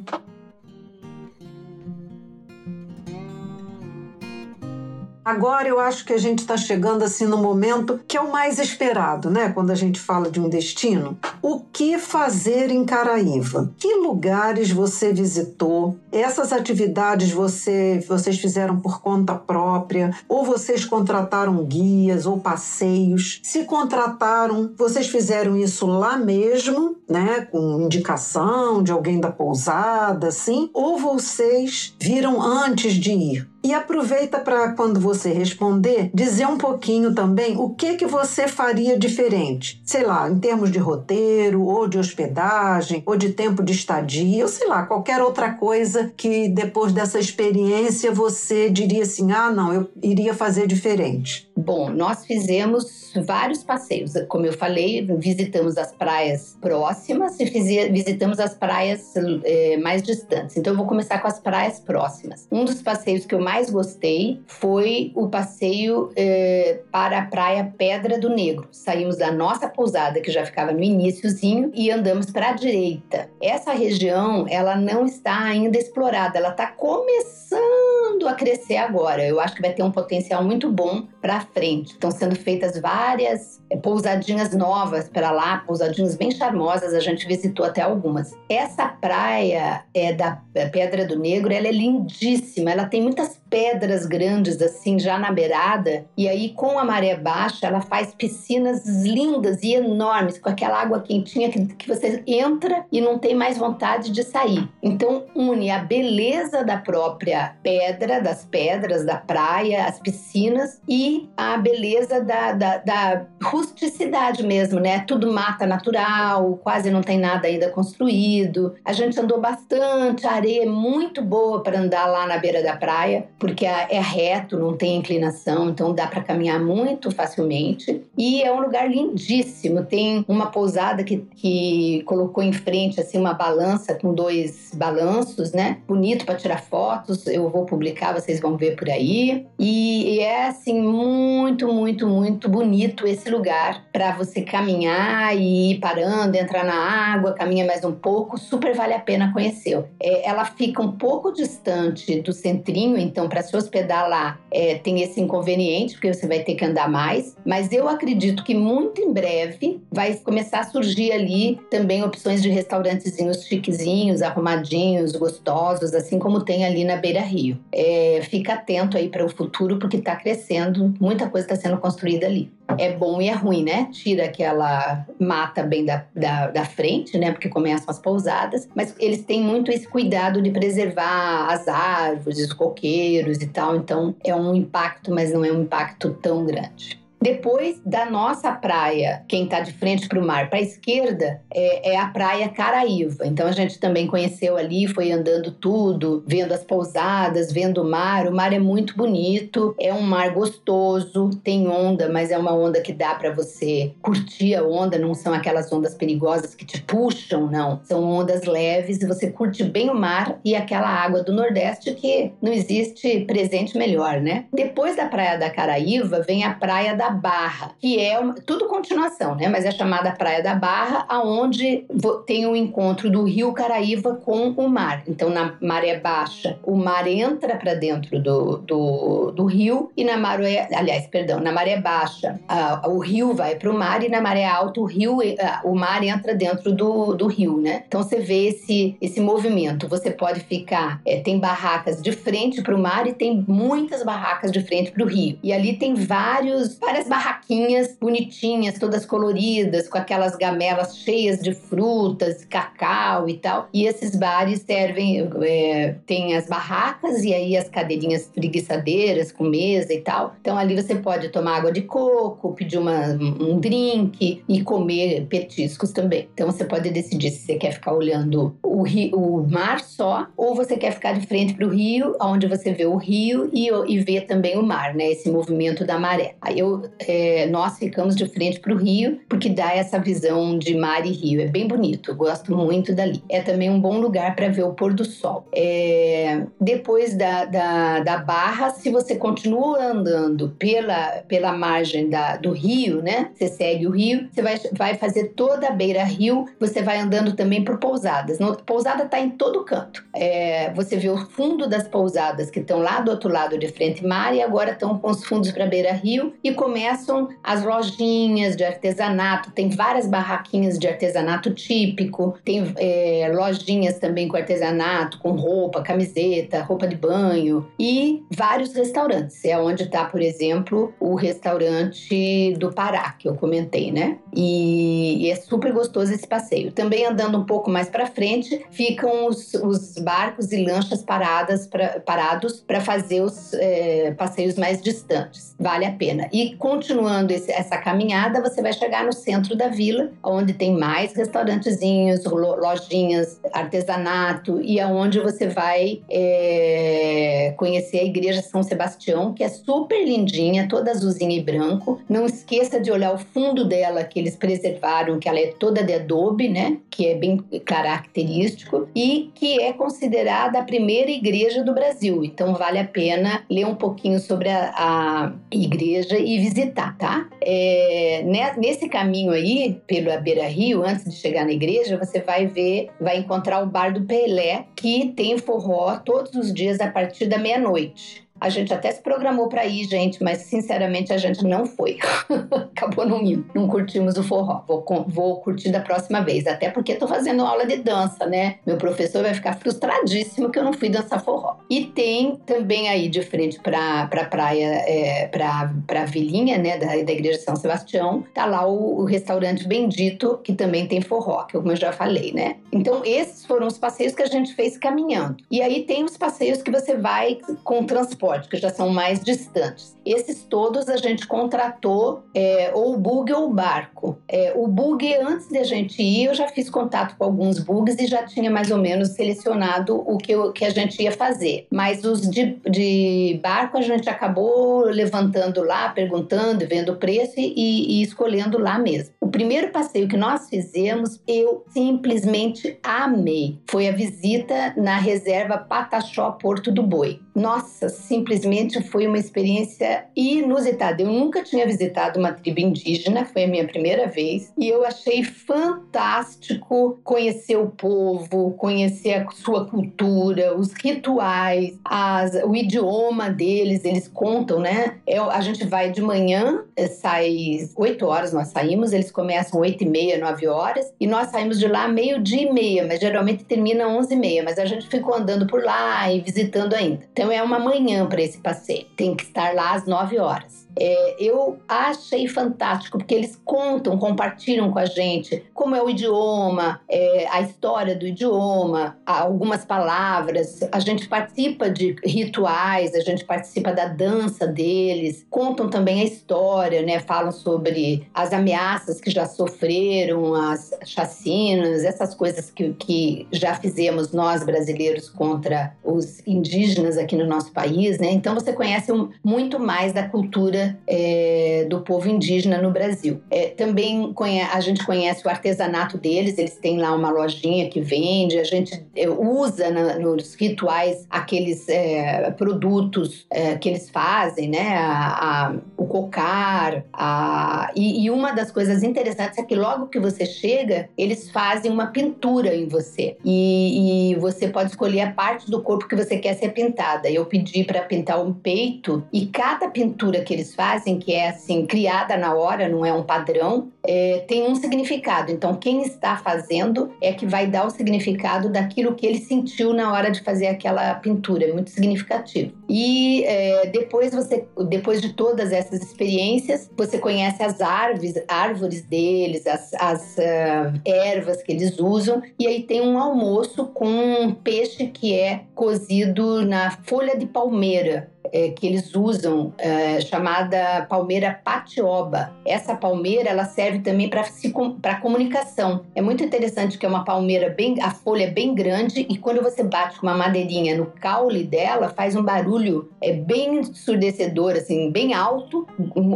Agora 5.23 5.67
eu 5.67 5.79
acho 5.79 6.05
que 6.05 6.11
a 6.11 6.17
gente 6.17 6.39
está 6.39 6.57
chegando 6.57 7.03
assim 7.03 7.25
no 7.25 7.37
momento 7.37 7.99
que 8.05 8.17
é 8.17 8.21
o 8.21 8.31
mais 8.31 8.59
esperado, 8.59 9.29
né? 9.29 9.49
Quando 9.49 9.71
a 9.71 9.75
gente 9.75 9.99
fala 9.99 10.29
de 10.29 10.39
um 10.39 10.49
destino. 10.49 11.17
O 11.41 11.61
que 11.61 11.97
fazer 11.97 12.69
em 12.71 12.83
Caraíva? 12.83 13.71
Que 13.77 13.95
lugares 13.95 14.69
você 14.69 15.13
visitou? 15.13 15.97
Essas 16.11 16.51
atividades 16.51 17.31
você, 17.31 18.03
vocês 18.07 18.37
fizeram 18.37 18.79
por 18.79 19.01
conta 19.01 19.33
própria? 19.33 20.13
Ou 20.27 20.43
vocês 20.43 20.83
contrataram 20.83 21.63
guias 21.65 22.25
ou 22.25 22.39
passeios? 22.39 23.39
Se 23.43 23.63
contrataram, 23.63 24.73
vocês 24.77 25.07
fizeram 25.07 25.55
isso 25.55 25.85
lá 25.87 26.17
mesmo, 26.17 26.97
né? 27.09 27.47
Com 27.49 27.81
indicação 27.81 28.83
de 28.83 28.91
alguém 28.91 29.21
da 29.21 29.31
pousada, 29.31 30.27
assim? 30.27 30.69
Ou 30.73 30.97
vocês 30.97 31.95
viram 31.99 32.41
antes 32.41 32.93
de 32.93 33.11
ir? 33.11 33.52
E 33.63 33.73
aproveita 33.73 34.39
para 34.39 34.73
quando 34.73 34.99
você 34.99 35.31
responder, 35.31 36.11
dizer 36.13 36.45
um 36.45 36.57
pouquinho 36.57 37.15
também 37.15 37.55
o 37.57 37.69
que 37.69 37.95
que 37.95 38.05
você 38.05 38.45
faria 38.45 38.99
diferente. 38.99 39.81
Sei 39.85 40.03
lá, 40.03 40.29
em 40.29 40.37
termos 40.37 40.69
de 40.69 40.79
roteiro, 40.79 41.63
ou 41.63 41.87
de 41.87 41.97
hospedagem, 41.97 43.01
ou 43.05 43.15
de 43.15 43.29
tempo 43.29 43.63
de 43.63 43.71
estadia, 43.71 44.43
ou 44.43 44.49
sei 44.49 44.67
lá, 44.67 44.85
qualquer 44.85 45.21
outra 45.21 45.53
coisa 45.53 46.11
que 46.17 46.49
depois 46.49 46.91
dessa 46.91 47.17
experiência 47.17 48.11
você 48.11 48.69
diria 48.69 49.03
assim: 49.03 49.31
"Ah, 49.31 49.49
não, 49.49 49.73
eu 49.73 49.89
iria 50.01 50.33
fazer 50.33 50.67
diferente". 50.67 51.49
Bom, 51.55 51.89
nós 51.89 52.25
fizemos 52.25 53.13
vários 53.25 53.63
passeios. 53.63 54.13
Como 54.27 54.45
eu 54.45 54.53
falei, 54.53 55.05
visitamos 55.17 55.77
as 55.77 55.91
praias 55.91 56.57
próximas 56.59 57.39
e 57.39 57.45
visitamos 57.89 58.39
as 58.39 58.55
praias 58.55 59.13
é, 59.43 59.77
mais 59.77 60.01
distantes. 60.01 60.57
Então, 60.57 60.73
eu 60.73 60.77
vou 60.77 60.87
começar 60.87 61.19
com 61.19 61.27
as 61.27 61.39
praias 61.39 61.79
próximas. 61.79 62.47
Um 62.51 62.65
dos 62.65 62.81
passeios 62.81 63.25
que 63.25 63.35
eu 63.35 63.39
mais 63.39 63.69
gostei 63.69 64.41
foi 64.47 65.11
o 65.15 65.27
passeio 65.27 66.11
eh, 66.15 66.81
para 66.91 67.19
a 67.19 67.25
praia 67.25 67.71
Pedra 67.77 68.17
do 68.17 68.29
Negro. 68.29 68.67
Saímos 68.71 69.17
da 69.17 69.31
nossa 69.31 69.67
pousada, 69.69 70.21
que 70.21 70.31
já 70.31 70.45
ficava 70.45 70.71
no 70.71 70.81
iníciozinho, 70.81 71.71
e 71.73 71.91
andamos 71.91 72.31
para 72.31 72.49
a 72.49 72.53
direita. 72.53 73.29
Essa 73.41 73.73
região, 73.73 74.45
ela 74.49 74.75
não 74.75 75.05
está 75.05 75.43
ainda 75.43 75.77
explorada, 75.77 76.37
ela 76.37 76.49
está 76.49 76.67
começando 76.67 77.82
a 78.27 78.33
crescer 78.33 78.77
agora. 78.77 79.25
Eu 79.25 79.39
acho 79.39 79.55
que 79.55 79.61
vai 79.61 79.73
ter 79.73 79.83
um 79.83 79.91
potencial 79.91 80.43
muito 80.43 80.71
bom 80.71 81.07
para 81.21 81.41
frente. 81.41 81.91
Estão 81.91 82.11
sendo 82.11 82.35
feitas 82.35 82.79
várias 82.79 83.61
eh, 83.69 83.77
pousadinhas 83.77 84.53
novas 84.53 85.09
para 85.09 85.31
lá, 85.31 85.57
pousadinhas 85.59 86.15
bem 86.15 86.31
charmosas, 86.31 86.93
a 86.93 86.99
gente 86.99 87.27
visitou 87.27 87.65
até 87.65 87.81
algumas. 87.81 88.33
Essa 88.49 88.87
praia 88.87 89.83
é 89.93 90.13
da 90.13 90.41
Pedra 90.71 91.05
do 91.05 91.17
Negro, 91.17 91.53
ela 91.53 91.67
é 91.67 91.71
lindíssima, 91.71 92.71
ela 92.71 92.85
tem 92.85 93.01
muitas 93.01 93.39
pedras 93.53 94.07
grandes 94.07 94.59
assim 94.63 94.97
já 94.97 95.19
na 95.19 95.31
beirada 95.31 96.07
e 96.17 96.27
aí 96.27 96.49
com 96.49 96.79
a 96.79 96.83
maré 96.83 97.15
baixa 97.15 97.67
ela 97.67 97.81
faz 97.81 98.11
piscinas 98.11 98.83
lindas 98.87 99.61
e 99.61 99.75
enormes 99.75 100.39
com 100.39 100.49
aquela 100.49 100.81
água 100.81 101.01
quentinha 101.01 101.51
que, 101.51 101.67
que 101.67 101.87
você 101.87 102.23
entra 102.25 102.83
e 102.91 102.99
não 102.99 103.19
tem 103.19 103.35
mais 103.35 103.55
vontade 103.55 104.11
de 104.11 104.23
sair. 104.23 104.67
Então 104.81 105.25
une 105.35 105.69
a 105.69 105.77
beleza 105.77 106.63
da 106.63 106.77
própria 106.77 107.55
pedra, 107.61 108.19
das 108.19 108.43
pedras 108.43 109.05
da 109.05 109.17
praia, 109.17 109.85
as 109.85 109.99
piscinas 109.99 110.81
e 110.89 111.29
a 111.37 111.55
beleza 111.55 112.21
da, 112.21 112.53
da, 112.53 112.77
da 112.77 113.25
rusticidade 113.43 114.41
mesmo, 114.41 114.79
né? 114.79 115.01
Tudo 115.01 115.31
mata 115.31 115.67
natural, 115.67 116.59
quase 116.63 116.89
não 116.89 117.01
tem 117.01 117.19
nada 117.19 117.47
ainda 117.47 117.69
construído. 117.69 118.73
A 118.83 118.93
gente 118.93 119.19
andou 119.19 119.39
bastante, 119.39 120.25
a 120.25 120.31
areia 120.31 120.63
é 120.63 120.65
muito 120.65 121.21
boa 121.21 121.61
para 121.61 121.79
andar 121.79 122.07
lá 122.07 122.25
na 122.25 122.39
beira 122.39 122.63
da 122.63 122.75
praia 122.75 123.27
porque 123.43 123.65
é 123.65 123.99
reto, 123.99 124.57
não 124.57 124.77
tem 124.77 124.95
inclinação, 124.95 125.69
então 125.69 125.93
dá 125.93 126.07
para 126.07 126.23
caminhar 126.23 126.61
muito 126.61 127.11
facilmente. 127.11 128.01
E 128.17 128.41
é 128.41 128.49
um 128.49 128.61
lugar 128.61 128.89
lindíssimo. 128.89 129.83
Tem 129.83 130.23
uma 130.29 130.45
pousada 130.45 131.03
que, 131.03 131.17
que 131.35 132.01
colocou 132.05 132.41
em 132.41 132.53
frente 132.53 133.01
assim 133.01 133.17
uma 133.17 133.33
balança 133.33 133.95
com 133.95 134.13
dois 134.13 134.71
balanços, 134.73 135.51
né? 135.51 135.79
Bonito 135.85 136.25
para 136.25 136.35
tirar 136.35 136.61
fotos. 136.61 137.27
Eu 137.27 137.49
vou 137.49 137.65
publicar, 137.65 138.13
vocês 138.13 138.39
vão 138.39 138.55
ver 138.55 138.77
por 138.77 138.89
aí. 138.89 139.45
E, 139.59 140.15
e 140.15 140.19
é 140.21 140.47
assim 140.47 140.81
muito, 140.81 141.67
muito, 141.67 142.07
muito 142.07 142.47
bonito 142.47 143.05
esse 143.05 143.29
lugar 143.29 143.83
para 143.91 144.13
você 144.13 144.41
caminhar 144.41 145.35
e 145.35 145.71
ir 145.71 145.79
parando, 145.81 146.37
entrar 146.37 146.63
na 146.63 147.13
água, 147.13 147.33
caminha 147.33 147.65
mais 147.65 147.83
um 147.83 147.91
pouco. 147.91 148.37
Super 148.37 148.73
vale 148.73 148.93
a 148.93 148.99
pena 148.99 149.33
conhecer. 149.33 149.83
É, 150.01 150.29
ela 150.29 150.45
fica 150.45 150.81
um 150.81 150.93
pouco 150.93 151.33
distante 151.33 152.21
do 152.21 152.31
centrinho, 152.31 152.97
então 152.97 153.32
para 153.33 153.41
se 153.41 153.57
hospedar 153.57 154.07
lá 154.07 154.37
é, 154.51 154.75
tem 154.75 155.01
esse 155.01 155.19
inconveniente, 155.19 155.95
porque 155.95 156.13
você 156.13 156.27
vai 156.27 156.41
ter 156.41 156.53
que 156.53 156.63
andar 156.63 156.87
mais. 156.87 157.35
Mas 157.43 157.71
eu 157.71 157.89
acredito 157.89 158.43
que 158.43 158.53
muito 158.53 159.01
em 159.01 159.11
breve 159.11 159.81
vai 159.91 160.13
começar 160.17 160.59
a 160.59 160.63
surgir 160.63 161.11
ali 161.11 161.59
também 161.71 162.03
opções 162.03 162.43
de 162.43 162.49
restaurantezinhos 162.49 163.43
chiquezinhos, 163.45 164.21
arrumadinhos, 164.21 165.13
gostosos, 165.13 165.95
assim 165.95 166.19
como 166.19 166.45
tem 166.45 166.63
ali 166.63 166.83
na 166.83 166.97
Beira 166.97 167.21
Rio. 167.21 167.57
É, 167.71 168.21
fica 168.29 168.53
atento 168.53 168.97
aí 168.97 169.09
para 169.09 169.25
o 169.25 169.29
futuro, 169.29 169.79
porque 169.79 169.97
está 169.97 170.15
crescendo, 170.15 170.93
muita 170.99 171.27
coisa 171.27 171.47
está 171.51 171.55
sendo 171.55 171.79
construída 171.79 172.27
ali. 172.27 172.51
É 172.77 172.93
bom 172.93 173.21
e 173.21 173.29
é 173.29 173.33
ruim, 173.33 173.63
né? 173.63 173.89
Tira 173.91 174.25
aquela 174.25 175.05
mata 175.19 175.63
bem 175.63 175.85
da, 175.85 176.05
da, 176.15 176.47
da, 176.47 176.65
frente, 176.65 177.17
né? 177.17 177.31
Porque 177.31 177.49
começam 177.49 177.89
as 177.89 177.99
pousadas, 177.99 178.67
mas 178.75 178.95
eles 178.99 179.23
têm 179.23 179.41
muito 179.41 179.71
esse 179.71 179.87
cuidado 179.87 180.41
de 180.41 180.49
preservar 180.51 181.47
as 181.51 181.67
árvores, 181.67 182.39
os 182.39 182.53
coqueiros 182.53 183.41
e 183.41 183.47
tal, 183.47 183.75
então 183.75 184.15
é 184.23 184.35
um 184.35 184.55
impacto, 184.55 185.11
mas 185.11 185.33
não 185.33 185.43
é 185.43 185.51
um 185.51 185.63
impacto 185.63 186.11
tão 186.21 186.45
grande. 186.45 187.02
Depois 187.23 187.79
da 187.85 188.05
nossa 188.05 188.51
praia, 188.51 189.23
quem 189.29 189.45
está 189.45 189.61
de 189.61 189.71
frente 189.71 190.09
para 190.09 190.19
o 190.19 190.27
mar, 190.27 190.49
para 190.49 190.59
a 190.59 190.61
esquerda, 190.61 191.39
é, 191.49 191.93
é, 191.93 191.97
a 191.97 192.07
praia 192.07 192.49
Caraíva. 192.49 193.25
Então 193.25 193.47
a 193.47 193.53
gente 193.53 193.79
também 193.79 194.07
conheceu 194.07 194.57
ali, 194.57 194.89
foi 194.89 195.09
andando 195.09 195.49
tudo, 195.49 196.21
vendo 196.27 196.51
as 196.51 196.65
pousadas, 196.65 197.49
vendo 197.49 197.81
o 197.81 197.89
mar. 197.89 198.27
O 198.27 198.35
mar 198.35 198.51
é 198.51 198.59
muito 198.59 198.97
bonito, 198.97 199.73
é 199.79 199.93
um 199.93 200.01
mar 200.01 200.33
gostoso, 200.33 201.29
tem 201.41 201.65
onda, 201.65 202.09
mas 202.09 202.29
é 202.29 202.37
uma 202.37 202.53
onda 202.53 202.81
que 202.81 202.91
dá 202.91 203.15
para 203.15 203.31
você 203.31 203.93
curtir 204.01 204.55
a 204.55 204.63
onda, 204.63 204.99
não 204.99 205.13
são 205.13 205.33
aquelas 205.33 205.71
ondas 205.71 205.95
perigosas 205.95 206.53
que 206.53 206.65
te 206.65 206.81
puxam, 206.81 207.49
não. 207.49 207.79
São 207.85 208.03
ondas 208.03 208.43
leves 208.43 209.01
e 209.01 209.07
você 209.07 209.31
curte 209.31 209.63
bem 209.63 209.89
o 209.89 209.95
mar 209.95 210.41
e 210.43 210.57
aquela 210.57 210.89
água 210.89 211.23
do 211.23 211.31
Nordeste 211.31 211.93
que 211.93 212.33
não 212.41 212.51
existe 212.51 213.21
presente 213.21 213.77
melhor, 213.77 214.19
né? 214.19 214.43
Depois 214.51 214.97
da 214.97 215.05
praia 215.05 215.39
da 215.39 215.49
Caraíva, 215.49 216.19
vem 216.19 216.43
a 216.43 216.53
praia 216.53 216.93
da 216.93 217.12
Barra, 217.13 217.71
que 217.79 217.99
é 217.99 218.19
uma, 218.19 218.33
tudo 218.33 218.67
continuação, 218.67 219.35
né? 219.35 219.47
Mas 219.47 219.65
é 219.65 219.71
chamada 219.71 220.11
Praia 220.11 220.41
da 220.41 220.55
Barra, 220.55 221.05
aonde 221.07 221.85
tem 222.25 222.45
o 222.45 222.55
encontro 222.55 223.09
do 223.09 223.23
Rio 223.23 223.53
Caraíva 223.53 224.15
com 224.15 224.49
o 224.49 224.69
mar. 224.69 225.03
Então, 225.07 225.29
na 225.29 225.55
maré 225.61 225.99
baixa, 225.99 226.57
o 226.63 226.75
mar 226.75 227.07
entra 227.07 227.55
para 227.55 227.73
dentro 227.73 228.19
do, 228.19 228.57
do, 228.57 229.31
do, 229.31 229.45
rio 229.45 229.91
e 229.95 230.03
na 230.03 230.17
maré, 230.17 230.67
aliás, 230.73 231.07
perdão, 231.07 231.39
na 231.39 231.51
maré 231.51 231.79
baixa, 231.79 232.39
uh, 232.49 232.89
o 232.89 232.99
rio 232.99 233.33
vai 233.33 233.55
para 233.55 233.69
o 233.69 233.77
mar 233.77 234.03
e 234.03 234.09
na 234.09 234.21
maré 234.21 234.45
alta 234.45 234.79
o 234.79 234.85
rio, 234.85 235.19
uh, 235.19 235.23
o 235.63 235.75
mar 235.75 236.03
entra 236.03 236.33
dentro 236.33 236.71
do, 236.73 237.13
do 237.13 237.27
rio, 237.27 237.59
né? 237.59 237.83
Então 237.87 238.01
você 238.01 238.19
vê 238.19 238.47
esse 238.47 238.97
esse 239.01 239.19
movimento. 239.19 239.87
Você 239.87 240.11
pode 240.11 240.39
ficar, 240.41 241.01
é, 241.05 241.19
tem 241.19 241.39
barracas 241.39 242.01
de 242.01 242.11
frente 242.11 242.61
para 242.61 242.75
o 242.75 242.79
mar 242.79 243.07
e 243.07 243.13
tem 243.13 243.43
muitas 243.47 244.03
barracas 244.03 244.51
de 244.51 244.61
frente 244.61 244.91
para 244.91 245.03
o 245.03 245.07
rio. 245.07 245.37
E 245.43 245.51
ali 245.51 245.77
tem 245.77 245.93
vários 245.93 246.77
várias 246.77 247.02
várias 247.03 247.07
barraquinhas 247.07 247.97
bonitinhas, 247.99 248.79
todas 248.79 249.05
coloridas, 249.05 249.87
com 249.87 249.97
aquelas 249.97 250.35
gamelas 250.35 250.97
cheias 250.97 251.39
de 251.39 251.53
frutas, 251.53 252.45
cacau 252.45 253.29
e 253.29 253.37
tal. 253.37 253.67
E 253.73 253.85
esses 253.85 254.15
bares 254.15 254.61
servem, 254.61 255.29
é, 255.41 255.95
tem 256.05 256.35
as 256.35 256.47
barracas 256.47 257.23
e 257.23 257.33
aí 257.33 257.55
as 257.55 257.69
cadeirinhas 257.69 258.27
preguiçadeiras 258.27 259.31
com 259.31 259.43
mesa 259.45 259.93
e 259.93 260.01
tal. 260.01 260.35
Então 260.41 260.57
ali 260.57 260.75
você 260.75 260.95
pode 260.95 261.29
tomar 261.29 261.57
água 261.57 261.71
de 261.71 261.81
coco, 261.81 262.53
pedir 262.53 262.77
uma, 262.77 263.07
um 263.09 263.59
drink 263.59 264.43
e 264.47 264.63
comer 264.63 265.25
petiscos 265.27 265.91
também. 265.91 266.27
Então 266.33 266.51
você 266.51 266.65
pode 266.65 266.89
decidir 266.89 267.31
se 267.31 267.45
você 267.45 267.55
quer 267.55 267.71
ficar 267.71 267.93
olhando 267.93 268.55
o, 268.63 268.83
rio, 268.83 269.15
o 269.15 269.49
mar 269.49 269.79
só 269.79 270.27
ou 270.35 270.55
você 270.55 270.77
quer 270.77 270.91
ficar 270.91 271.13
de 271.13 271.25
frente 271.25 271.53
para 271.53 271.65
o 271.65 271.69
rio, 271.69 272.15
onde 272.21 272.47
você 272.47 272.73
vê 272.73 272.85
o 272.85 272.95
rio 272.95 273.49
e, 273.53 273.69
e 273.87 273.99
vê 273.99 274.21
também 274.21 274.57
o 274.57 274.63
mar, 274.63 274.93
né? 274.93 275.11
Esse 275.11 275.29
movimento 275.29 275.85
da 275.85 275.99
maré. 275.99 276.35
Eu 276.55 276.83
é, 276.99 277.47
nós 277.47 277.77
ficamos 277.77 278.15
de 278.15 278.27
frente 278.27 278.59
para 278.59 278.73
o 278.73 278.77
rio, 278.77 279.19
porque 279.27 279.49
dá 279.49 279.73
essa 279.73 279.99
visão 279.99 280.57
de 280.57 280.75
mar 280.75 281.05
e 281.05 281.11
rio. 281.11 281.41
É 281.41 281.47
bem 281.47 281.67
bonito, 281.67 282.11
eu 282.11 282.15
gosto 282.15 282.55
muito 282.55 282.93
dali. 282.93 283.23
É 283.29 283.41
também 283.41 283.69
um 283.69 283.79
bom 283.79 283.99
lugar 283.99 284.35
para 284.35 284.49
ver 284.49 284.63
o 284.63 284.73
pôr 284.73 284.93
do 284.93 285.05
sol. 285.05 285.47
É, 285.53 286.43
depois 286.59 287.15
da, 287.15 287.45
da, 287.45 287.99
da, 287.99 288.17
Barra, 288.17 288.69
se 288.69 288.89
você 288.89 289.15
continua 289.15 289.83
andando 289.83 290.49
pela, 290.57 291.23
pela 291.27 291.51
margem 291.53 292.09
da, 292.09 292.37
do 292.37 292.51
rio, 292.51 293.01
né? 293.01 293.31
Você 293.33 293.47
segue 293.47 293.87
o 293.87 293.91
rio, 293.91 294.29
você 294.31 294.41
vai, 294.41 294.59
vai 294.71 294.95
fazer 294.95 295.33
toda 295.35 295.67
a 295.67 295.71
beira-rio, 295.71 296.45
você 296.59 296.81
vai 296.81 296.99
andando 296.99 297.33
também 297.33 297.63
por 297.63 297.79
pousadas. 297.79 298.39
No, 298.39 298.55
pousada 298.55 299.03
está 299.03 299.19
em 299.19 299.31
todo 299.31 299.65
canto. 299.65 300.03
É, 300.15 300.71
você 300.73 300.95
vê 300.95 301.09
o 301.09 301.17
fundo 301.17 301.67
das 301.67 301.87
pousadas 301.87 302.49
que 302.49 302.59
estão 302.59 302.79
lá 302.79 303.01
do 303.01 303.11
outro 303.11 303.29
lado 303.29 303.57
de 303.57 303.67
frente 303.67 304.05
mar 304.05 304.33
e 304.35 304.41
agora 304.41 304.71
estão 304.71 304.97
com 304.97 305.09
os 305.09 305.25
fundos 305.25 305.51
para 305.51 305.65
beira-rio 305.65 306.33
e 306.43 306.51
começam 306.53 306.72
começam 306.73 307.29
as 307.43 307.63
lojinhas 307.63 308.55
de 308.55 308.63
artesanato, 308.63 309.51
tem 309.51 309.69
várias 309.69 310.07
barraquinhas 310.07 310.79
de 310.79 310.87
artesanato 310.87 311.53
típico, 311.53 312.35
tem 312.43 312.73
é, 312.77 313.31
lojinhas 313.31 313.99
também 313.99 314.27
com 314.27 314.35
artesanato, 314.35 315.19
com 315.19 315.33
roupa, 315.33 315.83
camiseta, 315.83 316.63
roupa 316.63 316.87
de 316.87 316.95
banho 316.95 317.67
e 317.77 318.23
vários 318.31 318.73
restaurantes. 318.73 319.45
É 319.45 319.55
onde 319.55 319.83
está, 319.83 320.05
por 320.05 320.19
exemplo, 320.19 320.91
o 320.99 321.13
restaurante 321.13 322.55
do 322.57 322.73
Pará, 322.73 323.11
que 323.19 323.27
eu 323.27 323.35
comentei, 323.35 323.91
né? 323.91 324.17
E, 324.35 325.27
e 325.27 325.29
é 325.29 325.35
super 325.35 325.71
gostoso 325.73 326.11
esse 326.11 326.27
passeio. 326.27 326.71
Também 326.71 327.05
andando 327.05 327.37
um 327.37 327.45
pouco 327.45 327.69
mais 327.69 327.87
para 327.87 328.07
frente, 328.07 328.65
ficam 328.71 329.27
os, 329.27 329.53
os, 329.53 329.93
barcos 329.99 330.51
e 330.51 330.65
lanchas 330.65 331.03
paradas 331.03 331.67
pra, 331.67 331.99
parados 331.99 332.59
para 332.59 332.81
fazer 332.81 333.21
os 333.21 333.53
é, 333.53 334.11
passeios 334.17 334.55
mais 334.55 334.81
distantes. 334.81 335.55
Vale 335.59 335.85
a 335.85 335.91
pena. 335.91 336.27
E 336.33 336.55
continuando 336.63 337.33
esse, 337.33 337.51
essa 337.51 337.77
caminhada, 337.77 338.41
você 338.41 338.61
vai 338.61 338.71
chegar 338.71 339.03
no 339.03 339.11
centro 339.11 339.53
da 339.53 339.67
vila, 339.67 340.09
onde 340.23 340.53
tem 340.53 340.71
mais 340.73 341.13
restaurantezinhos, 341.13 342.23
lojinhas, 342.23 343.37
artesanato 343.51 344.61
e 344.61 344.79
aonde 344.79 345.19
você 345.19 345.49
vai 345.49 346.01
é, 346.09 347.53
conhecer 347.57 347.99
a 347.99 348.05
igreja 348.05 348.41
São 348.41 348.63
Sebastião, 348.63 349.33
que 349.33 349.43
é 349.43 349.49
super 349.49 350.05
lindinha, 350.05 350.69
toda 350.69 350.91
azulzinha 350.91 351.37
e 351.37 351.43
branco. 351.43 351.99
Não 352.07 352.25
esqueça 352.25 352.79
de 352.79 352.89
olhar 352.89 353.13
o 353.13 353.17
fundo 353.17 353.65
dela, 353.65 354.05
que 354.05 354.17
eles 354.17 354.37
preservaram, 354.37 355.19
que 355.19 355.27
ela 355.27 355.39
é 355.39 355.47
toda 355.47 355.83
de 355.83 355.91
adobe, 355.91 356.47
né? 356.47 356.77
Que 356.89 357.07
é 357.07 357.15
bem 357.15 357.43
característico 357.65 358.87
e 358.95 359.29
que 359.35 359.61
é 359.61 359.73
considerada 359.73 360.59
a 360.59 360.63
primeira 360.63 361.11
igreja 361.11 361.61
do 361.61 361.73
Brasil. 361.73 362.23
Então 362.23 362.55
vale 362.55 362.79
a 362.79 362.85
pena 362.85 363.43
ler 363.51 363.65
um 363.65 363.75
pouquinho 363.75 364.21
sobre 364.21 364.47
a, 364.47 364.71
a 364.73 365.33
igreja 365.51 366.17
e 366.17 366.39
visitar 366.39 366.52
visitar, 366.53 366.95
tá? 366.97 367.27
É, 367.41 368.23
nesse 368.57 368.87
caminho 368.87 369.31
aí, 369.31 369.81
pelo 369.87 370.09
Beira 370.21 370.47
Rio, 370.47 370.83
antes 370.83 371.05
de 371.05 371.15
chegar 371.15 371.45
na 371.45 371.51
igreja, 371.51 371.97
você 371.97 372.21
vai 372.21 372.45
ver, 372.45 372.89
vai 373.01 373.17
encontrar 373.17 373.63
o 373.63 373.65
Bar 373.65 373.93
do 373.93 374.05
Pelé, 374.05 374.65
que 374.75 375.11
tem 375.15 375.37
forró 375.37 375.97
todos 375.97 376.33
os 376.35 376.53
dias 376.53 376.79
a 376.79 376.89
partir 376.89 377.25
da 377.25 377.37
meia-noite. 377.37 378.22
A 378.43 378.49
gente 378.49 378.73
até 378.73 378.91
se 378.91 379.01
programou 379.01 379.47
para 379.47 379.65
ir, 379.65 379.85
gente, 379.85 380.21
mas 380.21 380.39
sinceramente 380.39 381.13
a 381.13 381.17
gente 381.17 381.45
não 381.45 381.65
foi. 381.65 381.97
Acabou 382.75 383.05
não 383.05 383.21
indo. 383.21 383.45
Não 383.55 383.69
curtimos 383.69 384.17
o 384.17 384.23
forró. 384.23 384.65
Vou, 384.67 384.83
vou 385.07 385.37
curtir 385.37 385.69
da 385.69 385.79
próxima 385.79 386.19
vez. 386.19 386.45
Até 386.45 386.69
porque 386.69 386.91
estou 386.91 387.07
fazendo 387.07 387.45
aula 387.45 387.65
de 387.65 387.77
dança, 387.77 388.25
né? 388.25 388.55
Meu 388.65 388.75
professor 388.75 389.23
vai 389.23 389.33
ficar 389.33 389.53
frustradíssimo 389.53 390.51
que 390.51 390.59
eu 390.59 390.63
não 390.65 390.73
fui 390.73 390.89
dançar 390.89 391.23
forró. 391.23 391.55
E 391.69 391.85
tem 391.85 392.35
também 392.45 392.89
aí 392.89 393.07
de 393.07 393.21
frente 393.21 393.61
para 393.61 394.07
pra 394.07 394.25
praia, 394.25 394.83
é, 394.87 395.27
pra, 395.27 395.73
pra 395.87 396.03
vilinha, 396.03 396.57
né? 396.57 396.77
Da, 396.77 396.87
da 396.87 397.11
igreja 397.13 397.39
São 397.39 397.55
Sebastião, 397.55 398.25
tá 398.33 398.45
lá 398.45 398.67
o, 398.67 398.99
o 398.99 399.05
restaurante 399.05 399.65
Bendito, 399.65 400.37
que 400.43 400.51
também 400.51 400.85
tem 400.85 400.99
forró, 400.99 401.43
que 401.43 401.55
eu 401.55 401.63
já 401.77 401.93
falei, 401.93 402.33
né? 402.33 402.57
Então, 402.73 403.03
esses 403.05 403.45
foram 403.45 403.67
os 403.67 403.77
passeios 403.77 404.13
que 404.13 404.21
a 404.21 404.27
gente 404.27 404.53
fez 404.53 404.77
caminhando. 404.77 405.37
E 405.49 405.61
aí 405.61 405.83
tem 405.83 406.03
os 406.03 406.17
passeios 406.17 406.61
que 406.61 406.69
você 406.69 406.97
vai 406.97 407.37
com 407.63 407.85
transporte 407.85 408.32
que 408.41 408.57
já 408.57 408.69
são 408.69 408.89
mais 408.89 409.23
distantes. 409.23 409.95
Esses 410.05 410.43
todos 410.43 410.89
a 410.89 410.97
gente 410.97 411.25
contratou 411.27 412.23
é, 412.33 412.71
ou 412.73 412.97
bug 412.97 413.31
ou 413.33 413.49
barco. 413.49 414.17
É, 414.27 414.53
o 414.55 414.67
bug, 414.67 415.13
antes 415.15 415.47
de 415.47 415.57
a 415.57 415.63
gente 415.63 416.01
ir, 416.01 416.25
eu 416.25 416.33
já 416.33 416.47
fiz 416.47 416.69
contato 416.69 417.15
com 417.17 417.23
alguns 417.23 417.59
bugs 417.59 417.97
e 417.99 418.07
já 418.07 418.23
tinha 418.23 418.51
mais 418.51 418.71
ou 418.71 418.77
menos 418.77 419.09
selecionado 419.09 419.95
o 419.95 420.17
que, 420.17 420.31
eu, 420.31 420.51
que 420.51 420.65
a 420.65 420.69
gente 420.69 421.01
ia 421.01 421.11
fazer. 421.11 421.67
Mas 421.71 422.03
os 422.03 422.29
de, 422.29 422.57
de 422.69 423.39
barco 423.41 423.77
a 423.77 423.81
gente 423.81 424.09
acabou 424.09 424.85
levantando 424.85 425.63
lá, 425.63 425.89
perguntando, 425.89 426.67
vendo 426.67 426.93
o 426.93 426.97
preço 426.97 427.33
e, 427.37 427.99
e 427.99 428.01
escolhendo 428.01 428.57
lá 428.57 428.77
mesmo. 428.77 429.13
O 429.21 429.27
primeiro 429.27 429.71
passeio 429.71 430.07
que 430.07 430.17
nós 430.17 430.49
fizemos, 430.49 431.19
eu 431.27 431.63
simplesmente 431.69 432.77
amei. 432.83 433.57
Foi 433.69 433.87
a 433.87 433.91
visita 433.91 434.73
na 434.75 434.97
reserva 434.97 435.57
Pataxó 435.57 436.31
Porto 436.31 436.71
do 436.71 436.83
Boi. 436.83 437.19
Nossa, 437.35 437.89
simplesmente 437.89 438.81
foi 438.81 439.07
uma 439.07 439.17
experiência 439.17 439.92
inusitada. 440.15 441.01
Eu 441.01 441.11
nunca 441.11 441.43
tinha 441.43 441.65
visitado 441.65 442.19
uma 442.19 442.31
tribo 442.31 442.59
indígena, 442.59 443.25
foi 443.25 443.43
a 443.43 443.47
minha 443.47 443.65
primeira 443.65 444.07
vez, 444.07 444.53
e 444.57 444.67
eu 444.67 444.85
achei 444.85 445.23
fantástico 445.23 446.99
conhecer 447.03 447.57
o 447.57 447.67
povo, 447.67 448.51
conhecer 448.57 449.13
a 449.13 449.31
sua 449.31 449.65
cultura, 449.65 450.57
os 450.57 450.71
rituais, 450.73 451.77
as, 451.83 452.33
o 452.43 452.55
idioma 452.55 453.29
deles. 453.29 453.83
Eles 453.85 454.07
contam, 454.07 454.59
né? 454.59 454.97
Eu, 455.05 455.29
a 455.29 455.41
gente 455.41 455.65
vai 455.65 455.91
de 455.91 456.01
manhã, 456.01 456.63
eh, 456.75 456.87
sai 456.87 457.69
8 457.75 458.05
horas, 458.05 458.33
nós 458.33 458.49
saímos, 458.49 458.93
eles 458.93 459.11
começam 459.11 459.59
8 459.59 459.83
e 459.83 459.89
meia, 459.89 460.17
9 460.17 460.47
horas, 460.47 460.93
e 460.99 461.07
nós 461.07 461.29
saímos 461.29 461.59
de 461.59 461.67
lá 461.67 461.87
meio 461.87 462.21
dia 462.21 462.43
e 462.43 462.53
meia, 462.53 462.85
mas 462.85 462.99
geralmente 462.99 463.43
termina 463.43 463.87
11 463.87 464.13
e 464.13 464.17
meia, 464.17 464.43
mas 464.43 464.57
a 464.57 464.65
gente 464.65 464.87
ficou 464.87 465.15
andando 465.15 465.47
por 465.47 465.63
lá 465.63 466.11
e 466.11 466.19
visitando 466.21 466.73
ainda. 466.73 467.01
Então 467.11 467.31
é 467.31 467.41
uma 467.41 467.59
manhã 467.59 468.05
para 468.05 468.21
esse 468.21 468.37
passeio. 468.37 468.85
Tem 468.95 469.15
que 469.15 469.23
estar 469.23 469.53
lá 469.53 469.73
às 469.73 469.82
9 469.87 470.19
horas. 470.19 470.62
É, 470.79 471.15
eu 471.19 471.59
achei 471.67 472.27
fantástico, 472.27 472.97
porque 472.97 473.13
eles 473.13 473.39
contam, 473.43 473.97
compartilham 473.97 474.71
com 474.71 474.79
a 474.79 474.85
gente 474.85 475.43
como 475.53 475.75
é 475.75 475.83
o 475.83 475.89
idioma, 475.89 476.81
é, 476.89 477.27
a 477.29 477.41
história 477.41 477.95
do 477.95 478.07
idioma, 478.07 478.97
algumas 479.05 479.63
palavras. 479.65 480.59
A 480.71 480.79
gente 480.79 481.07
participa 481.07 481.69
de 481.69 481.95
rituais, 482.03 482.95
a 482.95 483.01
gente 483.01 483.23
participa 483.23 483.71
da 483.71 483.85
dança 483.85 484.47
deles, 484.47 485.25
contam 485.29 485.69
também 485.69 486.01
a 486.01 486.05
história, 486.05 486.81
né? 486.81 486.99
Falam 486.99 487.31
sobre 487.31 488.07
as 488.13 488.33
ameaças 488.33 488.99
que 488.99 489.11
já 489.11 489.25
sofreram, 489.25 490.33
as 490.33 490.71
chacinas, 490.85 491.83
essas 491.83 492.15
coisas 492.15 492.49
que, 492.49 492.73
que 492.73 493.27
já 493.31 493.55
fizemos 493.55 494.11
nós 494.11 494.43
brasileiros 494.43 495.09
contra 495.09 495.75
os 495.83 496.25
indígenas 496.25 496.97
aqui 496.97 497.15
no 497.15 497.25
nosso 497.25 497.51
país, 497.51 497.99
né? 497.99 498.11
Então 498.11 498.33
você 498.33 498.53
conhece 498.53 498.91
muito 499.23 499.59
mais 499.59 499.93
da 499.93 500.07
cultura 500.07 500.62
é, 500.87 501.65
do 501.69 501.81
povo 501.81 502.09
indígena 502.09 502.61
no 502.61 502.71
Brasil. 502.71 503.21
É, 503.29 503.47
também 503.49 504.13
a 504.51 504.59
gente 504.59 504.85
conhece 504.85 505.25
o 505.25 505.29
artesanato 505.29 505.97
deles, 505.97 506.37
eles 506.37 506.57
têm 506.57 506.77
lá 506.77 506.93
uma 506.95 507.09
lojinha 507.09 507.69
que 507.69 507.81
vende, 507.81 508.37
a 508.37 508.43
gente 508.43 508.85
é, 508.95 509.09
usa 509.09 509.69
na, 509.69 509.99
nos 509.99 510.35
rituais 510.35 511.05
aqueles 511.09 511.67
é, 511.69 512.31
produtos 512.31 513.25
é, 513.29 513.55
que 513.55 513.69
eles 513.69 513.89
fazem, 513.89 514.49
né? 514.49 514.75
A, 514.77 515.47
a, 515.47 515.55
o 515.77 515.85
cocar, 515.85 516.83
a, 516.93 517.71
e, 517.75 518.05
e 518.05 518.11
uma 518.11 518.31
das 518.31 518.51
coisas 518.51 518.83
interessantes 518.83 519.37
é 519.37 519.43
que 519.43 519.55
logo 519.55 519.87
que 519.87 519.99
você 519.99 520.25
chega, 520.25 520.89
eles 520.97 521.29
fazem 521.31 521.71
uma 521.71 521.87
pintura 521.87 522.55
em 522.55 522.67
você. 522.67 523.17
E, 523.23 524.11
e, 524.11 524.15
você 524.15 524.47
pode 524.47 524.71
escolher 524.71 525.01
a 525.01 525.11
parte 525.11 525.49
do 525.49 525.61
corpo 525.61 525.87
que 525.87 525.95
você 525.95 526.17
quer 526.17 526.33
ser 526.35 526.49
pintada. 526.49 527.09
Eu 527.09 527.25
pedi 527.25 527.63
para 527.63 527.81
pintar 527.81 528.23
um 528.23 528.33
peito 528.33 529.03
e 529.11 529.25
cada 529.27 529.69
pintura 529.69 530.21
que 530.21 530.33
eles 530.33 530.52
fazem, 530.53 530.99
que 530.99 531.13
é 531.13 531.29
assim, 531.29 531.65
criada 531.65 532.17
na 532.17 532.33
hora, 532.33 532.67
não 532.67 532.85
é 532.85 532.93
um 532.93 533.03
padrão, 533.03 533.71
é, 533.85 534.23
tem 534.27 534.47
um 534.47 534.55
significado. 534.55 535.31
Então, 535.31 535.55
quem 535.55 535.81
está 535.83 536.17
fazendo 536.17 536.91
é 537.01 537.13
que 537.13 537.25
vai 537.25 537.47
dar 537.47 537.65
o 537.65 537.69
significado 537.69 538.49
daquilo 538.49 538.95
que 538.95 539.05
ele 539.05 539.19
sentiu 539.19 539.73
na 539.73 539.91
hora 539.91 540.09
de 540.09 540.21
fazer 540.21 540.47
aquela 540.47 540.95
pintura. 540.95 541.45
É 541.45 541.53
muito 541.53 541.69
significativo. 541.69 542.53
E 542.69 543.23
é, 543.25 543.67
depois 543.67 544.13
você, 544.13 544.45
depois 544.67 545.01
de 545.01 545.13
todas 545.13 545.51
essas 545.51 545.81
experiências, 545.81 546.69
você 546.75 546.97
conhece 546.97 547.43
as 547.43 547.61
árvores, 547.61 548.13
árvores 548.27 548.81
deles, 548.83 549.45
as, 549.45 549.73
as 549.73 550.15
uh, 550.17 550.81
ervas 550.85 551.41
que 551.43 551.51
eles 551.51 551.77
usam. 551.79 552.21
E 552.39 552.47
aí 552.47 552.63
tem 552.63 552.81
um 552.81 552.97
almoço 552.97 553.65
com 553.67 553.87
um 553.87 554.33
peixe 554.33 554.87
que 554.87 555.13
é 555.13 555.41
cozido 555.53 556.45
na 556.45 556.71
folha 556.83 557.17
de 557.17 557.25
palmeira 557.25 558.12
é, 558.31 558.49
que 558.49 558.65
eles 558.65 558.93
usam, 558.95 559.53
é, 559.57 559.99
chamada 560.01 560.85
palmeira 560.89 561.39
patioba. 561.43 562.33
Essa 562.45 562.75
palmeira 562.75 563.29
ela 563.29 563.45
serve 563.45 563.79
também 563.79 564.09
para 564.09 564.95
comunicação. 564.95 565.85
É 565.95 566.01
muito 566.01 566.23
interessante 566.23 566.77
que 566.77 566.85
é 566.85 566.89
uma 566.89 567.03
palmeira 567.03 567.49
bem, 567.49 567.81
a 567.81 567.91
folha 567.91 568.23
é 568.23 568.31
bem 568.31 568.53
grande 568.53 569.05
e 569.09 569.17
quando 569.17 569.41
você 569.41 569.63
bate 569.63 569.99
com 569.99 570.07
uma 570.07 570.15
madeirinha 570.15 570.77
no 570.77 570.85
caule 570.85 571.43
dela, 571.43 571.89
faz 571.89 572.15
um 572.15 572.23
barulho 572.23 572.89
é 573.01 573.13
bem 573.13 573.59
ensurdecedor, 573.59 574.53
assim, 574.53 574.89
bem 574.91 575.13
alto, 575.13 575.67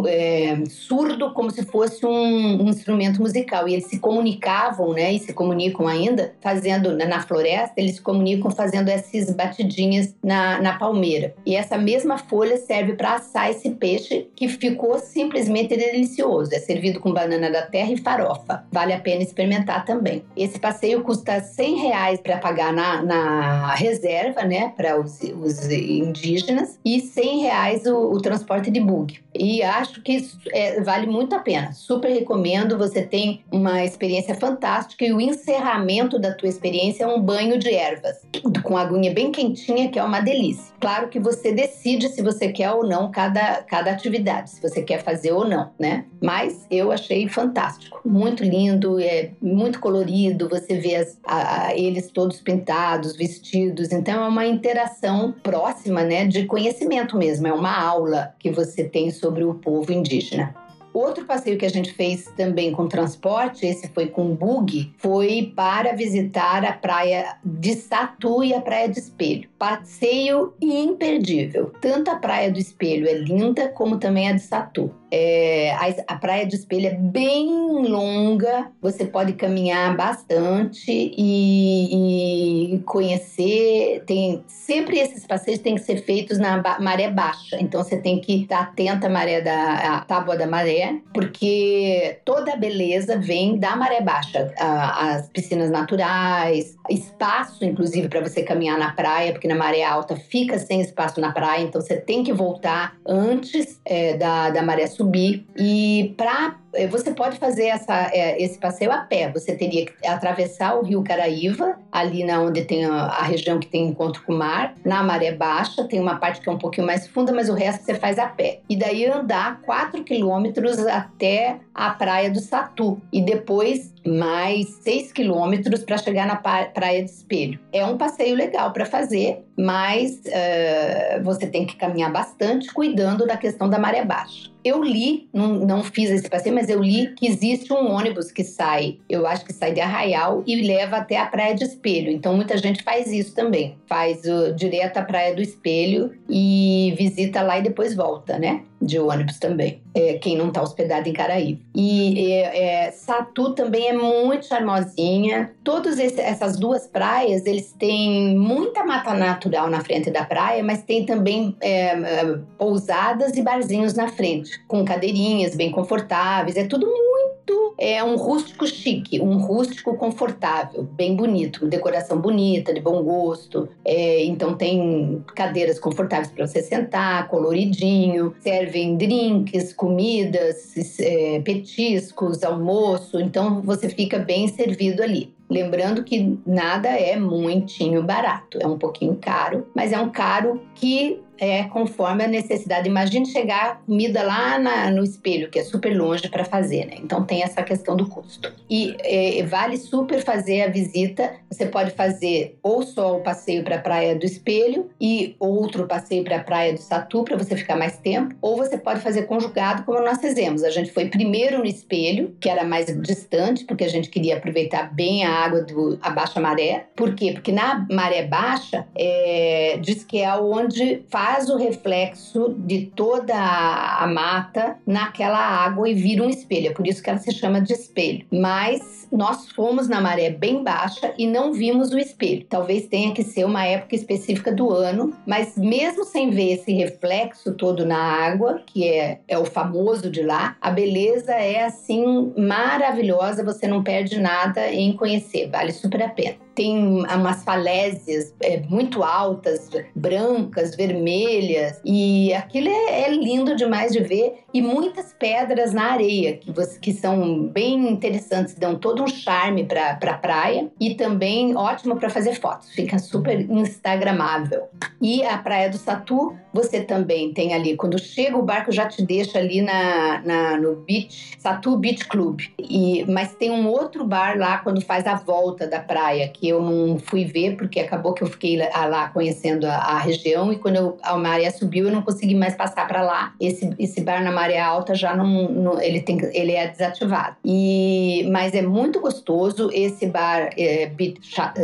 é, 0.07 0.63
surdo, 0.69 1.33
como 1.33 1.51
se 1.51 1.65
fosse 1.65 2.05
um, 2.05 2.63
um, 2.63 2.69
instrumento 2.69 3.21
musical. 3.21 3.67
E 3.67 3.73
eles 3.73 3.87
se 3.87 3.99
comunicavam, 3.99 4.93
né? 4.93 5.13
E 5.13 5.19
se 5.19 5.33
comunicam 5.33 5.87
ainda 5.87 6.33
fazendo 6.39 6.95
na 6.95 7.21
floresta. 7.21 7.73
Eles 7.77 7.95
se 7.95 8.01
comunicam 8.01 8.49
fazendo 8.51 8.89
essas 8.89 9.29
batidinhas 9.31 10.15
na, 10.23 10.61
na 10.61 10.77
palmeira. 10.77 11.35
E 11.45 11.55
essa 11.55 11.77
mesma 11.77 11.96
mesma 11.97 12.17
folha 12.19 12.57
serve 12.57 12.93
para 12.93 13.15
assar 13.15 13.49
esse 13.49 13.71
peixe 13.71 14.27
que 14.35 14.47
ficou 14.47 14.99
simplesmente 14.99 15.75
delicioso. 15.75 16.53
É 16.53 16.59
servido 16.59 16.99
com 16.99 17.11
banana 17.11 17.49
da 17.49 17.63
terra 17.63 17.91
e 17.91 17.97
farofa. 17.97 18.63
Vale 18.71 18.93
a 18.93 18.99
pena 18.99 19.23
experimentar 19.23 19.83
também. 19.83 20.23
Esse 20.35 20.59
passeio 20.59 21.01
custa 21.01 21.41
100 21.41 21.75
reais 21.77 22.19
para 22.19 22.37
pagar 22.37 22.71
na, 22.71 23.01
na, 23.01 23.73
reserva, 23.73 24.43
né, 24.43 24.73
para 24.77 24.99
os, 24.99 25.19
os, 25.21 25.71
indígenas, 25.71 26.79
e 26.85 26.99
100 26.99 27.39
reais 27.39 27.85
o, 27.87 28.11
o 28.11 28.21
transporte 28.21 28.69
de 28.69 28.79
bug. 28.79 29.19
E 29.39 29.61
acho 29.63 30.01
que 30.01 30.13
isso 30.13 30.39
é, 30.51 30.81
vale 30.81 31.07
muito 31.07 31.35
a 31.35 31.39
pena. 31.39 31.71
Super 31.73 32.09
recomendo. 32.09 32.77
Você 32.77 33.01
tem 33.01 33.43
uma 33.51 33.83
experiência 33.83 34.35
fantástica 34.35 35.05
e 35.05 35.13
o 35.13 35.21
encerramento 35.21 36.19
da 36.19 36.33
tua 36.33 36.49
experiência 36.49 37.03
é 37.03 37.07
um 37.07 37.21
banho 37.21 37.57
de 37.57 37.73
ervas 37.73 38.25
com 38.63 38.77
a 38.77 38.81
aguinha 38.81 39.13
bem 39.13 39.31
quentinha, 39.31 39.89
que 39.89 39.99
é 39.99 40.03
uma 40.03 40.19
delícia. 40.19 40.73
Claro 40.79 41.07
que 41.07 41.19
você 41.19 41.51
decide 41.51 42.09
se 42.09 42.21
você 42.21 42.49
quer 42.49 42.71
ou 42.71 42.85
não 42.85 43.11
cada, 43.11 43.63
cada 43.63 43.91
atividade, 43.91 44.51
se 44.51 44.61
você 44.61 44.81
quer 44.81 45.03
fazer 45.03 45.31
ou 45.31 45.47
não, 45.47 45.71
né? 45.79 46.05
Mas 46.21 46.65
eu 46.69 46.91
achei 46.91 47.27
fantástico, 47.27 48.01
muito 48.05 48.43
lindo, 48.43 48.99
é 48.99 49.31
muito 49.41 49.79
colorido, 49.79 50.49
você 50.49 50.77
vê 50.77 50.95
as, 50.95 51.17
a, 51.25 51.75
eles 51.75 52.11
todos 52.11 52.39
pintados, 52.41 53.15
vestidos, 53.15 53.91
então 53.91 54.23
é 54.23 54.27
uma 54.27 54.45
interação 54.45 55.33
próxima, 55.43 56.03
né, 56.03 56.25
de 56.25 56.45
conhecimento 56.45 57.17
mesmo, 57.17 57.47
é 57.47 57.53
uma 57.53 57.75
aula 57.75 58.33
que 58.39 58.51
você 58.51 58.83
tem 58.83 59.11
sobre 59.11 59.26
o 59.27 59.53
povo 59.55 59.91
indígena. 59.91 60.55
Outro 60.93 61.25
passeio 61.25 61.59
que 61.59 61.65
a 61.65 61.69
gente 61.69 61.93
fez 61.93 62.25
também 62.35 62.71
com 62.71 62.87
transporte, 62.87 63.67
esse 63.67 63.87
foi 63.89 64.07
com 64.07 64.33
bug, 64.33 64.91
foi 64.97 65.53
para 65.55 65.93
visitar 65.93 66.65
a 66.65 66.73
praia 66.73 67.37
de 67.45 67.75
Satu 67.75 68.43
e 68.43 68.53
a 68.53 68.61
praia 68.61 68.89
de 68.89 68.97
Espelho. 68.97 69.47
Passeio 69.57 70.53
imperdível. 70.61 71.71
Tanto 71.81 72.11
a 72.11 72.15
praia 72.15 72.51
do 72.51 72.59
Espelho 72.59 73.07
é 73.07 73.13
linda, 73.13 73.69
como 73.69 73.97
também 73.97 74.29
a 74.29 74.33
de 74.33 74.41
Satu. 74.41 74.93
É, 75.09 75.71
a, 75.71 76.13
a, 76.13 76.17
praia 76.17 76.45
de 76.45 76.55
espelho 76.55 76.87
é 76.87 76.93
bem 76.93 77.47
longa, 77.87 78.69
você 78.81 79.05
pode 79.05 79.33
caminhar 79.33 79.95
bastante 79.95 80.91
e, 80.91 82.75
e, 82.75 82.79
conhecer. 82.79 84.03
Tem 84.05 84.43
sempre 84.47 84.99
esses 84.99 85.25
passeios 85.25 85.59
têm 85.59 85.75
que 85.75 85.81
ser 85.81 86.03
feitos 86.03 86.37
na 86.37 86.57
ba 86.57 86.77
maré 86.81 87.09
baixa, 87.09 87.57
então 87.59 87.81
você 87.81 87.95
tem 87.97 88.19
que 88.19 88.41
estar 88.41 88.59
atenta 88.63 89.07
à 89.07 89.09
maré 89.09 89.39
da 89.39 89.97
à 89.97 90.01
tábua 90.01 90.35
da 90.35 90.45
maré, 90.45 90.99
porque 91.13 92.19
toda 92.25 92.53
a 92.53 92.57
beleza 92.57 93.17
vem 93.17 93.57
da 93.57 93.77
maré 93.77 94.01
baixa, 94.01 94.53
a, 94.59 95.13
as 95.13 95.29
piscinas 95.29 95.71
naturais, 95.71 96.75
espaço 96.89 97.63
inclusive 97.63 98.09
para 98.09 98.19
você 98.19 98.43
caminhar 98.43 98.77
na 98.77 98.91
praia, 98.91 99.31
porque 99.31 99.46
na 99.47 99.55
maré 99.55 99.83
alta 99.83 100.15
fica 100.15 100.59
sem 100.59 100.81
espaço 100.81 101.19
na 101.19 101.31
praia, 101.31 101.63
então 101.63 101.81
você 101.81 101.97
tem 101.97 102.23
que 102.23 102.33
voltar 102.33 102.95
antes 103.05 103.79
é, 103.85 104.15
da, 104.17 104.49
da 104.49 104.61
maré 104.61 104.87
subir. 104.87 105.45
E 105.57 106.13
para 106.17 106.57
você 106.85 107.11
pode 107.11 107.37
fazer 107.37 107.65
essa, 107.65 108.11
é, 108.13 108.41
esse 108.41 108.59
passeio 108.59 108.91
a 108.91 108.99
pé. 108.99 109.31
Você 109.31 109.55
teria 109.55 109.85
que 109.85 110.07
atravessar 110.07 110.75
o 110.75 110.83
rio 110.83 111.03
Caraíva, 111.03 111.79
ali 111.91 112.23
na 112.23 112.39
onde 112.41 112.63
tem 112.65 112.85
a, 112.85 113.05
a, 113.05 113.23
região 113.23 113.59
que 113.59 113.67
tem 113.67 113.87
encontro 113.87 114.21
com 114.23 114.33
o 114.33 114.37
mar. 114.37 114.75
Na 114.85 115.01
maré 115.01 115.31
baixa, 115.31 115.83
tem 115.85 115.99
uma 115.99 116.17
parte 116.17 116.41
que 116.41 116.49
é 116.49 116.51
um 116.51 116.57
pouquinho 116.57 116.85
mais 116.85 117.07
funda, 117.07 117.31
mas 117.31 117.49
o 117.49 117.53
resto 117.53 117.83
você 117.83 117.95
faz 117.95 118.19
a 118.19 118.27
pé. 118.27 118.59
E 118.69 118.75
daí 118.75 119.05
andar 119.05 119.61
4 119.61 120.03
quilômetros 120.03 120.77
até 120.85 121.57
a 121.73 121.89
praia 121.91 122.29
do 122.29 122.39
Satu. 122.39 123.01
E 123.11 123.21
depois 123.21 123.93
mais 124.05 124.67
6 124.83 125.11
quilômetros 125.11 125.83
para 125.83 125.97
chegar 125.97 126.25
na 126.25 126.35
praia 126.35 127.03
de 127.03 127.09
Espelho. 127.09 127.59
É 127.71 127.85
um 127.85 127.97
passeio 127.97 128.35
legal 128.35 128.71
para 128.71 128.85
fazer, 128.85 129.43
mas 129.57 130.21
uh, 130.25 131.23
você 131.23 131.47
tem 131.47 131.65
que 131.65 131.75
caminhar 131.75 132.11
bastante 132.11 132.73
cuidando 132.73 133.25
da 133.25 133.37
questão 133.37 133.69
da 133.69 133.77
maré 133.77 134.03
baixa. 134.05 134.49
Eu 134.67 134.83
li, 134.83 135.29
não, 135.33 135.53
não 135.53 135.81
fiz 135.81 136.09
esse 136.09 136.29
passeio, 136.29 136.53
mas 136.53 136.67
eu 136.67 136.83
li 136.83 137.13
que 137.15 137.25
existe 137.25 137.71
um 137.71 137.89
ônibus 137.89 138.33
que 138.33 138.43
sai, 138.43 138.97
eu 139.09 139.25
acho 139.25 139.45
que 139.45 139.53
sai 139.53 139.71
de 139.71 139.79
Arraial 139.79 140.43
e 140.45 140.61
leva 140.61 140.97
até 140.97 141.17
a 141.17 141.25
Praia 141.25 141.55
de 141.55 141.63
Espelho. 141.63 142.11
Então 142.11 142.35
muita 142.35 142.57
gente 142.57 142.83
faz 142.83 143.09
isso 143.09 143.33
também. 143.33 143.77
Faz 143.85 144.25
uh, 144.25 144.53
direto 144.53 144.97
à 144.97 145.03
Praia 145.03 145.33
do 145.33 145.41
Espelho 145.41 146.11
e 146.29 146.93
visita 146.97 147.41
lá 147.41 147.59
e 147.59 147.63
depois 147.63 147.95
volta, 147.95 148.37
né? 148.37 148.63
De 148.81 148.99
ônibus 148.99 149.39
também. 149.39 149.81
É, 149.93 150.13
quem 150.19 150.37
não 150.37 150.49
está 150.49 150.61
hospedado 150.61 151.09
em 151.09 151.13
Caraíba. 151.13 151.59
E 151.75 152.31
é, 152.31 152.85
é, 152.85 152.91
Satu 152.91 153.53
também 153.53 153.87
é 153.87 153.93
muito 153.93 154.45
charmosinha. 154.45 155.51
Todas 155.63 155.97
essas 155.99 156.57
duas 156.57 156.85
praias, 156.87 157.45
eles 157.45 157.73
têm 157.73 158.37
muita 158.37 158.85
mata 158.85 159.13
natural 159.13 159.69
na 159.69 159.81
frente 159.81 160.11
da 160.11 160.23
praia, 160.23 160.63
mas 160.63 160.83
tem 160.83 161.05
também 161.05 161.55
é, 161.61 161.87
é, 161.87 162.39
pousadas 162.57 163.35
e 163.35 163.41
barzinhos 163.41 163.93
na 163.93 164.07
frente 164.07 164.59
com 164.67 164.85
cadeirinhas 164.85 165.55
bem 165.55 165.71
confortáveis. 165.71 166.55
É 166.55 166.65
tudo 166.65 166.85
muito. 166.85 167.75
É 167.79 168.03
um 168.03 168.15
rústico 168.15 168.65
chique, 168.65 169.21
um 169.21 169.37
rústico 169.37 169.95
confortável, 169.95 170.83
bem 170.83 171.15
bonito, 171.15 171.67
decoração 171.67 172.19
bonita, 172.19 172.73
de 172.73 172.81
bom 172.81 173.03
gosto. 173.03 173.69
É, 173.85 174.25
então 174.25 174.55
tem 174.55 175.23
cadeiras 175.35 175.79
confortáveis 175.79 176.31
para 176.31 176.47
você 176.47 176.61
sentar, 176.61 177.27
coloridinho. 177.27 178.35
Servem 178.67 178.97
drinks, 178.97 179.71
comidas, 179.71 180.99
é, 180.99 181.39
petiscos, 181.39 182.43
almoço. 182.43 183.17
Então 183.17 183.61
você 183.61 183.87
fica 183.87 184.19
bem 184.19 184.49
servido 184.49 185.01
ali. 185.01 185.33
Lembrando 185.49 186.03
que 186.03 186.37
nada 186.45 186.89
é 186.89 187.15
muitinho 187.15 188.03
barato, 188.03 188.59
é 188.61 188.67
um 188.67 188.77
pouquinho 188.77 189.15
caro, 189.15 189.65
mas 189.73 189.93
é 189.93 189.97
um 189.97 190.09
caro 190.09 190.61
que 190.79 191.21
é 191.39 191.63
conforme 191.63 192.23
a 192.23 192.27
necessidade. 192.27 192.87
Imagine 192.87 193.25
chegar 193.25 193.81
comida 193.85 194.23
lá 194.23 194.57
na, 194.59 194.89
no 194.89 195.03
espelho, 195.03 195.49
que 195.49 195.59
é 195.59 195.63
super 195.63 195.95
longe 195.95 196.27
para 196.29 196.43
fazer, 196.43 196.85
né? 196.85 196.95
Então 196.97 197.23
tem 197.23 197.43
essa 197.43 197.61
questão 197.63 197.95
do 197.95 198.07
custo. 198.07 198.51
E 198.69 198.95
é, 198.99 199.43
vale 199.43 199.77
super 199.77 200.23
fazer 200.23 200.63
a 200.63 200.67
visita. 200.67 201.35
Você 201.49 201.65
pode 201.67 201.91
fazer 201.91 202.57
ou 202.61 202.83
só 202.83 203.17
o 203.17 203.21
passeio 203.21 203.63
para 203.63 203.75
a 203.75 203.79
Praia 203.79 204.15
do 204.15 204.25
Espelho 204.25 204.89
e 204.99 205.35
outro 205.39 205.85
passeio 205.87 206.23
para 206.23 206.37
a 206.37 206.43
Praia 206.43 206.73
do 206.73 206.79
Satu, 206.79 207.23
para 207.23 207.37
você 207.37 207.55
ficar 207.55 207.75
mais 207.75 207.97
tempo, 207.97 208.35
ou 208.41 208.57
você 208.57 208.77
pode 208.77 209.01
fazer 209.01 209.23
conjugado, 209.23 209.83
como 209.83 209.99
nós 210.01 210.19
fizemos. 210.19 210.63
A 210.63 210.69
gente 210.69 210.91
foi 210.91 211.05
primeiro 211.05 211.59
no 211.59 211.65
espelho, 211.65 212.35
que 212.39 212.49
era 212.49 212.63
mais 212.63 212.87
distante, 213.01 213.63
porque 213.65 213.83
a 213.83 213.89
gente 213.89 214.09
queria 214.09 214.37
aproveitar 214.37 214.93
bem 214.93 215.23
a 215.23 215.31
água 215.31 215.61
do 215.61 215.97
a 216.01 216.09
baixa 216.09 216.39
maré. 216.39 216.87
Por 216.95 217.13
quê? 217.13 217.31
Porque 217.33 217.51
na 217.51 217.85
maré 217.91 218.23
baixa, 218.23 218.85
é, 218.95 219.77
diz 219.81 220.03
que 220.03 220.21
é 220.21 220.33
onde 220.35 220.66
faz 221.09 221.37
faz 221.37 221.49
o 221.49 221.57
reflexo 221.57 222.55
de 222.57 222.87
toda 222.95 223.35
a 223.35 224.07
mata 224.07 224.77
naquela 224.87 225.37
água 225.37 225.87
e 225.87 225.93
vira 225.93 226.23
um 226.23 226.29
espelho. 226.29 226.69
É 226.69 226.73
por 226.73 226.87
isso 226.87 227.03
que 227.03 227.09
ela 227.09 227.19
se 227.19 227.31
chama 227.31 227.61
de 227.61 227.73
espelho. 227.73 228.25
Mas 228.31 229.07
nós 229.11 229.51
fomos 229.51 229.87
na 229.87 230.01
maré 230.01 230.31
bem 230.31 230.63
baixa 230.63 231.13
e 231.17 231.27
não 231.27 231.53
vimos 231.53 231.91
o 231.91 231.99
espelho. 231.99 232.45
Talvez 232.49 232.87
tenha 232.87 233.13
que 233.13 233.23
ser 233.23 233.45
uma 233.45 233.65
época 233.65 233.95
específica 233.95 234.51
do 234.51 234.71
ano, 234.71 235.13
mas 235.27 235.55
mesmo 235.57 236.03
sem 236.05 236.31
ver 236.31 236.53
esse 236.53 236.73
reflexo 236.73 237.53
todo 237.53 237.85
na 237.85 237.99
água, 237.99 238.61
que 238.65 238.87
é, 238.87 239.19
é 239.27 239.37
o 239.37 239.45
famoso 239.45 240.09
de 240.09 240.23
lá, 240.23 240.57
a 240.59 240.71
beleza 240.71 241.33
é 241.33 241.65
assim 241.65 242.33
maravilhosa, 242.35 243.43
você 243.43 243.67
não 243.67 243.83
perde 243.83 244.19
nada 244.19 244.71
em 244.71 244.93
conhecer, 244.93 245.49
vale 245.49 245.71
super 245.71 246.01
a 246.01 246.09
pena 246.09 246.46
tem 246.57 246.75
umas 246.75 247.43
falésias 247.43 248.33
é, 248.41 248.59
muito 248.61 249.03
altas, 249.03 249.69
brancas, 249.93 250.75
vermelhas, 250.75 251.79
e 251.85 252.33
aquilo 252.33 252.67
é, 252.67 253.03
é, 253.03 253.11
lindo 253.11 253.55
demais 253.55 253.91
de 253.91 253.99
ver. 253.99 254.39
E 254.57 254.61
muitas 254.61 255.13
pedras 255.13 255.71
na 255.71 255.91
areia, 255.91 256.35
que, 256.35 256.51
você, 256.51 256.79
que 256.79 256.91
são 256.91 257.43
bem 257.43 257.91
interessantes, 257.91 258.55
dão 258.55 258.73
todo 258.73 259.03
um 259.03 259.07
charme 259.07 259.63
para 259.65 259.93
pra 259.97 260.15
praia 260.15 260.67
e 260.79 260.95
também 260.95 261.55
ótimo 261.55 261.95
para 261.95 262.09
fazer 262.09 262.33
fotos, 262.33 262.71
fica 262.71 262.97
super 262.97 263.39
instagramável. 263.51 264.63
E 264.99 265.23
a 265.23 265.37
Praia 265.37 265.69
do 265.69 265.77
Satu, 265.77 266.35
você 266.51 266.81
também 266.81 267.31
tem 267.33 267.53
ali, 267.53 267.75
quando 267.75 267.99
chega 267.99 268.35
o 268.35 268.41
barco 268.41 268.71
já 268.71 268.87
te 268.87 269.05
deixa 269.05 269.37
ali 269.37 269.61
na, 269.61 270.23
na 270.25 270.57
no 270.57 270.77
Beach, 270.77 271.35
Satu 271.37 271.77
Beach 271.77 272.07
Club. 272.07 272.41
E, 272.57 273.05
mas 273.07 273.35
tem 273.35 273.51
um 273.51 273.67
outro 273.67 274.03
bar 274.05 274.39
lá 274.39 274.57
quando 274.57 274.81
faz 274.81 275.05
a 275.05 275.13
volta 275.13 275.67
da 275.67 275.79
praia, 275.79 276.27
que 276.29 276.49
eu 276.49 276.59
não 276.59 276.97
fui 276.97 277.25
ver, 277.25 277.55
porque 277.57 277.79
acabou 277.79 278.13
que 278.13 278.23
eu 278.23 278.27
fiquei 278.27 278.57
lá, 278.57 278.85
lá 278.85 279.09
conhecendo 279.09 279.67
a, 279.67 279.75
a, 279.75 279.99
região 279.99 280.51
e 280.51 280.57
quando 280.57 280.77
eu, 280.77 280.97
a 281.03 281.15
maré 281.15 281.51
subiu 281.51 281.85
eu 281.85 281.93
não 281.93 282.01
consegui 282.01 282.33
mais 282.33 282.55
passar 282.55 282.87
para 282.87 283.03
lá. 283.03 283.33
Esse, 283.39 283.69
esse 283.77 284.01
bar 284.01 284.23
na 284.23 284.31
maré 284.31 284.46
alta 284.55 284.95
já 284.95 285.15
não, 285.15 285.49
não, 285.51 285.81
ele, 285.81 286.01
tem, 286.01 286.17
ele 286.33 286.53
é 286.53 286.67
desativado. 286.67 287.35
E, 287.43 288.27
mas 288.31 288.53
é 288.53 288.61
muito 288.61 288.99
gostoso. 288.99 289.69
Esse 289.73 290.05
bar, 290.05 290.49
é, 290.57 290.85
Beach, 290.87 291.19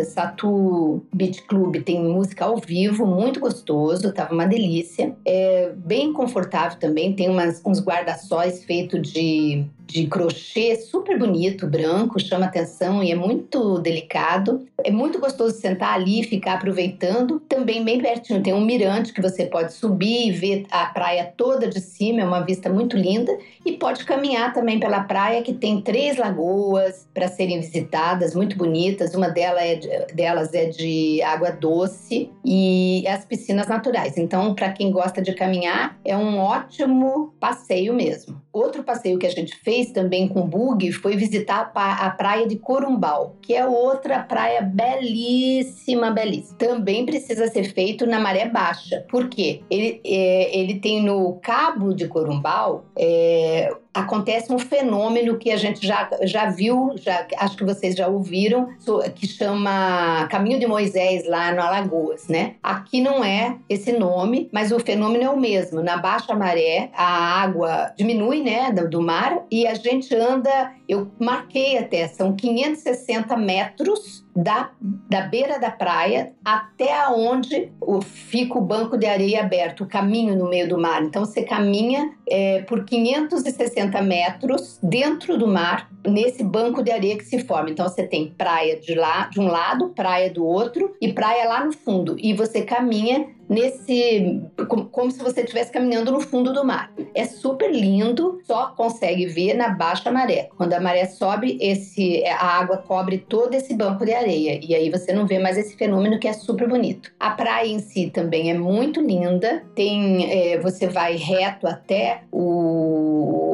Satu 0.05 1.03
Beach 1.13 1.43
Club, 1.43 1.83
tem 1.83 2.01
música 2.01 2.45
ao 2.45 2.57
vivo, 2.57 3.05
muito 3.05 3.39
gostoso, 3.39 4.13
tava 4.13 4.33
uma 4.33 4.45
delícia. 4.45 5.15
É 5.25 5.71
bem 5.75 6.11
confortável 6.11 6.79
também, 6.79 7.13
tem 7.13 7.29
umas, 7.29 7.61
uns 7.65 7.79
guarda-sóis 7.79 8.63
feitos 8.63 9.11
de 9.11 9.65
de 9.85 10.07
crochê 10.07 10.75
super 10.75 11.17
bonito, 11.17 11.67
branco, 11.67 12.19
chama 12.19 12.45
atenção 12.45 13.03
e 13.03 13.11
é 13.11 13.15
muito 13.15 13.79
delicado. 13.79 14.65
É 14.83 14.91
muito 14.91 15.19
gostoso 15.19 15.55
sentar 15.55 15.93
ali 15.93 16.21
e 16.21 16.23
ficar 16.23 16.55
aproveitando. 16.55 17.39
Também 17.41 17.83
bem 17.83 18.01
pertinho 18.01 18.41
tem 18.41 18.53
um 18.53 18.65
mirante 18.65 19.13
que 19.13 19.21
você 19.21 19.45
pode 19.45 19.73
subir 19.73 20.27
e 20.27 20.31
ver 20.31 20.65
a 20.71 20.85
praia 20.87 21.31
toda 21.37 21.67
de 21.67 21.79
cima, 21.79 22.21
é 22.21 22.25
uma 22.25 22.41
vista 22.41 22.69
muito 22.69 22.97
linda. 22.97 23.37
E 23.65 23.73
pode 23.73 24.05
caminhar 24.05 24.53
também 24.53 24.79
pela 24.79 25.03
praia, 25.03 25.41
que 25.41 25.53
tem 25.53 25.81
três 25.81 26.17
lagoas 26.17 27.07
para 27.13 27.27
serem 27.27 27.59
visitadas, 27.59 28.35
muito 28.35 28.57
bonitas. 28.57 29.13
Uma 29.13 29.29
delas 29.29 29.63
é 29.63 29.75
de, 29.75 30.13
delas 30.13 30.53
é 30.53 30.65
de 30.65 31.21
água 31.21 31.51
doce 31.51 32.29
e 32.43 33.05
as 33.07 33.25
piscinas 33.25 33.67
naturais. 33.67 34.17
Então, 34.17 34.53
para 34.53 34.71
quem 34.71 34.91
gosta 34.91 35.21
de 35.21 35.33
caminhar, 35.33 35.97
é 36.03 36.17
um 36.17 36.37
ótimo 36.37 37.33
passeio 37.39 37.93
mesmo. 37.93 38.42
Outro 38.53 38.83
passeio 38.83 39.17
que 39.17 39.25
a 39.25 39.31
gente 39.31 39.55
fez 39.55 39.91
também 39.91 40.27
com 40.27 40.47
bug 40.47 40.91
foi 40.91 41.17
visitar 41.17 41.71
a 41.73 42.09
praia 42.11 42.47
de 42.47 42.55
Corumbau, 42.55 43.35
que 43.41 43.55
é 43.55 43.65
outra 43.65 44.19
praia 44.19 44.61
belíssima, 44.61 46.11
belíssima. 46.11 46.55
Também 46.59 47.03
precisa 47.03 47.47
ser 47.47 47.63
feito 47.63 48.05
na 48.05 48.19
maré 48.19 48.47
baixa. 48.47 49.03
Por 49.09 49.27
quê? 49.27 49.61
Ele, 49.71 49.99
é, 50.05 50.55
ele 50.55 50.79
tem 50.79 51.01
no 51.01 51.33
cabo 51.41 51.95
de 51.95 52.07
Corumbau 52.07 52.85
é, 52.95 53.75
acontece 53.93 54.51
um 54.51 54.57
fenômeno 54.57 55.37
que 55.37 55.51
a 55.51 55.57
gente 55.57 55.85
já, 55.85 56.09
já 56.23 56.49
viu, 56.49 56.93
já, 56.95 57.27
acho 57.37 57.55
que 57.55 57.63
vocês 57.63 57.95
já 57.95 58.07
ouviram, 58.07 58.69
que 59.15 59.27
chama 59.27 60.27
Caminho 60.29 60.59
de 60.59 60.65
Moisés 60.65 61.27
lá 61.27 61.51
no 61.51 61.61
Alagoas, 61.61 62.27
né? 62.27 62.55
Aqui 62.63 63.01
não 63.01 63.23
é 63.23 63.57
esse 63.69 63.91
nome, 63.91 64.49
mas 64.51 64.71
o 64.71 64.79
fenômeno 64.79 65.23
é 65.23 65.29
o 65.29 65.39
mesmo. 65.39 65.81
Na 65.81 65.97
baixa 65.97 66.33
maré, 66.33 66.89
a 66.95 67.41
água 67.41 67.93
diminui, 67.95 68.41
né, 68.41 68.71
do, 68.71 68.89
do 68.89 69.01
mar, 69.01 69.43
e 69.51 69.67
a 69.67 69.73
gente 69.75 70.13
anda, 70.15 70.71
eu 70.87 71.11
marquei 71.19 71.77
até, 71.77 72.07
são 72.07 72.35
560 72.35 73.37
metros 73.37 74.22
da, 74.35 74.71
da 75.09 75.21
beira 75.21 75.59
da 75.59 75.69
praia 75.69 76.33
até 76.43 77.07
onde 77.07 77.71
fica 78.01 78.57
o 78.57 78.61
banco 78.61 78.97
de 78.97 79.05
areia 79.05 79.41
aberto, 79.41 79.83
o 79.83 79.87
caminho 79.87 80.35
no 80.35 80.49
meio 80.49 80.67
do 80.67 80.77
mar. 80.77 81.03
Então 81.03 81.25
você 81.25 81.43
caminha 81.43 82.11
é, 82.27 82.61
por 82.63 82.83
560 82.83 84.01
metros 84.01 84.79
dentro 84.81 85.37
do 85.37 85.47
mar, 85.47 85.89
nesse 86.05 86.43
banco 86.43 86.83
de 86.83 86.91
areia 86.91 87.17
que 87.17 87.25
se 87.25 87.39
forma. 87.39 87.69
Então 87.69 87.87
você 87.87 88.07
tem 88.07 88.33
praia 88.35 88.79
de 88.79 88.95
lá, 88.95 89.27
de 89.27 89.39
um 89.39 89.47
lado, 89.47 89.89
praia 89.89 90.31
do 90.31 90.45
outro 90.45 90.95
e 90.99 91.13
praia 91.13 91.47
lá 91.47 91.63
no 91.63 91.71
fundo. 91.71 92.15
E 92.19 92.33
você 92.33 92.63
caminha 92.63 93.27
nesse 93.53 94.41
como, 94.67 94.85
como 94.85 95.11
se 95.11 95.19
você 95.19 95.41
estivesse 95.41 95.71
caminhando 95.71 96.11
no 96.11 96.19
fundo 96.19 96.51
do 96.51 96.65
mar. 96.65 96.91
É 97.13 97.25
super 97.25 97.71
lindo, 97.71 98.41
só 98.45 98.67
consegue 98.75 99.27
ver 99.27 99.53
na 99.53 99.69
baixa 99.69 100.11
maré. 100.11 100.49
Quando 100.57 100.73
a 100.73 100.79
maré 100.79 101.05
sobe, 101.05 101.57
esse 101.61 102.25
a 102.25 102.59
água 102.59 102.77
cobre 102.77 103.17
todo 103.17 103.53
esse 103.53 103.73
banco 103.75 104.05
de 104.05 104.13
areia 104.13 104.59
e 104.61 104.75
aí 104.75 104.89
você 104.89 105.13
não 105.13 105.25
vê 105.25 105.39
mais 105.39 105.57
esse 105.57 105.75
fenômeno 105.75 106.19
que 106.19 106.27
é 106.27 106.33
super 106.33 106.67
bonito. 106.67 107.11
A 107.19 107.31
praia 107.31 107.67
em 107.67 107.79
si 107.79 108.09
também 108.09 108.51
é 108.51 108.53
muito 108.53 108.99
linda. 108.99 109.63
Tem 109.75 110.31
é, 110.31 110.59
você 110.59 110.87
vai 110.87 111.15
reto 111.15 111.67
até 111.67 112.21
o 112.31 112.92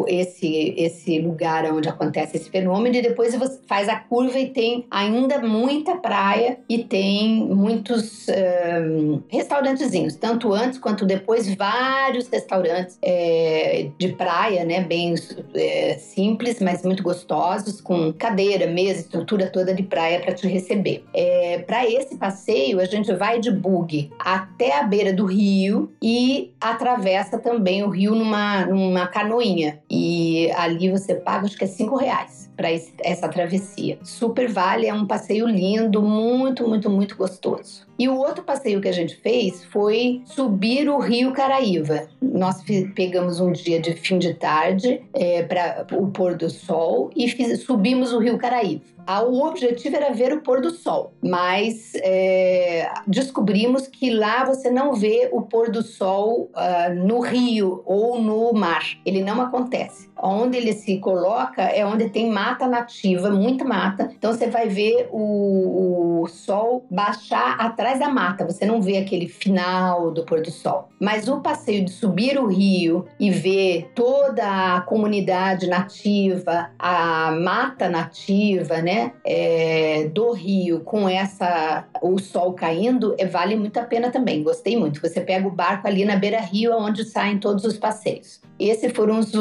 esse 0.08 0.74
esse 0.78 1.20
lugar 1.20 1.66
onde 1.72 1.90
acontece 1.90 2.38
esse 2.38 2.50
fenômeno 2.50 2.96
e 2.96 3.02
depois 3.02 3.36
você 3.36 3.60
faz 3.68 3.88
a 3.88 3.98
curva 3.98 4.40
e 4.40 4.50
tem 4.50 4.86
ainda 4.90 5.40
muita 5.40 5.96
praia 5.96 6.60
e 6.68 6.84
tem 6.84 7.46
muitos 7.46 8.28
um, 8.30 9.22
restaurantes 9.30 9.60
restaurantezinhos, 9.60 10.16
tanto 10.16 10.54
antes 10.54 10.80
quanto 10.80 11.06
depois, 11.06 11.54
vários 11.56 12.28
restaurantes 12.28 12.98
é, 13.02 13.90
de 13.98 14.10
praia, 14.10 14.64
né, 14.64 14.82
bem 14.82 15.16
é, 15.54 15.96
simples, 15.96 16.60
mas 16.60 16.84
muito 16.84 17.04
gostosos, 17.04 17.82
com 17.82 18.14
cadeira, 18.14 18.68
mesa, 18.68 19.02
estrutura 19.02 19.48
toda 19.48 19.74
de 19.74 19.84
praia 19.84 20.20
para 20.20 20.34
te 20.34 20.48
receber. 20.48 21.04
É, 21.14 21.60
para 21.60 21.86
esse 21.90 22.18
passeio, 22.18 22.80
a 22.80 22.86
gente 22.86 23.14
vai 23.14 23.40
de 23.40 23.52
bug 23.52 24.10
até 24.20 24.78
a 24.78 24.84
beira 24.84 25.14
do 25.14 25.26
rio 25.26 25.92
e 26.02 26.52
atravessa 26.60 27.38
também 27.38 27.84
o 27.84 27.90
rio 27.90 28.16
numa, 28.16 28.66
numa 28.66 29.08
canoinha. 29.08 29.80
E 29.90 29.99
ali 30.56 30.90
você 30.90 31.16
paga, 31.16 31.46
acho 31.46 31.58
que 31.58 31.64
é 31.64 31.68
cinco 31.68 31.96
reais 31.96 32.50
para 32.56 32.70
essa 32.72 33.28
travessia. 33.28 33.98
Super 34.04 34.52
vale, 34.52 34.88
é 34.88 34.94
um 34.94 35.06
passeio 35.06 35.48
lindo, 35.48 36.02
muito, 36.02 36.68
muito, 36.68 36.90
muito 36.90 37.16
gostoso. 37.16 37.89
E 38.00 38.08
o 38.08 38.16
outro 38.16 38.42
passeio 38.46 38.80
que 38.80 38.88
a 38.88 38.94
gente 38.94 39.14
fez 39.18 39.66
foi 39.66 40.22
subir 40.24 40.90
o 40.90 41.00
Rio 41.00 41.34
Caraíva. 41.34 42.08
Nós 42.22 42.64
pegamos 42.96 43.42
um 43.42 43.52
dia 43.52 43.78
de 43.78 43.94
fim 43.94 44.18
de 44.18 44.34
tarde 44.36 45.04
é, 45.14 45.44
para 45.44 45.86
o 45.92 46.08
pôr 46.08 46.36
do 46.36 46.50
sol 46.50 47.12
e 47.14 47.28
fiz, 47.28 47.62
subimos 47.64 48.14
o 48.14 48.20
Rio 48.20 48.38
Caraíva. 48.38 48.82
O 49.28 49.44
objetivo 49.44 49.96
era 49.96 50.14
ver 50.14 50.32
o 50.34 50.42
pôr 50.42 50.62
do 50.62 50.70
sol, 50.70 51.14
mas 51.20 51.94
é, 51.96 52.88
descobrimos 53.08 53.88
que 53.88 54.12
lá 54.12 54.46
você 54.46 54.70
não 54.70 54.94
vê 54.94 55.28
o 55.34 55.42
pôr 55.42 55.72
do 55.72 55.82
sol 55.82 56.52
uh, 56.54 56.94
no 56.94 57.20
rio 57.20 57.82
ou 57.88 58.22
no 58.22 58.54
mar. 58.54 58.84
Ele 59.04 59.24
não 59.24 59.42
acontece. 59.42 60.08
Onde 60.16 60.58
ele 60.58 60.74
se 60.74 61.00
coloca 61.00 61.64
é 61.64 61.84
onde 61.84 62.10
tem 62.10 62.30
mata 62.30 62.68
nativa, 62.68 63.32
muita 63.32 63.66
mata. 63.66 64.12
Então 64.16 64.32
você 64.32 64.48
vai 64.48 64.68
ver 64.68 65.10
o, 65.12 66.22
o 66.22 66.28
sol 66.28 66.86
baixar 66.92 67.60
atrás 67.60 67.89
atrás 67.90 68.00
da 68.00 68.10
mata, 68.10 68.46
você 68.46 68.66
não 68.66 68.82
vê 68.82 68.98
aquele 68.98 69.28
final 69.28 70.12
do 70.12 70.24
pôr 70.24 70.42
do 70.42 70.52
sol. 70.52 70.90
Mas 71.00 71.28
o 71.28 71.40
passeio 71.40 71.84
de 71.84 71.92
subir 71.92 72.38
o 72.38 72.46
rio 72.46 73.06
e 73.20 73.32
ver 73.32 73.90
toda 73.96 74.76
a 74.76 74.82
comunidade 74.82 75.68
nativa, 75.68 76.70
a 76.78 77.32
mata 77.32 77.90
nativa, 77.90 78.82
né, 78.82 79.14
é, 79.26 80.10
do 80.14 80.32
rio 80.32 80.82
com 80.82 81.08
essa 81.10 81.86
o 82.02 82.20
sol 82.20 82.54
caindo, 82.54 83.16
é, 83.18 83.26
vale 83.26 83.56
muito 83.56 83.80
a 83.80 83.84
pena 83.84 84.12
também. 84.12 84.44
Gostei 84.44 84.78
muito. 84.78 85.02
Você 85.02 85.22
pega 85.22 85.48
o 85.48 85.52
barco 85.52 85.88
ali 85.88 86.06
na 86.06 86.16
beira-rio, 86.16 86.74
onde 86.74 87.04
saem 87.06 87.40
todos 87.40 87.64
os 87.64 87.78
passeios. 87.78 88.42
Esses 88.60 88.92
foram 88.92 89.20
os 89.20 89.32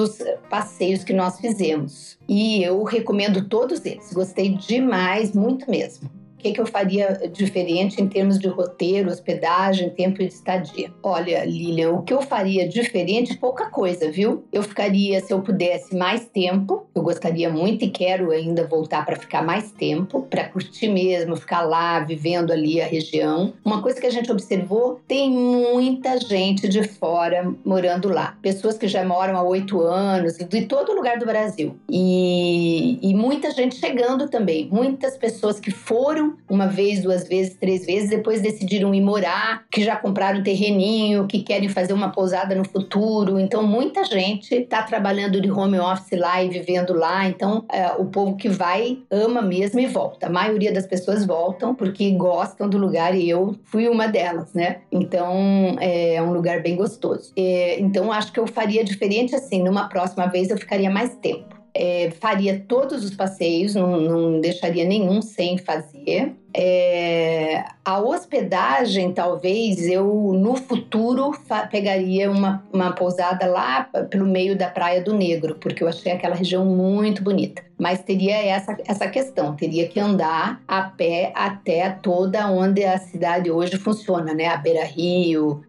passeios 0.49 1.03
que 1.03 1.12
nós 1.12 1.38
fizemos. 1.40 2.16
E 2.28 2.62
eu 2.62 2.82
recomendo 2.84 3.49
todos 3.49 3.84
eles. 3.84 4.12
Gostei 4.12 4.55
demais, 4.55 5.32
muito 5.32 5.68
mesmo. 5.70 6.18
O 6.39 6.41
que, 6.41 6.53
que 6.53 6.61
eu 6.61 6.66
faria 6.66 7.20
diferente 7.32 8.01
em 8.01 8.07
termos 8.07 8.39
de 8.39 8.47
roteiro, 8.47 9.11
hospedagem, 9.11 9.91
tempo 9.91 10.18
de 10.18 10.26
estadia? 10.26 10.93
Olha, 11.03 11.45
Lilian, 11.45 11.91
o 11.91 12.03
que 12.03 12.14
eu 12.14 12.22
faria 12.22 12.68
diferente, 12.68 13.36
pouca 13.36 13.68
coisa, 13.68 14.09
viu? 14.09 14.45
Eu 14.53 14.62
ficaria, 14.62 15.20
se 15.20 15.32
eu 15.32 15.43
pudesse, 15.43 15.97
mais 15.97 16.26
tempo. 16.26 16.86
Eu 16.95 17.03
gostaria 17.03 17.51
muito 17.51 17.84
e 17.84 17.91
quero 17.91 18.30
ainda 18.30 18.64
voltar 18.68 19.05
para 19.05 19.16
ficar 19.16 19.43
mais 19.43 19.72
tempo, 19.72 20.22
para 20.30 20.45
curtir 20.45 20.86
mesmo, 20.86 21.34
ficar 21.34 21.62
lá, 21.62 21.99
vivendo 21.99 22.53
ali 22.53 22.80
a 22.80 22.86
região. 22.86 23.53
Uma 23.64 23.82
coisa 23.82 24.01
que 24.01 24.07
a 24.07 24.11
gente 24.11 24.30
observou: 24.30 25.01
tem 25.09 25.28
muita 25.32 26.20
gente 26.20 26.68
de 26.68 26.84
fora 26.84 27.53
morando 27.64 28.09
lá. 28.09 28.39
Pessoas 28.41 28.78
que 28.78 28.86
já 28.86 29.05
moram 29.05 29.36
há 29.36 29.43
oito 29.43 29.80
anos, 29.80 30.36
de 30.36 30.66
todo 30.66 30.95
lugar 30.95 31.18
do 31.18 31.26
Brasil. 31.26 31.76
E, 31.91 32.97
e 33.03 33.12
muita 33.12 33.51
gente 33.51 33.74
chegando 33.74 34.28
também. 34.28 34.68
Muitas 34.70 35.16
pessoas 35.16 35.59
que 35.59 35.72
foram 35.72 36.28
uma 36.49 36.66
vez, 36.66 37.03
duas 37.03 37.29
vezes, 37.29 37.55
três 37.55 37.85
vezes, 37.85 38.11
depois 38.11 38.41
decidiram 38.41 38.95
ir 38.95 39.01
morar, 39.01 39.64
que 39.70 39.83
já 39.83 39.97
compraram 39.97 40.41
um 40.41 40.43
terreninho, 40.43 41.26
que 41.26 41.43
querem 41.43 41.68
fazer 41.68 41.93
uma 41.93 42.11
pousada 42.11 42.55
no 42.55 42.64
futuro. 42.64 43.39
Então, 43.39 43.62
muita 43.62 44.05
gente 44.05 44.55
está 44.55 44.83
trabalhando 44.83 45.41
de 45.41 45.51
home 45.51 45.79
office 45.79 46.18
lá 46.18 46.43
e 46.43 46.49
vivendo 46.49 46.95
lá. 46.95 47.29
Então, 47.29 47.64
é, 47.70 47.93
o 47.93 48.07
povo 48.07 48.37
que 48.37 48.49
vai 48.49 48.99
ama 49.11 49.43
mesmo 49.43 49.81
e 49.81 49.87
volta. 49.87 50.26
A 50.26 50.31
maioria 50.31 50.72
das 50.72 50.87
pessoas 50.87 51.26
voltam 51.26 51.74
porque 51.74 52.11
gostam 52.12 52.68
do 52.68 52.79
lugar 52.79 53.14
e 53.14 53.29
eu 53.29 53.55
fui 53.64 53.89
uma 53.89 54.07
delas, 54.07 54.53
né? 54.55 54.79
Então, 54.91 55.76
é 55.81 56.20
um 56.22 56.33
lugar 56.33 56.62
bem 56.62 56.76
gostoso. 56.76 57.33
É, 57.37 57.79
então, 57.81 58.12
acho 58.12 58.33
que 58.33 58.41
eu 58.41 58.47
faria 58.47 58.85
diferente 58.85 59.35
assim. 59.35 59.62
Numa 59.62 59.89
próxima 59.89 60.26
vez, 60.26 60.51
eu 60.51 60.57
ficaria 60.57 60.91
mais 60.91 61.14
tempo 61.16 61.57
é, 61.79 62.11
faria 62.11 62.59
todos 62.66 63.05
os 63.05 63.14
passeios, 63.14 63.76
não, 63.76 64.01
não 64.01 64.41
deixaria 64.41 64.85
nenhum 64.85 65.22
sem 65.22 65.57
fazer. 65.57 66.35
É, 66.61 67.64
a 67.84 68.00
hospedagem, 68.00 69.12
talvez 69.12 69.86
eu 69.86 70.32
no 70.34 70.56
futuro 70.56 71.30
pegaria 71.70 72.28
uma, 72.28 72.64
uma 72.72 72.90
pousada 72.90 73.46
lá 73.46 73.84
pelo 74.11 74.26
meio 74.26 74.59
da 74.59 74.68
Praia 74.68 75.00
do 75.00 75.14
Negro, 75.14 75.54
porque 75.54 75.84
eu 75.84 75.88
achei 75.88 76.11
aquela 76.11 76.34
região 76.34 76.64
muito 76.64 77.22
bonita. 77.22 77.62
Mas 77.78 78.02
teria 78.02 78.36
essa, 78.44 78.76
essa 78.84 79.06
questão, 79.06 79.54
teria 79.54 79.86
que 79.86 80.00
andar 80.00 80.61
a 80.66 80.82
pé 80.82 81.30
até 81.32 81.90
toda 81.90 82.50
onde 82.50 82.84
a 82.84 82.98
cidade 82.98 83.52
hoje 83.52 83.76
funciona, 83.76 84.34
né? 84.34 84.48
A 84.48 84.56
Beira 84.56 84.84
Rio, 84.84 85.62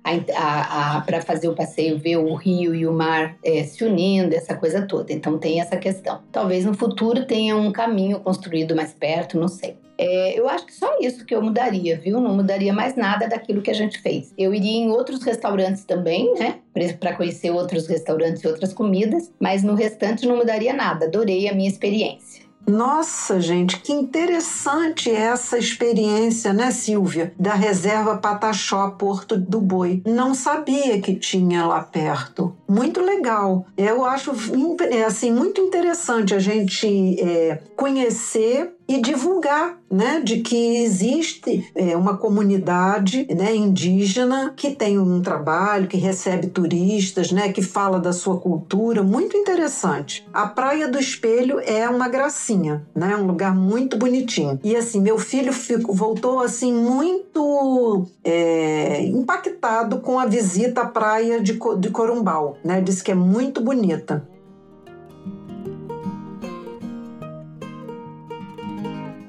para 1.06 1.22
fazer 1.22 1.50
o 1.50 1.54
passeio, 1.54 2.00
ver 2.00 2.18
o 2.18 2.34
rio 2.34 2.74
e 2.74 2.88
o 2.88 2.92
mar 2.92 3.38
é, 3.46 3.64
se 3.64 3.84
unindo, 3.84 4.34
essa 4.34 4.56
coisa 4.56 4.82
toda. 4.82 5.14
Então 5.14 5.38
tem 5.38 5.62
essa 5.62 5.78
questão. 5.78 6.22
Talvez 6.32 6.66
no 6.66 6.74
futuro 6.74 7.28
tenha 7.28 7.56
um 7.56 7.72
caminho 7.72 8.20
construído 8.22 8.76
mais 8.76 8.92
perto, 8.92 9.40
não 9.40 9.48
sei. 9.48 9.78
É, 10.00 10.40
eu 10.40 10.48
acho 10.48 10.66
que 10.66 10.74
só 10.74 10.98
isso 11.02 11.26
que 11.26 11.36
eu 11.36 11.42
mudaria, 11.42 12.00
viu? 12.00 12.22
Não 12.22 12.34
mudaria 12.34 12.72
mais 12.72 12.96
nada 12.96 13.28
daquilo 13.28 13.62
que 13.62 13.70
a 13.70 13.74
gente 13.74 14.02
fez. 14.02 14.34
Eu 14.38 14.54
iria 14.54 14.78
em 14.78 14.90
outros 14.90 15.22
restaurantes 15.24 15.84
também, 15.84 16.34
né? 16.36 16.60
Para 16.98 17.14
conhecer 17.14 17.52
outros 17.52 17.86
restaurantes 17.86 18.42
e 18.42 18.48
outras 18.48 18.72
comidas, 18.72 19.30
mas 19.38 19.62
no 19.62 19.76
restante 19.76 20.26
não 20.26 20.38
mudaria 20.38 20.72
nada. 20.72 21.06
Adorei 21.06 21.50
a 21.50 21.54
minha 21.54 21.68
experiência. 21.68 22.48
Nossa, 22.66 23.42
gente, 23.42 23.80
que 23.80 23.92
interessante 23.92 25.10
essa 25.10 25.58
experiência, 25.58 26.54
né, 26.54 26.70
Silvia? 26.72 27.34
Da 27.38 27.56
reserva 27.56 28.18
Pataxó, 28.18 28.92
Porto 28.92 29.36
do 29.36 29.60
Boi. 29.60 30.04
Não 30.06 30.36
sabia 30.36 31.02
que 31.02 31.16
tinha 31.16 31.66
lá 31.66 31.82
perto. 31.82 32.56
Muito 32.68 33.02
legal. 33.02 33.66
Eu 33.76 34.06
acho 34.06 34.32
assim 35.06 35.32
muito 35.32 35.60
interessante 35.60 36.36
a 36.36 36.40
gente 36.40 37.20
é, 37.20 37.60
conhecer 37.76 38.79
e 38.90 39.00
divulgar, 39.00 39.78
né, 39.92 40.20
de 40.20 40.40
que 40.40 40.78
existe 40.78 41.72
é, 41.76 41.96
uma 41.96 42.18
comunidade, 42.18 43.28
né, 43.30 43.56
indígena 43.56 44.52
que 44.58 44.72
tem 44.72 44.98
um 44.98 45.22
trabalho, 45.22 45.88
que 45.88 45.96
recebe 45.96 46.48
turistas, 46.48 47.32
né, 47.32 47.54
que 47.54 47.62
fala 47.62 48.00
da 48.00 48.12
sua 48.12 48.40
cultura, 48.40 49.04
muito 49.04 49.38
interessante. 49.38 50.28
A 50.34 50.48
Praia 50.48 50.88
do 50.88 50.98
Espelho 50.98 51.60
é 51.60 51.88
uma 51.88 52.08
gracinha, 52.08 52.84
né, 52.96 53.16
um 53.16 53.28
lugar 53.28 53.56
muito 53.56 53.96
bonitinho. 53.96 54.60
E 54.64 54.76
assim, 54.76 55.00
meu 55.00 55.20
filho 55.20 55.54
voltou 55.90 56.40
assim 56.40 56.74
muito 56.74 58.08
é, 58.24 59.06
impactado 59.06 60.00
com 60.00 60.18
a 60.18 60.26
visita 60.26 60.82
à 60.82 60.86
praia 60.86 61.40
de, 61.40 61.60
de 61.78 61.90
Corumbau, 61.92 62.58
né, 62.66 62.82
disse 62.82 63.04
que 63.04 63.12
é 63.12 63.16
muito 63.16 63.62
bonita. 63.62 64.28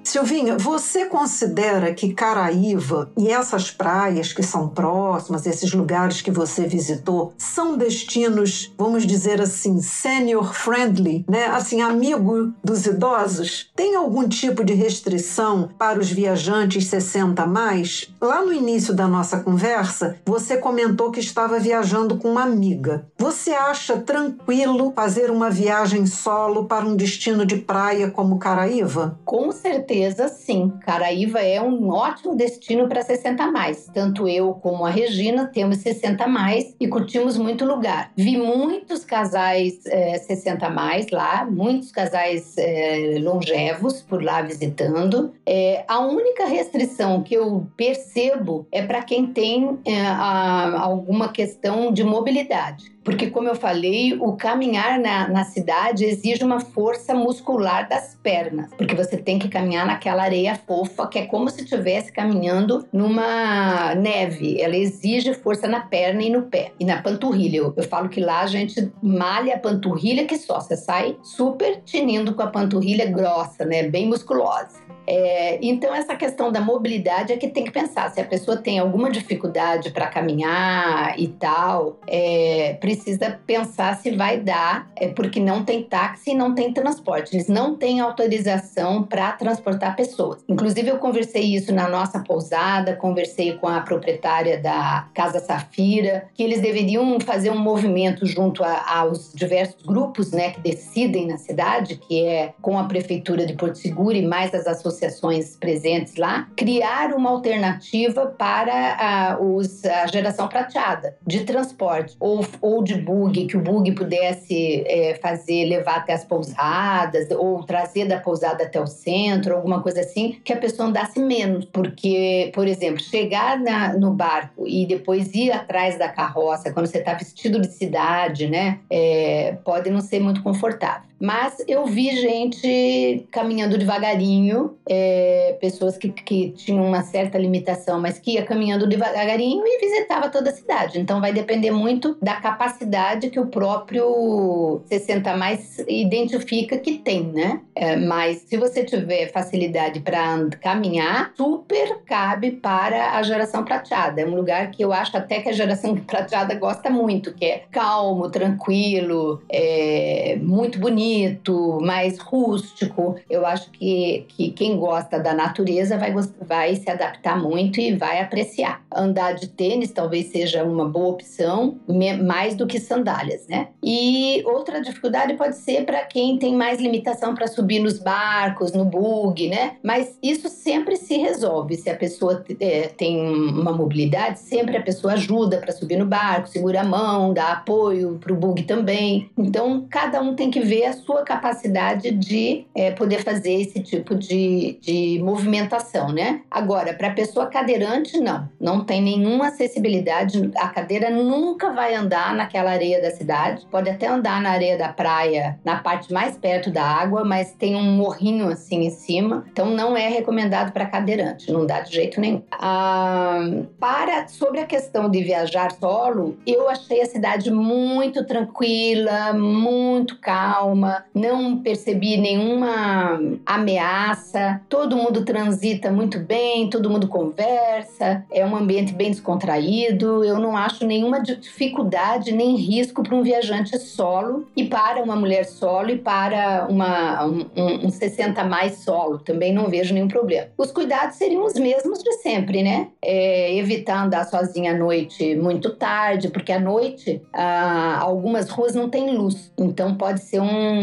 Silvinha, 0.02 0.56
você 0.56 1.04
considera 1.04 1.92
que 1.94 2.14
Caraíva 2.14 3.12
e 3.16 3.28
essas 3.28 3.70
praias 3.70 4.32
que 4.32 4.42
são 4.42 4.68
próximas, 4.68 5.46
esses 5.46 5.72
lugares 5.72 6.22
que 6.22 6.30
você 6.30 6.66
visitou, 6.66 7.32
são 7.36 7.76
destinos, 7.76 8.72
vamos 8.76 9.06
dizer 9.06 9.40
assim, 9.40 9.80
senior 9.80 10.54
friendly, 10.54 11.24
né? 11.28 11.46
Assim, 11.46 11.80
amigo 11.82 12.52
dos 12.64 12.86
idosos? 12.86 13.70
Tem 13.76 13.94
algum 13.94 14.28
tipo 14.28 14.64
de 14.64 14.72
restrição 14.72 15.68
para 15.78 16.00
os 16.00 16.10
viajantes 16.10 16.86
60 16.86 17.42
a 17.42 17.46
mais? 17.46 18.12
Lá 18.20 18.42
no 18.44 18.52
início 18.52 18.94
da 18.94 19.06
nossa 19.06 19.40
conversa, 19.40 20.16
você 20.24 20.56
comentou 20.56 21.10
que 21.10 21.20
estava 21.20 21.58
viajando 21.58 22.16
com 22.16 22.32
uma 22.32 22.42
amiga. 22.42 23.06
Você 23.18 23.50
acha 23.52 23.96
tranquilo 23.98 24.92
fazer 24.96 25.30
uma 25.30 25.50
viagem 25.50 26.06
solo 26.06 26.64
para 26.64 26.86
um 26.86 26.96
destino 26.96 27.44
de 27.44 27.56
praia 27.56 28.10
como 28.10 28.38
Caraíva? 28.38 29.18
Com 29.24 29.52
certeza 29.52 29.89
certeza, 29.90 30.28
sim. 30.28 30.72
Caraíva 30.80 31.40
é 31.40 31.60
um 31.60 31.90
ótimo 31.90 32.36
destino 32.36 32.88
para 32.88 33.02
60 33.02 33.50
mais. 33.50 33.90
Tanto 33.92 34.28
eu 34.28 34.54
como 34.54 34.86
a 34.86 34.90
Regina 34.90 35.46
temos 35.46 35.78
60 35.78 36.26
mais 36.28 36.74
e 36.78 36.86
curtimos 36.86 37.36
muito 37.36 37.64
lugar. 37.64 38.12
Vi 38.16 38.36
muitos 38.36 39.04
casais 39.04 39.84
é, 39.86 40.16
60 40.18 40.70
mais 40.70 41.10
lá, 41.10 41.44
muitos 41.44 41.90
casais 41.90 42.54
é, 42.56 43.18
longevos 43.20 44.00
por 44.00 44.22
lá 44.22 44.40
visitando. 44.42 45.32
É, 45.44 45.84
a 45.88 45.98
única 45.98 46.46
restrição 46.46 47.22
que 47.22 47.34
eu 47.34 47.66
percebo 47.76 48.66
é 48.70 48.82
para 48.82 49.02
quem 49.02 49.26
tem 49.26 49.80
a, 50.06 50.80
alguma 50.80 51.32
questão 51.32 51.92
de 51.92 52.04
mobilidade 52.04 52.99
porque, 53.02 53.30
como 53.30 53.48
eu 53.48 53.54
falei, 53.54 54.14
o 54.20 54.34
caminhar 54.34 54.98
na, 54.98 55.28
na 55.28 55.44
cidade 55.44 56.04
exige 56.04 56.44
uma 56.44 56.60
força 56.60 57.14
muscular 57.14 57.88
das 57.88 58.14
pernas, 58.22 58.70
porque 58.76 58.94
você 58.94 59.16
tem 59.16 59.38
que 59.38 59.48
caminhar 59.48 59.86
naquela 59.86 60.22
areia 60.22 60.54
fofa, 60.54 61.06
que 61.06 61.18
é 61.18 61.26
como 61.26 61.48
se 61.48 61.62
estivesse 61.62 62.12
caminhando 62.12 62.86
numa 62.92 63.94
neve. 63.94 64.60
Ela 64.60 64.76
exige 64.76 65.32
força 65.34 65.66
na 65.66 65.80
perna 65.80 66.22
e 66.22 66.30
no 66.30 66.42
pé, 66.42 66.72
e 66.78 66.84
na 66.84 67.00
panturrilha. 67.00 67.58
Eu, 67.58 67.74
eu 67.76 67.84
falo 67.84 68.08
que 68.08 68.20
lá 68.20 68.40
a 68.40 68.46
gente 68.46 68.92
malha 69.02 69.54
a 69.54 69.58
panturrilha 69.58 70.26
que 70.26 70.36
só, 70.36 70.60
você 70.60 70.76
sai 70.76 71.16
super 71.22 71.80
tinindo 71.84 72.34
com 72.34 72.42
a 72.42 72.46
panturrilha 72.48 73.06
grossa, 73.06 73.64
né? 73.64 73.84
Bem 73.84 74.08
musculosa. 74.08 74.89
É, 75.06 75.58
então, 75.62 75.94
essa 75.94 76.14
questão 76.14 76.52
da 76.52 76.60
mobilidade 76.60 77.32
é 77.32 77.36
que 77.36 77.48
tem 77.48 77.64
que 77.64 77.70
pensar. 77.70 78.10
Se 78.10 78.20
a 78.20 78.24
pessoa 78.24 78.56
tem 78.56 78.78
alguma 78.78 79.10
dificuldade 79.10 79.90
para 79.90 80.06
caminhar 80.06 81.18
e 81.18 81.28
tal, 81.28 81.98
é, 82.06 82.76
precisa 82.80 83.40
pensar 83.46 83.96
se 83.96 84.10
vai 84.12 84.38
dar, 84.38 84.90
é, 84.96 85.08
porque 85.08 85.40
não 85.40 85.64
tem 85.64 85.82
táxi 85.82 86.30
e 86.30 86.34
não 86.34 86.54
tem 86.54 86.72
transporte. 86.72 87.34
Eles 87.34 87.48
não 87.48 87.76
têm 87.76 88.00
autorização 88.00 89.02
para 89.02 89.32
transportar 89.32 89.96
pessoas. 89.96 90.44
Inclusive, 90.48 90.88
eu 90.88 90.98
conversei 90.98 91.42
isso 91.42 91.74
na 91.74 91.88
nossa 91.88 92.20
pousada, 92.20 92.96
conversei 92.96 93.54
com 93.54 93.68
a 93.68 93.80
proprietária 93.80 94.58
da 94.58 95.08
Casa 95.14 95.40
Safira, 95.40 96.28
que 96.34 96.42
eles 96.42 96.60
deveriam 96.60 97.18
fazer 97.20 97.50
um 97.50 97.58
movimento 97.58 98.26
junto 98.26 98.62
a, 98.62 98.98
aos 98.98 99.32
diversos 99.34 99.82
grupos 99.82 100.32
né, 100.32 100.50
que 100.50 100.60
decidem 100.60 101.26
na 101.26 101.36
cidade, 101.36 101.96
que 101.96 102.24
é 102.24 102.52
com 102.60 102.78
a 102.78 102.84
Prefeitura 102.84 103.46
de 103.46 103.54
Porto 103.54 103.78
Seguro 103.78 104.16
e 104.16 104.22
mais 104.22 104.54
as 104.54 104.66
associações 104.66 104.89
associações 104.90 105.56
presentes 105.56 106.16
lá, 106.16 106.48
criar 106.56 107.14
uma 107.14 107.30
alternativa 107.30 108.26
para 108.26 108.72
a, 108.72 109.40
os, 109.40 109.84
a 109.84 110.06
geração 110.06 110.48
prateada 110.48 111.16
de 111.26 111.44
transporte 111.44 112.16
ou, 112.20 112.44
ou 112.60 112.82
de 112.82 112.94
bug, 112.94 113.46
que 113.46 113.56
o 113.56 113.60
bug 113.60 113.92
pudesse 113.92 114.84
é, 114.86 115.14
fazer, 115.22 115.66
levar 115.66 115.96
até 115.96 116.12
as 116.12 116.24
pousadas 116.24 117.28
ou 117.30 117.62
trazer 117.64 118.06
da 118.06 118.18
pousada 118.18 118.64
até 118.64 118.80
o 118.80 118.86
centro, 118.86 119.54
alguma 119.54 119.82
coisa 119.82 120.00
assim, 120.00 120.38
que 120.44 120.52
a 120.52 120.56
pessoa 120.56 120.88
andasse 120.88 121.20
menos. 121.20 121.64
Porque, 121.64 122.50
por 122.54 122.66
exemplo, 122.66 123.00
chegar 123.00 123.58
na, 123.58 123.94
no 123.94 124.12
barco 124.12 124.66
e 124.66 124.86
depois 124.86 125.32
ir 125.34 125.52
atrás 125.52 125.98
da 125.98 126.08
carroça, 126.08 126.72
quando 126.72 126.86
você 126.86 126.98
está 126.98 127.14
vestido 127.14 127.60
de 127.60 127.72
cidade, 127.72 128.48
né, 128.48 128.80
é, 128.90 129.56
pode 129.64 129.90
não 129.90 130.00
ser 130.00 130.20
muito 130.20 130.42
confortável. 130.42 131.09
Mas 131.20 131.62
eu 131.68 131.84
vi 131.84 132.16
gente 132.16 133.26
caminhando 133.30 133.76
devagarinho, 133.76 134.78
é, 134.88 135.58
pessoas 135.60 135.98
que, 135.98 136.08
que 136.08 136.50
tinham 136.52 136.82
uma 136.86 137.02
certa 137.02 137.36
limitação, 137.36 138.00
mas 138.00 138.18
que 138.18 138.32
ia 138.32 138.44
caminhando 138.44 138.88
devagarinho 138.88 139.62
e 139.66 139.80
visitava 139.80 140.30
toda 140.30 140.48
a 140.48 140.52
cidade. 140.52 140.98
Então 140.98 141.20
vai 141.20 141.30
depender 141.30 141.70
muito 141.70 142.16
da 142.22 142.36
capacidade 142.36 143.28
que 143.28 143.38
o 143.38 143.46
próprio 143.46 144.80
60 144.86 145.36
mais 145.36 145.78
identifica 145.86 146.78
que 146.78 146.96
tem, 146.96 147.24
né? 147.24 147.60
É, 147.74 147.96
mas 147.96 148.38
se 148.46 148.56
você 148.56 148.82
tiver 148.82 149.30
facilidade 149.30 150.00
para 150.00 150.48
caminhar, 150.62 151.32
super 151.36 151.98
cabe 152.06 152.52
para 152.52 153.16
a 153.16 153.22
geração 153.22 153.62
prateada. 153.62 154.22
É 154.22 154.26
um 154.26 154.34
lugar 154.34 154.70
que 154.70 154.82
eu 154.82 154.90
acho 154.90 155.14
até 155.18 155.40
que 155.40 155.50
a 155.50 155.52
geração 155.52 155.94
prateada 156.06 156.54
gosta 156.54 156.88
muito, 156.88 157.34
que 157.34 157.44
é 157.44 157.64
calmo, 157.70 158.30
tranquilo, 158.30 159.42
é, 159.50 160.38
muito 160.40 160.78
bonito 160.78 161.09
bonito, 161.10 161.78
mais 161.82 162.18
rústico. 162.18 163.16
Eu 163.28 163.44
acho 163.44 163.70
que, 163.70 164.24
que 164.28 164.50
quem 164.50 164.76
gosta 164.76 165.18
da 165.18 165.34
natureza 165.34 165.98
vai, 165.98 166.14
vai 166.40 166.76
se 166.76 166.88
adaptar 166.90 167.40
muito 167.40 167.80
e 167.80 167.94
vai 167.94 168.20
apreciar. 168.20 168.82
Andar 168.94 169.32
de 169.32 169.48
tênis 169.48 169.90
talvez 169.90 170.26
seja 170.26 170.64
uma 170.64 170.88
boa 170.88 171.08
opção, 171.08 171.78
mais 172.22 172.54
do 172.54 172.66
que 172.66 172.78
sandálias, 172.78 173.46
né? 173.48 173.68
E 173.82 174.42
outra 174.46 174.80
dificuldade 174.80 175.34
pode 175.34 175.56
ser 175.56 175.84
para 175.84 176.04
quem 176.04 176.38
tem 176.38 176.54
mais 176.54 176.80
limitação 176.80 177.34
para 177.34 177.46
subir 177.46 177.80
nos 177.80 177.98
barcos, 177.98 178.72
no 178.72 178.84
bug, 178.84 179.48
né? 179.48 179.76
Mas 179.82 180.18
isso 180.22 180.48
sempre 180.48 180.96
se 180.96 181.16
resolve. 181.16 181.76
Se 181.76 181.90
a 181.90 181.96
pessoa 181.96 182.44
é, 182.60 182.88
tem 182.88 183.18
uma 183.20 183.72
mobilidade, 183.72 184.38
sempre 184.38 184.76
a 184.76 184.82
pessoa 184.82 185.14
ajuda 185.14 185.58
para 185.58 185.72
subir 185.72 185.96
no 185.96 186.06
barco, 186.06 186.48
segura 186.48 186.82
a 186.82 186.84
mão, 186.84 187.32
dá 187.32 187.52
apoio 187.52 188.18
para 188.20 188.32
o 188.32 188.36
bug 188.36 188.62
também. 188.64 189.30
Então, 189.36 189.86
cada 189.88 190.20
um 190.20 190.34
tem 190.34 190.50
que 190.50 190.60
ver 190.60 190.84
a 190.84 190.92
sua 191.04 191.22
capacidade 191.22 192.10
de 192.10 192.66
é, 192.74 192.90
poder 192.90 193.22
fazer 193.22 193.52
esse 193.52 193.80
tipo 193.80 194.14
de, 194.14 194.78
de 194.80 195.20
movimentação, 195.22 196.08
né? 196.08 196.42
Agora, 196.50 196.94
para 196.94 197.08
a 197.08 197.12
pessoa 197.12 197.46
cadeirante, 197.46 198.18
não. 198.18 198.48
Não 198.60 198.84
tem 198.84 199.02
nenhuma 199.02 199.48
acessibilidade. 199.48 200.50
A 200.56 200.68
cadeira 200.68 201.10
nunca 201.10 201.70
vai 201.70 201.94
andar 201.94 202.34
naquela 202.34 202.70
areia 202.70 203.00
da 203.00 203.10
cidade. 203.10 203.66
Pode 203.70 203.90
até 203.90 204.06
andar 204.06 204.40
na 204.40 204.50
areia 204.50 204.76
da 204.76 204.88
praia, 204.88 205.58
na 205.64 205.76
parte 205.76 206.12
mais 206.12 206.36
perto 206.36 206.70
da 206.70 206.84
água, 206.84 207.24
mas 207.24 207.52
tem 207.52 207.74
um 207.76 207.82
morrinho 207.82 208.48
assim 208.48 208.86
em 208.86 208.90
cima. 208.90 209.44
Então, 209.50 209.66
não 209.66 209.96
é 209.96 210.08
recomendado 210.08 210.72
para 210.72 210.86
cadeirante. 210.86 211.50
Não 211.52 211.66
dá 211.66 211.80
de 211.80 211.92
jeito 211.94 212.20
nenhum. 212.20 212.42
Ah, 212.52 213.40
para, 213.78 214.28
sobre 214.28 214.60
a 214.60 214.66
questão 214.66 215.08
de 215.10 215.22
viajar 215.22 215.72
solo, 215.72 216.36
eu 216.46 216.68
achei 216.68 217.02
a 217.02 217.06
cidade 217.06 217.50
muito 217.50 218.24
tranquila, 218.24 219.32
muito 219.32 220.18
calma 220.18 220.89
não 221.14 221.58
percebi 221.58 222.16
nenhuma 222.16 223.20
ameaça, 223.44 224.60
todo 224.68 224.96
mundo 224.96 225.24
transita 225.24 225.90
muito 225.90 226.18
bem, 226.18 226.68
todo 226.70 226.90
mundo 226.90 227.08
conversa, 227.08 228.24
é 228.30 228.44
um 228.44 228.56
ambiente 228.56 228.92
bem 228.92 229.10
descontraído. 229.10 230.24
Eu 230.24 230.38
não 230.38 230.56
acho 230.56 230.86
nenhuma 230.86 231.20
dificuldade 231.20 232.32
nem 232.32 232.56
risco 232.56 233.02
para 233.02 233.14
um 233.14 233.22
viajante 233.22 233.78
solo 233.78 234.46
e 234.56 234.64
para 234.64 235.02
uma 235.02 235.16
mulher 235.16 235.44
solo 235.44 235.90
e 235.90 235.98
para 235.98 236.66
uma, 236.68 237.26
um, 237.26 237.86
um 237.86 237.90
60 237.90 238.42
mais 238.44 238.78
solo. 238.84 239.18
Também 239.18 239.52
não 239.52 239.68
vejo 239.68 239.94
nenhum 239.94 240.08
problema. 240.08 240.48
Os 240.56 240.70
cuidados 240.70 241.16
seriam 241.16 241.44
os 241.44 241.54
mesmos 241.54 242.02
de 242.02 242.12
sempre, 242.14 242.62
né? 242.62 242.88
É, 243.02 243.54
evitar 243.56 244.04
andar 244.04 244.24
sozinha 244.24 244.72
à 244.72 244.74
noite 244.76 245.34
muito 245.36 245.70
tarde, 245.70 246.28
porque 246.28 246.52
à 246.52 246.60
noite 246.60 247.20
ah, 247.32 247.98
algumas 248.00 248.48
ruas 248.50 248.74
não 248.74 248.88
têm 248.88 249.16
luz, 249.16 249.52
então 249.58 249.94
pode 249.94 250.20
ser 250.20 250.40
um 250.40 250.79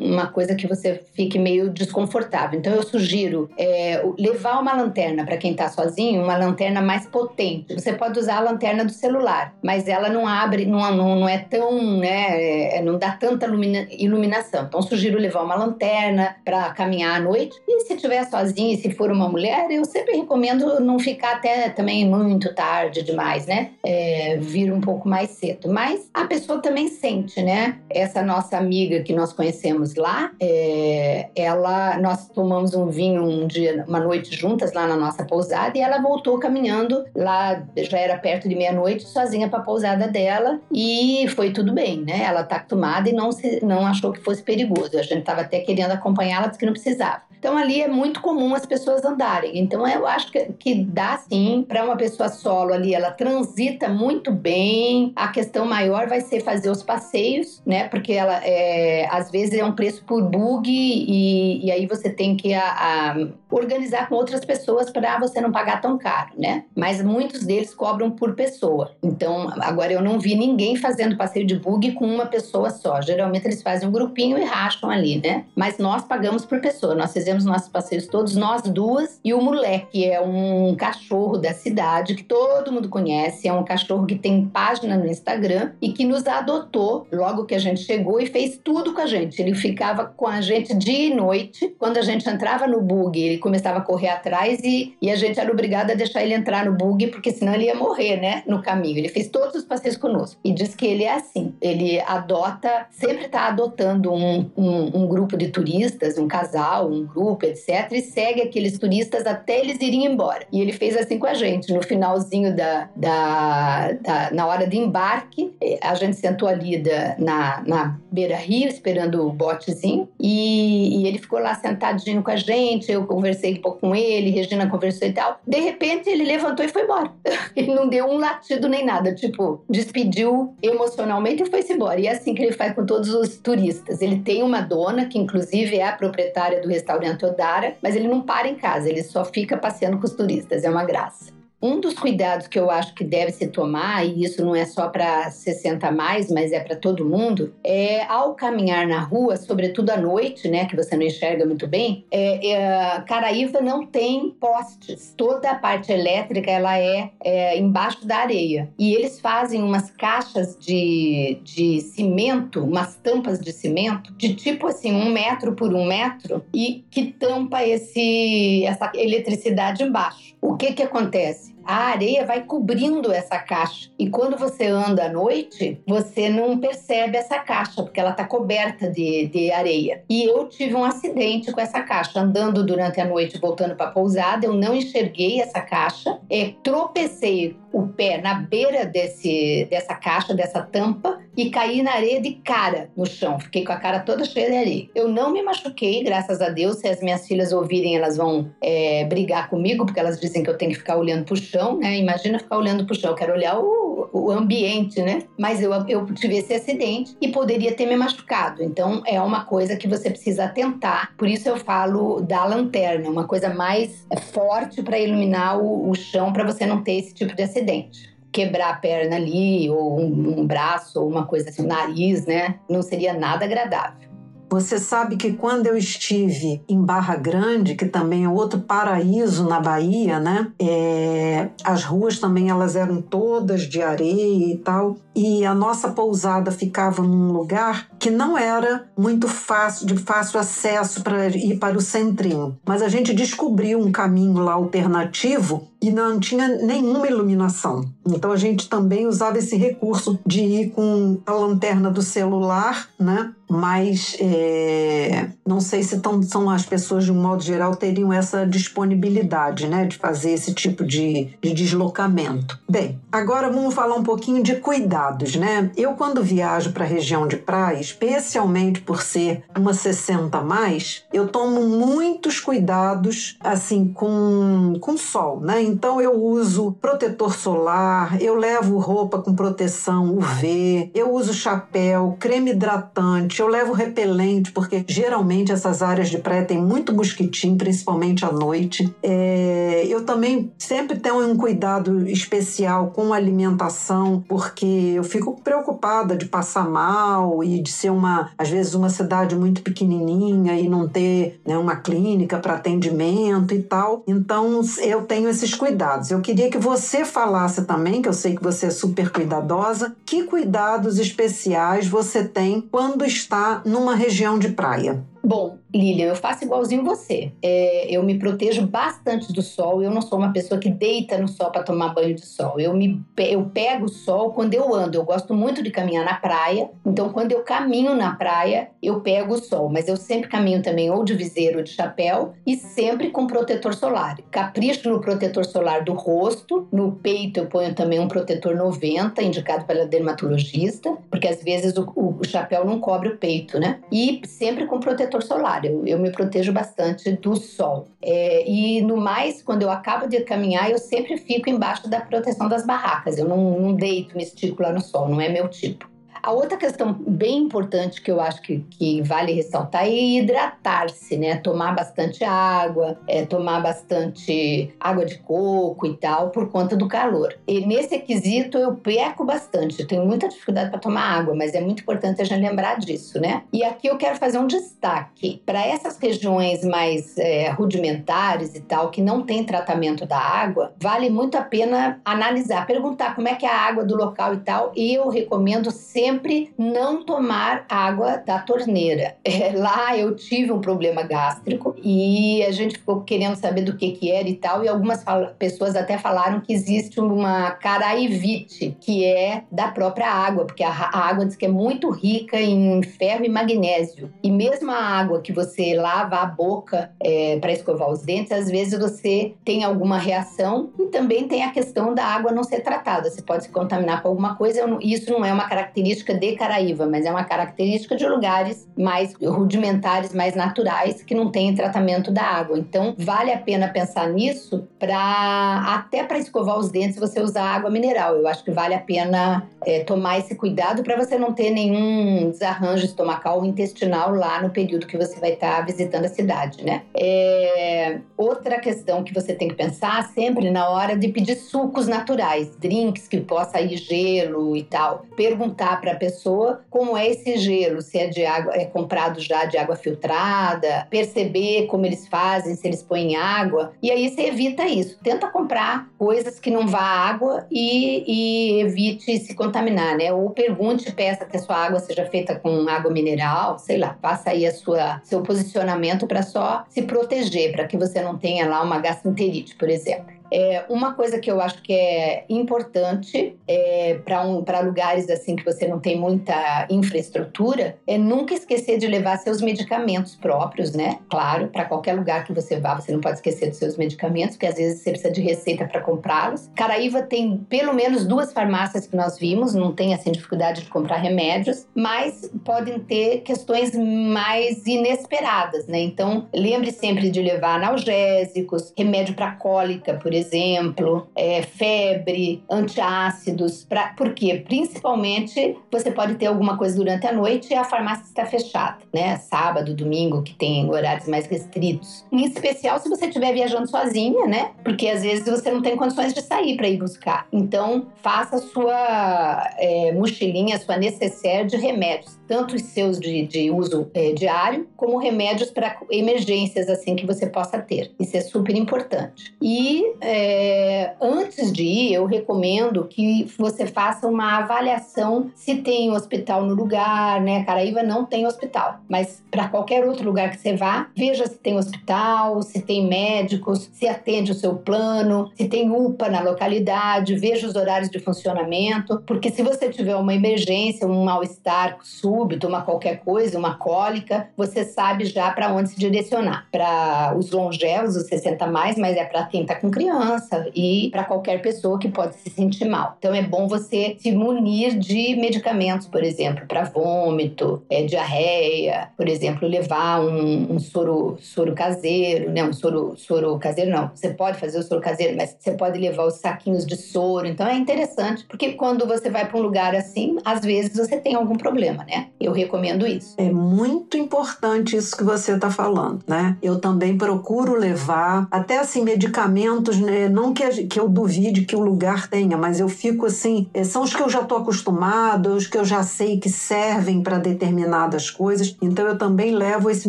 uma 0.00 0.26
coisa 0.28 0.54
que 0.54 0.66
você 0.66 1.02
fique 1.14 1.38
meio 1.38 1.68
desconfortável. 1.70 2.58
Então 2.58 2.72
eu 2.72 2.82
sugiro 2.82 3.50
é, 3.58 4.02
levar 4.18 4.60
uma 4.60 4.72
lanterna 4.72 5.24
para 5.24 5.36
quem 5.36 5.52
está 5.52 5.68
sozinho, 5.68 6.22
uma 6.22 6.36
lanterna 6.36 6.80
mais 6.80 7.06
potente. 7.06 7.74
Você 7.74 7.92
pode 7.92 8.18
usar 8.18 8.38
a 8.38 8.40
lanterna 8.40 8.84
do 8.84 8.92
celular, 8.92 9.54
mas 9.62 9.88
ela 9.88 10.08
não 10.08 10.26
abre, 10.26 10.66
não, 10.66 10.78
não, 10.94 11.16
não 11.16 11.28
é 11.28 11.38
tão, 11.38 11.98
né, 11.98 12.76
é, 12.76 12.82
não 12.82 12.98
dá 12.98 13.12
tanta 13.12 13.46
iluminação. 13.90 14.64
Então 14.64 14.82
sugiro 14.82 15.18
levar 15.18 15.42
uma 15.42 15.54
lanterna 15.54 16.36
para 16.44 16.70
caminhar 16.70 17.16
à 17.16 17.20
noite. 17.20 17.56
E 17.66 17.80
se 17.80 17.94
estiver 17.94 18.24
sozinho 18.24 18.74
e 18.74 18.76
se 18.76 18.90
for 18.90 19.10
uma 19.10 19.28
mulher, 19.28 19.70
eu 19.70 19.84
sempre 19.84 20.16
recomendo 20.16 20.80
não 20.80 20.98
ficar 20.98 21.36
até 21.36 21.68
também 21.70 22.06
muito 22.06 22.54
tarde 22.54 23.02
demais, 23.02 23.46
né? 23.46 23.70
É, 23.84 24.36
vir 24.40 24.72
um 24.72 24.80
pouco 24.80 25.08
mais 25.08 25.30
cedo. 25.30 25.70
Mas 25.70 26.08
a 26.12 26.24
pessoa 26.24 26.60
também 26.60 26.88
sente, 26.88 27.42
né? 27.42 27.76
Essa 27.90 28.22
nossa 28.22 28.56
amiga 28.56 28.95
que 29.02 29.12
nós 29.12 29.32
conhecemos 29.32 29.94
lá, 29.94 30.30
é, 30.40 31.28
ela, 31.34 31.98
nós 31.98 32.28
tomamos 32.28 32.74
um 32.74 32.88
vinho 32.88 33.22
um 33.22 33.46
dia, 33.46 33.84
uma 33.86 34.00
noite 34.00 34.34
juntas 34.34 34.72
lá 34.72 34.86
na 34.86 34.96
nossa 34.96 35.24
pousada 35.24 35.76
e 35.76 35.80
ela 35.80 35.98
voltou 35.98 36.38
caminhando 36.38 37.04
lá, 37.14 37.62
já 37.76 37.98
era 37.98 38.18
perto 38.18 38.48
de 38.48 38.54
meia-noite, 38.54 39.04
sozinha 39.04 39.48
para 39.48 39.60
a 39.60 39.62
pousada 39.62 40.08
dela 40.08 40.60
e 40.72 41.26
foi 41.34 41.52
tudo 41.52 41.72
bem, 41.72 42.02
né? 42.02 42.24
Ela 42.24 42.42
tá 42.42 42.56
acostumada 42.56 43.08
e 43.08 43.12
não, 43.12 43.32
se, 43.32 43.64
não 43.64 43.86
achou 43.86 44.12
que 44.12 44.20
fosse 44.20 44.42
perigoso. 44.42 44.98
A 44.98 45.02
gente 45.02 45.20
estava 45.20 45.42
até 45.42 45.60
querendo 45.60 45.92
acompanhá-la, 45.92 46.46
disse 46.46 46.58
que 46.58 46.66
não 46.66 46.72
precisava. 46.72 47.22
Então 47.38 47.56
ali 47.56 47.80
é 47.80 47.88
muito 47.88 48.20
comum 48.20 48.54
as 48.54 48.66
pessoas 48.66 49.04
andarem. 49.04 49.58
Então 49.58 49.86
eu 49.86 50.06
acho 50.06 50.30
que, 50.30 50.52
que 50.58 50.74
dá 50.84 51.18
sim 51.18 51.64
para 51.66 51.84
uma 51.84 51.96
pessoa 51.96 52.28
solo 52.28 52.72
ali, 52.72 52.94
ela 52.94 53.10
transita 53.10 53.88
muito 53.88 54.32
bem. 54.32 55.12
A 55.16 55.28
questão 55.28 55.66
maior 55.66 56.08
vai 56.08 56.20
ser 56.20 56.40
fazer 56.40 56.70
os 56.70 56.82
passeios, 56.82 57.62
né? 57.64 57.88
Porque 57.88 58.12
ela 58.12 58.40
é, 58.44 59.08
às 59.10 59.30
vezes 59.30 59.58
é 59.58 59.64
um 59.64 59.72
preço 59.72 60.04
por 60.04 60.22
bug 60.22 60.68
e, 60.68 61.64
e 61.64 61.70
aí 61.70 61.86
você 61.86 62.10
tem 62.10 62.36
que 62.36 62.54
a, 62.54 62.62
a 62.62 63.16
organizar 63.50 64.08
com 64.08 64.14
outras 64.14 64.44
pessoas 64.44 64.90
para 64.90 65.18
você 65.18 65.40
não 65.40 65.52
pagar 65.52 65.80
tão 65.80 65.96
caro, 65.98 66.30
né? 66.36 66.64
Mas 66.74 67.02
muitos 67.02 67.44
deles 67.44 67.74
cobram 67.74 68.10
por 68.10 68.34
pessoa. 68.34 68.92
Então 69.02 69.50
agora 69.60 69.92
eu 69.92 70.02
não 70.02 70.18
vi 70.18 70.34
ninguém 70.34 70.76
fazendo 70.76 71.16
passeio 71.16 71.46
de 71.46 71.56
bug 71.56 71.92
com 71.92 72.06
uma 72.06 72.26
pessoa 72.26 72.70
só. 72.70 73.00
Geralmente 73.00 73.46
eles 73.46 73.62
fazem 73.62 73.88
um 73.88 73.92
grupinho 73.92 74.38
e 74.38 74.44
racham 74.44 74.90
ali, 74.90 75.20
né? 75.22 75.44
Mas 75.54 75.78
nós 75.78 76.04
pagamos 76.04 76.44
por 76.44 76.60
pessoa. 76.60 76.94
Nós 76.94 77.10
fizemos 77.26 77.44
nossos 77.44 77.68
passeios 77.68 78.06
todos, 78.06 78.36
nós 78.36 78.62
duas, 78.62 79.20
e 79.24 79.34
o 79.34 79.40
moleque, 79.40 79.86
que 79.96 80.04
é 80.04 80.20
um 80.20 80.76
cachorro 80.76 81.38
da 81.38 81.52
cidade 81.52 82.14
que 82.14 82.22
todo 82.22 82.70
mundo 82.70 82.88
conhece, 82.88 83.48
é 83.48 83.52
um 83.52 83.64
cachorro 83.64 84.06
que 84.06 84.14
tem 84.14 84.46
página 84.46 84.96
no 84.96 85.06
Instagram 85.06 85.72
e 85.80 85.92
que 85.92 86.04
nos 86.04 86.26
adotou 86.26 87.06
logo 87.10 87.44
que 87.44 87.54
a 87.54 87.58
gente 87.58 87.80
chegou 87.80 88.20
e 88.20 88.26
fez 88.26 88.60
tudo 88.62 88.92
com 88.92 89.00
a 89.00 89.06
gente. 89.06 89.40
Ele 89.40 89.54
ficava 89.54 90.04
com 90.04 90.26
a 90.26 90.40
gente 90.40 90.74
dia 90.74 91.06
e 91.06 91.14
noite. 91.14 91.74
Quando 91.78 91.96
a 91.96 92.02
gente 92.02 92.28
entrava 92.28 92.66
no 92.66 92.80
bug, 92.80 93.18
ele 93.18 93.38
começava 93.38 93.78
a 93.78 93.80
correr 93.80 94.08
atrás 94.08 94.60
e, 94.62 94.94
e 95.00 95.10
a 95.10 95.16
gente 95.16 95.40
era 95.40 95.50
obrigada 95.50 95.94
a 95.94 95.96
deixar 95.96 96.22
ele 96.22 96.34
entrar 96.34 96.66
no 96.66 96.72
bug, 96.72 97.08
porque 97.08 97.32
senão 97.32 97.54
ele 97.54 97.64
ia 97.64 97.74
morrer, 97.74 98.20
né, 98.20 98.42
no 98.46 98.62
caminho. 98.62 98.98
Ele 98.98 99.08
fez 99.08 99.28
todos 99.28 99.54
os 99.54 99.64
passeios 99.64 99.96
conosco 99.96 100.38
e 100.44 100.52
diz 100.52 100.74
que 100.74 100.86
ele 100.86 101.04
é 101.04 101.14
assim. 101.14 101.54
Ele 101.60 102.00
adota, 102.00 102.86
sempre 102.90 103.26
está 103.26 103.48
adotando 103.48 104.12
um, 104.12 104.50
um, 104.56 105.02
um 105.02 105.06
grupo 105.08 105.36
de 105.36 105.48
turistas, 105.48 106.18
um 106.18 106.28
casal, 106.28 106.90
um 106.90 107.04
etc., 107.42 107.92
e 107.92 108.02
segue 108.02 108.42
aqueles 108.42 108.78
turistas 108.78 109.26
até 109.26 109.60
eles 109.60 109.80
irem 109.80 110.06
embora. 110.06 110.46
E 110.52 110.60
ele 110.60 110.72
fez 110.72 110.96
assim 110.96 111.18
com 111.18 111.26
a 111.26 111.34
gente. 111.34 111.72
No 111.72 111.82
finalzinho 111.82 112.54
da, 112.54 112.88
da, 112.94 113.92
da 113.92 114.30
na 114.32 114.46
hora 114.46 114.66
de 114.66 114.76
embarque, 114.76 115.54
a 115.80 115.94
gente 115.94 116.16
sentou 116.16 116.48
ali 116.48 116.78
da, 116.78 117.16
na, 117.18 117.62
na 117.66 117.98
beira-rio, 118.10 118.68
esperando 118.68 119.26
o 119.26 119.30
botezinho, 119.30 120.08
e, 120.18 121.00
e 121.00 121.06
ele 121.06 121.18
ficou 121.18 121.38
lá 121.38 121.54
sentadinho 121.54 122.22
com 122.22 122.30
a 122.30 122.36
gente. 122.36 122.90
Eu 122.90 123.06
conversei 123.06 123.54
um 123.54 123.60
pouco 123.62 123.80
com 123.80 123.94
ele, 123.94 124.30
Regina 124.30 124.68
conversou 124.68 125.08
e 125.08 125.12
tal. 125.12 125.40
De 125.46 125.58
repente, 125.58 126.08
ele 126.08 126.24
levantou 126.24 126.64
e 126.64 126.68
foi 126.68 126.82
embora. 126.82 127.10
ele 127.54 127.74
não 127.74 127.88
deu 127.88 128.06
um 128.06 128.18
latido 128.18 128.68
nem 128.68 128.84
nada, 128.84 129.14
tipo, 129.14 129.62
despediu 129.68 130.54
emocionalmente 130.62 131.42
e 131.42 131.46
foi-se 131.46 131.72
embora. 131.72 132.00
E 132.00 132.06
é 132.06 132.12
assim 132.12 132.34
que 132.34 132.42
ele 132.42 132.52
faz 132.52 132.74
com 132.74 132.84
todos 132.84 133.12
os 133.14 133.36
turistas. 133.38 134.00
Ele 134.00 134.18
tem 134.18 134.42
uma 134.42 134.60
dona, 134.60 135.06
que 135.06 135.18
inclusive 135.18 135.76
é 135.76 135.86
a 135.86 135.92
proprietária 135.92 136.60
do 136.60 136.68
restaurante 136.68 137.05
Odara, 137.26 137.76
mas 137.82 137.94
ele 137.94 138.08
não 138.08 138.22
para 138.22 138.48
em 138.48 138.56
casa, 138.56 138.88
ele 138.88 139.02
só 139.02 139.24
fica 139.24 139.56
passeando 139.56 139.98
com 139.98 140.04
os 140.04 140.14
turistas, 140.14 140.64
é 140.64 140.70
uma 140.70 140.84
graça. 140.84 141.35
Um 141.60 141.80
dos 141.80 141.94
cuidados 141.94 142.46
que 142.46 142.58
eu 142.58 142.70
acho 142.70 142.94
que 142.94 143.02
deve 143.02 143.32
se 143.32 143.48
tomar, 143.48 144.04
e 144.06 144.24
isso 144.24 144.44
não 144.44 144.54
é 144.54 144.66
só 144.66 144.88
para 144.88 145.30
60 145.30 145.90
mais, 145.90 146.30
mas 146.30 146.52
é 146.52 146.60
para 146.60 146.76
todo 146.76 147.04
mundo, 147.04 147.54
é 147.64 148.04
ao 148.04 148.34
caminhar 148.34 148.86
na 148.86 149.00
rua, 149.00 149.36
sobretudo 149.36 149.90
à 149.90 149.96
noite, 149.96 150.48
né, 150.48 150.66
que 150.66 150.76
você 150.76 150.94
não 150.96 151.04
enxerga 151.04 151.46
muito 151.46 151.66
bem, 151.66 152.04
é, 152.10 152.46
é, 152.46 153.00
Caraíva 153.08 153.60
não 153.62 153.86
tem 153.86 154.30
postes. 154.38 155.14
Toda 155.16 155.50
a 155.50 155.54
parte 155.54 155.90
elétrica 155.90 156.50
ela 156.50 156.78
é, 156.78 157.10
é 157.24 157.58
embaixo 157.58 158.06
da 158.06 158.18
areia. 158.18 158.70
E 158.78 158.94
eles 158.94 159.18
fazem 159.18 159.62
umas 159.62 159.90
caixas 159.90 160.58
de, 160.58 161.40
de 161.42 161.80
cimento, 161.80 162.62
umas 162.62 162.96
tampas 162.96 163.40
de 163.40 163.52
cimento, 163.52 164.12
de 164.14 164.34
tipo 164.34 164.66
assim, 164.66 164.92
um 164.92 165.10
metro 165.10 165.54
por 165.54 165.72
um 165.72 165.86
metro, 165.86 166.44
e 166.52 166.84
que 166.90 167.06
tampa 167.12 167.64
esse, 167.64 168.64
essa 168.66 168.92
eletricidade 168.94 169.82
embaixo. 169.82 170.36
O 170.40 170.56
que 170.56 170.72
que 170.72 170.82
acontece? 170.82 171.55
A 171.66 171.88
areia 171.88 172.24
vai 172.24 172.44
cobrindo 172.44 173.12
essa 173.12 173.38
caixa. 173.38 173.90
E 173.98 174.08
quando 174.08 174.36
você 174.36 174.66
anda 174.66 175.06
à 175.06 175.08
noite, 175.08 175.80
você 175.86 176.28
não 176.28 176.58
percebe 176.58 177.16
essa 177.16 177.38
caixa, 177.38 177.82
porque 177.82 177.98
ela 177.98 178.10
está 178.10 178.24
coberta 178.24 178.88
de, 178.88 179.26
de 179.26 179.50
areia. 179.50 180.02
E 180.08 180.24
eu 180.24 180.48
tive 180.48 180.74
um 180.74 180.84
acidente 180.84 181.50
com 181.52 181.60
essa 181.60 181.82
caixa. 181.82 182.20
Andando 182.20 182.64
durante 182.64 183.00
a 183.00 183.04
noite, 183.04 183.38
voltando 183.38 183.74
para 183.74 183.86
a 183.86 183.90
pousada, 183.90 184.46
eu 184.46 184.52
não 184.52 184.74
enxerguei 184.74 185.40
essa 185.40 185.60
caixa, 185.60 186.18
é, 186.30 186.52
tropecei 186.62 187.56
o 187.76 187.88
pé 187.88 188.22
na 188.22 188.32
beira 188.32 188.86
desse, 188.86 189.66
dessa 189.68 189.94
caixa, 189.94 190.32
dessa 190.32 190.62
tampa, 190.62 191.18
e 191.36 191.50
caí 191.50 191.82
na 191.82 191.92
areia 191.92 192.22
de 192.22 192.32
cara 192.32 192.88
no 192.96 193.04
chão. 193.04 193.38
Fiquei 193.38 193.66
com 193.66 193.72
a 193.72 193.76
cara 193.76 194.00
toda 194.00 194.24
cheia 194.24 194.50
de 194.50 194.56
areia. 194.56 194.88
Eu 194.94 195.08
não 195.08 195.30
me 195.30 195.42
machuquei, 195.42 196.02
graças 196.02 196.40
a 196.40 196.48
Deus. 196.48 196.78
Se 196.78 196.88
as 196.88 197.02
minhas 197.02 197.26
filhas 197.28 197.52
ouvirem, 197.52 197.94
elas 197.94 198.16
vão 198.16 198.50
é, 198.62 199.04
brigar 199.04 199.50
comigo, 199.50 199.84
porque 199.84 200.00
elas 200.00 200.18
dizem 200.18 200.42
que 200.42 200.48
eu 200.48 200.56
tenho 200.56 200.70
que 200.70 200.78
ficar 200.78 200.96
olhando 200.96 201.26
para 201.26 201.34
o 201.34 201.36
chão, 201.36 201.76
né? 201.76 201.98
Imagina 201.98 202.38
ficar 202.38 202.56
olhando 202.56 202.86
para 202.86 202.94
o 202.94 202.96
chão, 202.96 203.10
eu 203.10 203.16
quero 203.16 203.34
olhar 203.34 203.58
o, 203.58 204.08
o 204.10 204.30
ambiente, 204.30 205.02
né? 205.02 205.24
Mas 205.38 205.60
eu, 205.60 205.70
eu 205.86 206.06
tive 206.14 206.38
esse 206.38 206.54
acidente 206.54 207.14
e 207.20 207.28
poderia 207.28 207.74
ter 207.74 207.84
me 207.84 207.96
machucado. 207.96 208.62
Então 208.62 209.02
é 209.06 209.20
uma 209.20 209.44
coisa 209.44 209.76
que 209.76 209.86
você 209.86 210.08
precisa 210.08 210.44
atentar. 210.44 211.14
Por 211.18 211.28
isso 211.28 211.46
eu 211.46 211.58
falo 211.58 212.22
da 212.22 212.46
lanterna, 212.46 213.10
uma 213.10 213.26
coisa 213.28 213.52
mais 213.52 214.06
forte 214.32 214.82
para 214.82 214.98
iluminar 214.98 215.60
o, 215.60 215.90
o 215.90 215.94
chão, 215.94 216.32
para 216.32 216.44
você 216.44 216.64
não 216.64 216.82
ter 216.82 216.92
esse 216.92 217.12
tipo 217.12 217.36
de 217.36 217.42
acidente 217.42 217.65
acidente. 217.66 218.16
Quebrar 218.30 218.70
a 218.70 218.76
perna 218.76 219.16
ali, 219.16 219.68
ou 219.70 219.98
um, 219.98 220.40
um 220.40 220.46
braço, 220.46 221.00
ou 221.00 221.08
uma 221.08 221.26
coisa 221.26 221.50
assim, 221.50 221.62
o 221.62 221.66
nariz, 221.66 222.26
né? 222.26 222.56
Não 222.68 222.82
seria 222.82 223.12
nada 223.12 223.44
agradável. 223.44 224.06
Você 224.48 224.78
sabe 224.78 225.16
que 225.16 225.32
quando 225.32 225.66
eu 225.66 225.76
estive 225.76 226.62
em 226.68 226.80
Barra 226.80 227.16
Grande, 227.16 227.74
que 227.74 227.86
também 227.86 228.24
é 228.24 228.28
outro 228.28 228.60
paraíso 228.60 229.44
na 229.48 229.58
Bahia, 229.58 230.20
né? 230.20 230.52
É, 230.60 231.48
as 231.64 231.82
ruas 231.82 232.20
também 232.20 232.48
elas 232.48 232.76
eram 232.76 233.02
todas 233.02 233.62
de 233.62 233.82
areia 233.82 234.52
e 234.52 234.56
tal. 234.58 234.96
E 235.16 235.44
a 235.44 235.54
nossa 235.54 235.88
pousada 235.88 236.52
ficava 236.52 237.02
num 237.02 237.32
lugar 237.32 237.88
que 237.98 238.10
não 238.10 238.38
era 238.38 238.86
muito 238.96 239.26
fácil, 239.26 239.86
de 239.86 239.96
fácil 239.96 240.38
acesso 240.38 241.02
para 241.02 241.26
ir 241.28 241.58
para 241.58 241.76
o 241.76 241.80
centrinho. 241.80 242.56
Mas 242.64 242.82
a 242.82 242.88
gente 242.88 243.12
descobriu 243.12 243.80
um 243.80 243.90
caminho 243.90 244.38
lá 244.38 244.52
alternativo 244.52 245.66
e 245.80 245.90
não 245.90 246.18
tinha 246.18 246.48
nenhuma 246.48 247.06
iluminação. 247.06 247.84
Então 248.06 248.32
a 248.32 248.36
gente 248.36 248.68
também 248.68 249.06
usava 249.06 249.38
esse 249.38 249.56
recurso 249.56 250.18
de 250.26 250.40
ir 250.40 250.70
com 250.70 251.20
a 251.26 251.32
lanterna 251.32 251.90
do 251.90 252.02
celular, 252.02 252.88
né? 252.98 253.32
Mas 253.48 254.16
é, 254.18 255.28
não 255.46 255.60
sei 255.60 255.82
se 255.82 256.00
tão, 256.00 256.20
são 256.22 256.50
as 256.50 256.66
pessoas 256.66 257.04
de 257.04 257.12
um 257.12 257.22
modo 257.22 257.42
geral 257.42 257.76
teriam 257.76 258.12
essa 258.12 258.44
disponibilidade, 258.44 259.68
né, 259.68 259.84
de 259.84 259.96
fazer 259.96 260.32
esse 260.32 260.52
tipo 260.52 260.84
de, 260.84 261.30
de 261.40 261.54
deslocamento. 261.54 262.58
Bem, 262.68 262.98
agora 263.10 263.48
vamos 263.48 263.72
falar 263.72 263.94
um 263.94 264.02
pouquinho 264.02 264.42
de 264.42 264.56
cuidados, 264.56 265.36
né? 265.36 265.70
Eu 265.76 265.92
quando 265.92 266.24
viajo 266.24 266.72
para 266.72 266.84
a 266.84 266.88
região 266.88 267.28
de 267.28 267.36
praia, 267.36 267.78
especialmente 267.78 268.80
por 268.80 269.00
ser 269.00 269.44
uma 269.56 269.72
60 269.72 270.40
mais, 270.40 271.04
eu 271.12 271.28
tomo 271.28 271.62
muitos 271.62 272.40
cuidados 272.40 273.36
assim 273.40 273.86
com 273.92 274.76
com 274.80 274.96
sol, 274.96 275.40
né? 275.40 275.62
Então 275.66 276.00
eu 276.00 276.22
uso 276.22 276.76
protetor 276.80 277.36
solar, 277.36 278.22
eu 278.22 278.36
levo 278.36 278.78
roupa 278.78 279.18
com 279.18 279.34
proteção 279.34 280.16
UV, 280.16 280.92
eu 280.94 281.12
uso 281.12 281.34
chapéu, 281.34 282.16
creme 282.20 282.52
hidratante, 282.52 283.40
eu 283.40 283.48
levo 283.48 283.72
repelente, 283.72 284.52
porque 284.52 284.84
geralmente 284.86 285.50
essas 285.50 285.82
áreas 285.82 286.08
de 286.08 286.18
praia 286.18 286.44
tem 286.44 286.62
muito 286.62 286.94
mosquitinho, 286.94 287.58
principalmente 287.58 288.24
à 288.24 288.30
noite. 288.30 288.94
É, 289.02 289.84
eu 289.88 290.04
também 290.04 290.52
sempre 290.56 291.00
tenho 291.00 291.28
um 291.28 291.36
cuidado 291.36 292.08
especial 292.08 292.92
com 292.94 293.12
alimentação, 293.12 294.24
porque 294.28 294.92
eu 294.94 295.02
fico 295.02 295.40
preocupada 295.42 296.16
de 296.16 296.26
passar 296.26 296.68
mal 296.68 297.42
e 297.42 297.60
de 297.60 297.72
ser 297.72 297.90
uma, 297.90 298.30
às 298.38 298.48
vezes, 298.48 298.74
uma 298.74 298.88
cidade 298.88 299.34
muito 299.34 299.62
pequenininha 299.62 300.54
e 300.54 300.68
não 300.68 300.86
ter 300.86 301.40
né, 301.44 301.58
uma 301.58 301.74
clínica 301.74 302.38
para 302.38 302.54
atendimento 302.54 303.52
e 303.52 303.62
tal. 303.62 304.04
Então 304.06 304.60
eu 304.80 305.02
tenho 305.02 305.28
esses 305.28 305.55
cuidados. 305.56 306.10
Eu 306.10 306.20
queria 306.20 306.50
que 306.50 306.58
você 306.58 307.04
falasse 307.04 307.64
também, 307.64 308.02
que 308.02 308.08
eu 308.08 308.12
sei 308.12 308.36
que 308.36 308.42
você 308.42 308.66
é 308.66 308.70
super 308.70 309.10
cuidadosa, 309.10 309.96
que 310.04 310.24
cuidados 310.24 310.98
especiais 310.98 311.88
você 311.88 312.24
tem 312.24 312.60
quando 312.60 313.04
está 313.04 313.62
numa 313.64 313.94
região 313.94 314.38
de 314.38 314.50
praia? 314.50 315.02
Bom, 315.24 315.58
Lilian, 315.76 316.06
eu 316.06 316.16
faço 316.16 316.44
igualzinho 316.44 316.84
você. 316.84 317.32
É, 317.42 317.86
eu 317.90 318.02
me 318.02 318.18
protejo 318.18 318.66
bastante 318.66 319.32
do 319.32 319.42
sol. 319.42 319.82
Eu 319.82 319.90
não 319.90 320.02
sou 320.02 320.18
uma 320.18 320.32
pessoa 320.32 320.60
que 320.60 320.70
deita 320.70 321.18
no 321.18 321.28
sol 321.28 321.50
para 321.50 321.62
tomar 321.62 321.94
banho 321.94 322.14
de 322.14 322.24
sol. 322.24 322.58
Eu, 322.58 322.74
me, 322.74 323.02
eu 323.18 323.44
pego 323.52 323.86
o 323.86 323.88
sol 323.88 324.32
quando 324.32 324.54
eu 324.54 324.74
ando. 324.74 324.96
Eu 324.96 325.04
gosto 325.04 325.34
muito 325.34 325.62
de 325.62 325.70
caminhar 325.70 326.04
na 326.04 326.14
praia. 326.14 326.70
Então, 326.84 327.10
quando 327.10 327.32
eu 327.32 327.42
caminho 327.42 327.94
na 327.94 328.14
praia, 328.14 328.70
eu 328.82 329.00
pego 329.00 329.34
o 329.34 329.38
sol. 329.38 329.68
Mas 329.68 329.88
eu 329.88 329.96
sempre 329.96 330.28
caminho 330.28 330.62
também 330.62 330.90
ou 330.90 331.04
de 331.04 331.14
viseiro 331.14 331.58
ou 331.58 331.64
de 331.64 331.70
chapéu 331.70 332.34
e 332.46 332.56
sempre 332.56 333.10
com 333.10 333.26
protetor 333.26 333.74
solar. 333.74 334.16
Capricho 334.30 334.88
no 334.88 335.00
protetor 335.00 335.44
solar 335.44 335.84
do 335.84 335.92
rosto. 335.92 336.68
No 336.72 336.92
peito, 336.92 337.40
eu 337.40 337.46
ponho 337.46 337.74
também 337.74 337.98
um 337.98 338.08
protetor 338.08 338.54
90, 338.54 339.22
indicado 339.22 339.64
pela 339.64 339.86
dermatologista, 339.86 340.96
porque 341.10 341.28
às 341.28 341.42
vezes 341.42 341.76
o, 341.76 341.92
o, 341.94 342.24
chapéu 342.24 342.64
não 342.64 342.80
cobre 342.80 343.10
o 343.10 343.16
peito, 343.16 343.58
né? 343.58 343.80
E 343.90 344.20
sempre 344.26 344.66
com 344.66 344.80
protetor 344.80 345.22
solar. 345.22 345.65
Eu, 345.66 345.86
eu 345.86 345.98
me 345.98 346.10
protejo 346.10 346.52
bastante 346.52 347.10
do 347.12 347.36
sol. 347.36 347.88
É, 348.02 348.48
e 348.48 348.80
no 348.82 348.96
mais, 348.96 349.42
quando 349.42 349.62
eu 349.62 349.70
acabo 349.70 350.06
de 350.06 350.20
caminhar, 350.20 350.70
eu 350.70 350.78
sempre 350.78 351.16
fico 351.16 351.48
embaixo 351.48 351.88
da 351.88 352.00
proteção 352.00 352.48
das 352.48 352.66
barracas. 352.66 353.18
Eu 353.18 353.28
não, 353.28 353.58
não 353.60 353.74
deito, 353.74 354.16
me 354.16 354.22
estico 354.22 354.62
lá 354.62 354.72
no 354.72 354.80
sol, 354.80 355.08
não 355.08 355.20
é 355.20 355.28
meu 355.28 355.48
tipo. 355.48 355.95
A 356.26 356.32
outra 356.32 356.56
questão 356.56 356.92
bem 356.92 357.38
importante 357.38 358.02
que 358.02 358.10
eu 358.10 358.20
acho 358.20 358.42
que, 358.42 358.58
que 358.68 359.00
vale 359.00 359.32
ressaltar 359.32 359.84
é 359.84 359.94
hidratar-se, 359.94 361.16
né? 361.16 361.36
Tomar 361.36 361.72
bastante 361.72 362.24
água, 362.24 362.98
é, 363.06 363.24
tomar 363.24 363.60
bastante 363.60 364.74
água 364.80 365.04
de 365.04 365.18
coco 365.18 365.86
e 365.86 365.96
tal, 365.96 366.30
por 366.30 366.50
conta 366.50 366.74
do 366.76 366.88
calor. 366.88 367.38
E 367.46 367.64
nesse 367.64 367.96
quesito 368.00 368.58
eu 368.58 368.74
peco 368.74 369.24
bastante, 369.24 369.78
eu 369.78 369.86
tenho 369.86 370.04
muita 370.04 370.28
dificuldade 370.28 370.70
para 370.70 370.80
tomar 370.80 371.16
água, 371.16 371.32
mas 371.32 371.54
é 371.54 371.60
muito 371.60 371.82
importante 371.82 372.20
a 372.20 372.24
gente 372.24 372.40
lembrar 372.40 372.76
disso, 372.80 373.20
né? 373.20 373.44
E 373.52 373.62
aqui 373.62 373.86
eu 373.86 373.96
quero 373.96 374.16
fazer 374.16 374.38
um 374.38 374.48
destaque 374.48 375.40
para 375.46 375.64
essas 375.64 375.96
regiões 375.96 376.64
mais 376.64 377.16
é, 377.18 377.50
rudimentares 377.50 378.52
e 378.56 378.60
tal, 378.62 378.90
que 378.90 379.00
não 379.00 379.22
tem 379.22 379.44
tratamento 379.44 380.04
da 380.04 380.18
água, 380.18 380.74
vale 380.82 381.08
muito 381.08 381.38
a 381.38 381.42
pena 381.42 382.00
analisar, 382.04 382.66
perguntar 382.66 383.14
como 383.14 383.28
é 383.28 383.36
que 383.36 383.46
é 383.46 383.48
a 383.48 383.60
água 383.60 383.84
do 383.84 383.94
local 383.94 384.34
e 384.34 384.38
tal, 384.38 384.72
e 384.74 384.92
eu 384.92 385.08
recomendo 385.08 385.70
sempre 385.70 386.15
sempre 386.16 386.50
não 386.56 387.04
tomar 387.04 387.66
água 387.68 388.16
da 388.16 388.38
torneira. 388.38 389.16
É, 389.36 389.52
lá 389.54 389.94
eu 389.96 390.14
tive 390.14 390.52
um 390.52 390.60
problema 390.60 391.02
gástrico 391.02 391.74
e 391.82 392.42
a 392.44 392.50
gente 392.52 392.78
ficou 392.78 393.02
querendo 393.02 393.34
saber 393.34 393.62
do 393.62 393.76
que 393.76 393.90
que 393.90 394.10
era 394.10 394.26
e 394.26 394.34
tal, 394.34 394.64
e 394.64 394.68
algumas 394.68 395.04
pessoas 395.38 395.76
até 395.76 395.98
falaram 395.98 396.40
que 396.40 396.54
existe 396.54 397.00
uma 397.00 397.50
caraivite, 397.50 398.74
que 398.80 399.04
é 399.04 399.42
da 399.50 399.68
própria 399.68 400.08
água, 400.08 400.46
porque 400.46 400.62
a, 400.62 400.70
a 400.70 401.00
água 401.00 401.26
diz 401.26 401.36
que 401.36 401.44
é 401.44 401.48
muito 401.48 401.90
rica 401.90 402.40
em 402.40 402.82
ferro 402.82 403.24
e 403.24 403.28
magnésio. 403.28 404.10
E 404.22 404.30
mesmo 404.30 404.70
a 404.70 404.78
água 404.78 405.20
que 405.20 405.32
você 405.32 405.74
lava 405.74 406.16
a 406.16 406.26
boca 406.26 406.90
é, 407.02 407.38
para 407.38 407.52
escovar 407.52 407.90
os 407.90 408.02
dentes, 408.02 408.32
às 408.32 408.48
vezes 408.48 408.78
você 408.78 409.34
tem 409.44 409.64
alguma 409.64 409.98
reação 409.98 410.70
e 410.78 410.86
também 410.86 411.28
tem 411.28 411.42
a 411.42 411.50
questão 411.50 411.92
da 411.92 412.04
água 412.04 412.32
não 412.32 412.44
ser 412.44 412.60
tratada. 412.60 413.10
Você 413.10 413.20
pode 413.20 413.44
se 413.44 413.50
contaminar 413.50 414.02
com 414.02 414.08
alguma 414.08 414.34
coisa, 414.36 414.60
isso 414.80 415.12
não 415.12 415.24
é 415.24 415.32
uma 415.32 415.48
característica 415.48 416.05
característica 416.06 416.14
de 416.14 416.36
Caraíva, 416.36 416.86
mas 416.86 417.04
é 417.04 417.10
uma 417.10 417.24
característica 417.24 417.96
de 417.96 418.06
lugares 418.06 418.68
mais 418.76 419.14
rudimentares, 419.14 420.14
mais 420.14 420.34
naturais, 420.34 421.02
que 421.02 421.14
não 421.14 421.30
tem 421.30 421.54
tratamento 421.54 422.10
da 422.10 422.22
água. 422.22 422.58
Então, 422.58 422.94
vale 422.96 423.32
a 423.32 423.38
pena 423.38 423.68
pensar 423.68 424.08
nisso 424.08 424.68
para 424.78 425.64
até 425.74 426.04
para 426.04 426.18
escovar 426.18 426.58
os 426.58 426.70
dentes 426.70 426.98
você 426.98 427.20
usar 427.20 427.42
água 427.42 427.70
mineral. 427.70 428.16
Eu 428.16 428.28
acho 428.28 428.44
que 428.44 428.50
vale 428.50 428.74
a 428.74 428.78
pena 428.78 429.48
é, 429.64 429.80
tomar 429.80 430.18
esse 430.18 430.34
cuidado 430.34 430.82
para 430.82 430.96
você 430.96 431.18
não 431.18 431.32
ter 431.32 431.50
nenhum 431.50 432.30
desarranjo 432.30 432.84
estomacal 432.84 433.38
ou 433.38 433.44
intestinal 433.44 434.14
lá 434.14 434.40
no 434.40 434.50
período 434.50 434.86
que 434.86 434.96
você 434.96 435.18
vai 435.18 435.32
estar 435.32 435.56
tá 435.56 435.62
visitando 435.62 436.04
a 436.04 436.08
cidade, 436.08 436.64
né? 436.64 436.82
É, 436.96 437.98
outra 438.16 438.60
questão 438.60 439.02
que 439.02 439.12
você 439.12 439.34
tem 439.34 439.48
que 439.48 439.54
pensar 439.54 440.04
sempre 440.10 440.50
na 440.50 440.68
hora 440.68 440.96
de 440.96 441.08
pedir 441.08 441.36
sucos 441.36 441.88
naturais, 441.88 442.54
drinks 442.56 443.08
que 443.08 443.20
possa 443.20 443.60
ir 443.60 443.76
gelo 443.76 444.56
e 444.56 444.62
tal. 444.62 445.04
Perguntar 445.16 445.80
para 445.86 445.94
pessoa 445.94 446.60
como 446.68 446.96
é 446.96 447.06
esse 447.06 447.36
gelo, 447.36 447.80
se 447.80 447.96
é 447.96 448.08
de 448.08 448.26
água, 448.26 448.52
é 448.54 448.64
comprado 448.64 449.20
já 449.20 449.44
de 449.44 449.56
água 449.56 449.76
filtrada, 449.76 450.86
perceber 450.90 451.66
como 451.66 451.86
eles 451.86 452.08
fazem, 452.08 452.56
se 452.56 452.66
eles 452.66 452.82
põem 452.82 453.14
água. 453.14 453.72
E 453.80 453.90
aí 453.90 454.08
você 454.08 454.22
evita 454.22 454.66
isso. 454.66 454.98
Tenta 455.00 455.28
comprar 455.28 455.88
coisas 455.96 456.40
que 456.40 456.50
não 456.50 456.66
vá 456.66 456.80
água 456.80 457.46
e, 457.50 458.04
e 458.06 458.60
evite 458.62 459.16
se 459.18 459.34
contaminar, 459.34 459.96
né? 459.96 460.12
Ou 460.12 460.30
pergunte, 460.30 460.90
peça 460.90 461.24
que 461.24 461.36
a 461.36 461.40
sua 461.40 461.56
água 461.56 461.78
seja 461.78 462.04
feita 462.06 462.34
com 462.34 462.68
água 462.68 462.90
mineral, 462.90 463.58
sei 463.58 463.78
lá, 463.78 463.96
faça 464.02 464.30
aí 464.30 464.44
a 464.44 464.52
sua 464.52 465.00
seu 465.04 465.22
posicionamento 465.22 466.06
para 466.06 466.22
só 466.22 466.64
se 466.68 466.82
proteger, 466.82 467.52
para 467.52 467.66
que 467.66 467.76
você 467.76 468.02
não 468.02 468.18
tenha 468.18 468.48
lá 468.48 468.62
uma 468.62 468.80
gastroenterite, 468.80 469.54
por 469.54 469.68
exemplo. 469.68 470.15
É, 470.32 470.64
uma 470.68 470.94
coisa 470.94 471.18
que 471.18 471.30
eu 471.30 471.40
acho 471.40 471.62
que 471.62 471.72
é 471.72 472.24
importante 472.28 473.36
é, 473.46 473.98
para 474.04 474.26
um, 474.26 474.44
lugares 474.64 475.08
assim 475.08 475.36
que 475.36 475.44
você 475.44 475.66
não 475.66 475.78
tem 475.78 475.98
muita 475.98 476.66
infraestrutura 476.70 477.76
é 477.86 477.96
nunca 477.96 478.34
esquecer 478.34 478.78
de 478.78 478.86
levar 478.86 479.16
seus 479.18 479.40
medicamentos 479.40 480.16
próprios, 480.16 480.72
né? 480.72 480.98
Claro, 481.08 481.48
para 481.48 481.64
qualquer 481.64 481.94
lugar 481.94 482.24
que 482.24 482.32
você 482.32 482.58
vá, 482.58 482.74
você 482.74 482.92
não 482.92 483.00
pode 483.00 483.16
esquecer 483.16 483.48
dos 483.48 483.58
seus 483.58 483.76
medicamentos, 483.76 484.36
porque 484.36 484.46
às 484.46 484.56
vezes 484.56 484.82
você 484.82 484.90
precisa 484.90 485.12
de 485.12 485.20
receita 485.20 485.64
para 485.66 485.80
comprá-los. 485.80 486.50
Caraíva 486.54 487.02
tem 487.02 487.38
pelo 487.48 487.72
menos 487.72 488.06
duas 488.06 488.32
farmácias 488.32 488.86
que 488.86 488.96
nós 488.96 489.18
vimos, 489.18 489.54
não 489.54 489.72
tem 489.72 489.94
assim 489.94 490.12
dificuldade 490.12 490.62
de 490.62 490.70
comprar 490.70 490.96
remédios, 490.96 491.66
mas 491.74 492.30
podem 492.44 492.78
ter 492.80 493.20
questões 493.20 493.74
mais 493.74 494.66
inesperadas, 494.66 495.66
né? 495.66 495.78
Então, 495.78 496.28
lembre 496.34 496.72
sempre 496.72 497.10
de 497.10 497.22
levar 497.22 497.56
analgésicos, 497.56 498.72
remédio 498.76 499.14
para 499.14 499.32
cólica, 499.32 499.94
por 499.94 500.12
exemplo, 500.16 501.06
é, 501.14 501.42
febre, 501.42 502.42
antiácidos. 502.50 503.64
Pra, 503.64 503.88
por 503.88 504.12
quê? 504.14 504.42
Principalmente 504.46 505.56
você 505.70 505.90
pode 505.90 506.16
ter 506.16 506.26
alguma 506.26 506.56
coisa 506.56 506.76
durante 506.76 507.06
a 507.06 507.12
noite 507.12 507.52
e 507.52 507.54
a 507.54 507.64
farmácia 507.64 508.04
está 508.04 508.26
fechada, 508.26 508.78
né? 508.92 509.16
Sábado, 509.16 509.74
domingo, 509.74 510.22
que 510.22 510.34
tem 510.34 510.68
horários 510.68 511.06
mais 511.08 511.26
restritos. 511.26 512.04
Em 512.10 512.24
especial 512.24 512.78
se 512.78 512.88
você 512.88 513.06
estiver 513.06 513.32
viajando 513.32 513.68
sozinha, 513.68 514.26
né? 514.26 514.50
Porque 514.64 514.88
às 514.88 515.02
vezes 515.02 515.26
você 515.26 515.50
não 515.50 515.62
tem 515.62 515.76
condições 515.76 516.12
de 516.12 516.22
sair 516.22 516.56
para 516.56 516.68
ir 516.68 516.78
buscar. 516.78 517.26
Então, 517.32 517.86
faça 518.02 518.36
a 518.36 518.40
sua 518.40 519.50
é, 519.58 519.92
mochilinha, 519.92 520.58
sua 520.58 520.76
necessaire 520.76 521.48
de 521.48 521.56
remédios, 521.56 522.18
tanto 522.26 522.54
os 522.54 522.62
seus 522.62 522.98
de, 522.98 523.26
de 523.26 523.50
uso 523.50 523.90
é, 523.94 524.12
diário, 524.12 524.66
como 524.76 524.98
remédios 524.98 525.50
para 525.50 525.76
emergências 525.90 526.68
assim 526.68 526.96
que 526.96 527.06
você 527.06 527.26
possa 527.26 527.58
ter. 527.58 527.92
Isso 527.98 528.16
é 528.16 528.20
super 528.20 528.54
importante. 528.54 529.34
E 529.40 529.84
é, 530.00 530.94
antes 531.00 531.52
de 531.52 531.62
ir, 531.62 531.94
eu 531.94 532.06
recomendo 532.06 532.84
que 532.84 533.26
você 533.38 533.66
faça 533.66 534.06
uma 534.06 534.38
avaliação 534.38 535.30
se 535.34 535.56
tem 535.56 535.90
hospital 535.90 536.44
no 536.44 536.54
lugar, 536.54 537.20
né? 537.20 537.44
Caraíva 537.44 537.82
não 537.82 538.04
tem 538.04 538.26
hospital, 538.26 538.80
mas 538.88 539.22
para 539.30 539.48
qualquer 539.48 539.86
outro 539.86 540.04
lugar 540.04 540.30
que 540.30 540.38
você 540.38 540.54
vá, 540.54 540.88
veja 540.96 541.26
se 541.26 541.38
tem 541.38 541.56
hospital, 541.56 542.42
se 542.42 542.60
tem 542.62 542.86
médicos, 542.86 543.68
se 543.72 543.86
atende 543.86 544.32
o 544.32 544.34
seu 544.34 544.54
plano, 544.54 545.30
se 545.34 545.48
tem 545.48 545.70
UPA 545.70 546.08
na 546.08 546.20
localidade, 546.20 547.16
veja 547.16 547.46
os 547.46 547.56
horários 547.56 547.90
de 547.90 547.98
funcionamento, 547.98 549.02
porque 549.06 549.30
se 549.30 549.42
você 549.42 549.68
tiver 549.68 549.96
uma 549.96 550.14
emergência, 550.14 550.86
um 550.86 551.04
mal-estar 551.04 551.78
súbito, 552.16 552.48
uma 552.48 552.62
qualquer 552.62 553.00
coisa, 553.00 553.38
uma 553.38 553.56
cólica, 553.56 554.28
você 554.36 554.64
sabe 554.64 555.04
já 555.04 555.30
para 555.30 555.52
onde 555.52 555.70
se 555.70 555.78
direcionar. 555.78 556.46
Para 556.50 557.14
os 557.16 557.30
longevos, 557.30 557.94
os 557.94 558.06
60 558.06 558.46
mais, 558.46 558.78
mas 558.78 558.96
é 558.96 559.04
para 559.04 559.24
quem 559.26 559.42
está 559.42 559.54
com 559.54 559.70
criança 559.70 560.48
e 560.54 560.88
para 560.90 561.04
qualquer 561.04 561.42
pessoa 561.42 561.78
que 561.78 561.88
pode 561.88 562.14
se 562.16 562.30
sentir 562.30 562.64
mal. 562.64 562.96
Então 562.98 563.14
é 563.14 563.22
bom 563.22 563.46
você 563.46 563.96
se 563.98 564.12
munir 564.12 564.78
de 564.78 565.14
medicamentos, 565.16 565.86
por 565.86 566.02
exemplo, 566.02 566.46
para 566.46 566.64
vômito, 566.64 567.62
é, 567.68 567.84
diarreia, 567.84 568.88
por 568.96 569.08
exemplo, 569.08 569.46
levar 569.46 570.00
um, 570.00 570.54
um, 570.54 570.58
soro, 570.58 571.18
soro 571.20 571.54
caseiro, 571.54 572.30
né? 572.30 572.42
Um 572.42 572.52
soro, 572.52 572.94
soro 572.96 573.38
caseiro 573.38 573.70
não. 573.70 573.90
Você 573.94 574.08
pode 574.10 574.38
fazer 574.38 574.58
o 574.58 574.62
soro 574.62 574.80
caseiro, 574.80 575.14
mas 575.16 575.36
você 575.38 575.52
pode 575.52 575.78
levar 575.78 576.04
os 576.06 576.14
saquinhos 576.14 576.64
de 576.64 576.76
soro. 576.76 577.26
Então 577.26 577.46
é 577.46 577.56
interessante, 577.56 578.24
porque 578.24 578.52
quando 578.54 578.86
você 578.86 579.10
vai 579.10 579.26
para 579.28 579.36
um 579.36 579.42
lugar 579.42 579.74
assim, 579.74 580.16
às 580.24 580.40
vezes 580.40 580.74
você 580.76 580.96
tem 580.98 581.14
algum 581.14 581.36
problema, 581.36 581.84
né? 581.84 582.05
Eu 582.20 582.32
recomendo 582.32 582.86
isso. 582.86 583.14
É 583.18 583.30
muito 583.30 583.96
importante 583.96 584.76
isso 584.76 584.96
que 584.96 585.04
você 585.04 585.32
está 585.32 585.50
falando, 585.50 586.00
né? 586.06 586.36
Eu 586.42 586.58
também 586.58 586.96
procuro 586.96 587.54
levar 587.54 588.26
até 588.30 588.58
assim 588.58 588.82
medicamentos 588.82 589.78
né? 589.78 590.08
não 590.08 590.32
que, 590.32 590.64
que 590.64 590.78
eu 590.78 590.88
duvide 590.88 591.44
que 591.44 591.56
o 591.56 591.60
lugar 591.60 592.08
tenha, 592.08 592.36
mas 592.36 592.60
eu 592.60 592.68
fico 592.68 593.06
assim, 593.06 593.48
é, 593.52 593.64
são 593.64 593.82
os 593.82 593.94
que 593.94 594.02
eu 594.02 594.08
já 594.08 594.22
estou 594.22 594.38
acostumado, 594.38 595.34
os 595.34 595.46
que 595.46 595.58
eu 595.58 595.64
já 595.64 595.82
sei 595.82 596.18
que 596.18 596.28
servem 596.28 597.02
para 597.02 597.18
determinadas 597.18 598.10
coisas, 598.10 598.56
então 598.60 598.86
eu 598.86 598.96
também 598.96 599.34
levo 599.34 599.70
esse 599.70 599.88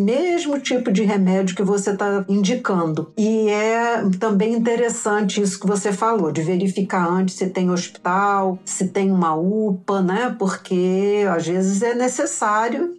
mesmo 0.00 0.58
tipo 0.60 0.92
de 0.92 1.02
remédio 1.02 1.56
que 1.56 1.62
você 1.62 1.90
está 1.90 2.24
indicando. 2.28 3.12
E 3.16 3.48
é 3.48 4.02
também 4.18 4.54
interessante 4.54 5.40
isso 5.40 5.58
que 5.58 5.66
você 5.66 5.92
falou, 5.92 6.30
de 6.30 6.42
verificar 6.42 7.08
antes 7.08 7.36
se 7.36 7.48
tem 7.48 7.70
hospital, 7.70 8.58
se 8.64 8.88
tem 8.88 9.10
uma 9.10 9.34
UPA, 9.34 10.02
né? 10.02 10.34
Porque 10.38 11.24
às 11.30 11.46
vezes 11.46 11.82
é 11.82 11.94
necessário 11.94 12.07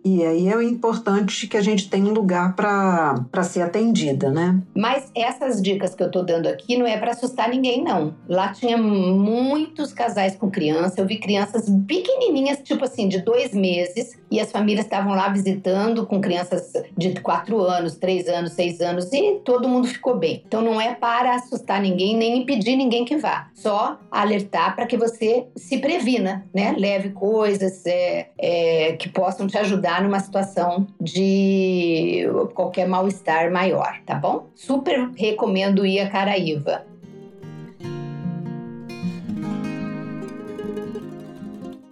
e 0.04 0.24
aí 0.24 0.50
é 0.50 0.64
importante 0.64 1.48
que 1.48 1.58
a 1.58 1.62
gente 1.62 1.90
tenha 1.90 2.06
um 2.06 2.14
lugar 2.14 2.56
para 2.56 3.44
ser 3.44 3.62
atendida, 3.62 4.30
né? 4.30 4.62
Mas 4.76 5.10
essas 5.16 5.62
dicas 5.62 5.96
que 5.96 6.04
eu 6.04 6.08
estou 6.08 6.24
dando 6.24 6.48
aqui 6.48 6.78
não 6.78 6.86
é 6.86 6.98
para 6.98 7.12
assustar 7.12 7.50
ninguém, 7.50 7.84
não. 7.84 8.16
Lá 8.28 8.50
tinha 8.52 8.78
muitos 8.78 9.94
casais 9.94 10.36
com 10.36 10.50
criança. 10.50 11.00
Eu 11.00 11.06
vi 11.06 11.18
crianças 11.18 11.66
pequenininhas, 11.88 12.60
tipo 12.64 12.84
assim, 12.84 13.08
de 13.08 13.20
dois 13.20 13.54
meses, 13.54 14.19
e 14.32 14.40
as 14.40 14.52
famílias 14.52 14.86
estavam 14.86 15.14
lá 15.14 15.30
visitando 15.30 16.06
com 16.06 16.22
crianças 16.22 16.72
de 16.98 17.20
quatro 17.22 17.62
anos, 17.62 17.98
três 17.98 18.28
anos, 18.28 18.54
seis 18.54 18.82
anos, 18.82 19.12
e 19.12 19.40
todo 19.44 19.68
mundo 19.68 19.88
ficou 19.88 20.18
bem. 20.18 20.44
Então 20.46 20.62
não 20.62 20.80
é 20.80 20.94
para 20.94 21.36
assustar 21.36 21.82
ninguém, 21.82 22.16
nem 22.16 22.40
impedir 22.40 22.76
ninguém 22.76 23.06
que 23.06 23.18
vá. 23.18 23.50
Só 23.54 23.98
alertar 24.12 24.76
para 24.76 24.86
que 24.86 24.98
você 24.98 25.48
se 25.56 25.78
previna, 25.78 26.46
né? 26.54 26.76
Leve 26.78 27.10
coisas 27.10 27.86
é, 27.86 28.30
é, 28.38 28.94
que 28.94 29.10
possam 29.10 29.48
te 29.48 29.58
ajudar 29.58 30.04
numa 30.04 30.20
situação 30.20 30.88
de 31.00 32.26
qualquer 32.54 32.88
mal-estar 32.88 33.52
maior, 33.52 34.00
tá 34.06 34.16
bom? 34.16 34.48
Super 34.56 35.10
recomendo 35.16 35.86
ir 35.86 36.00
a 36.00 36.10
Caraíva. 36.10 36.89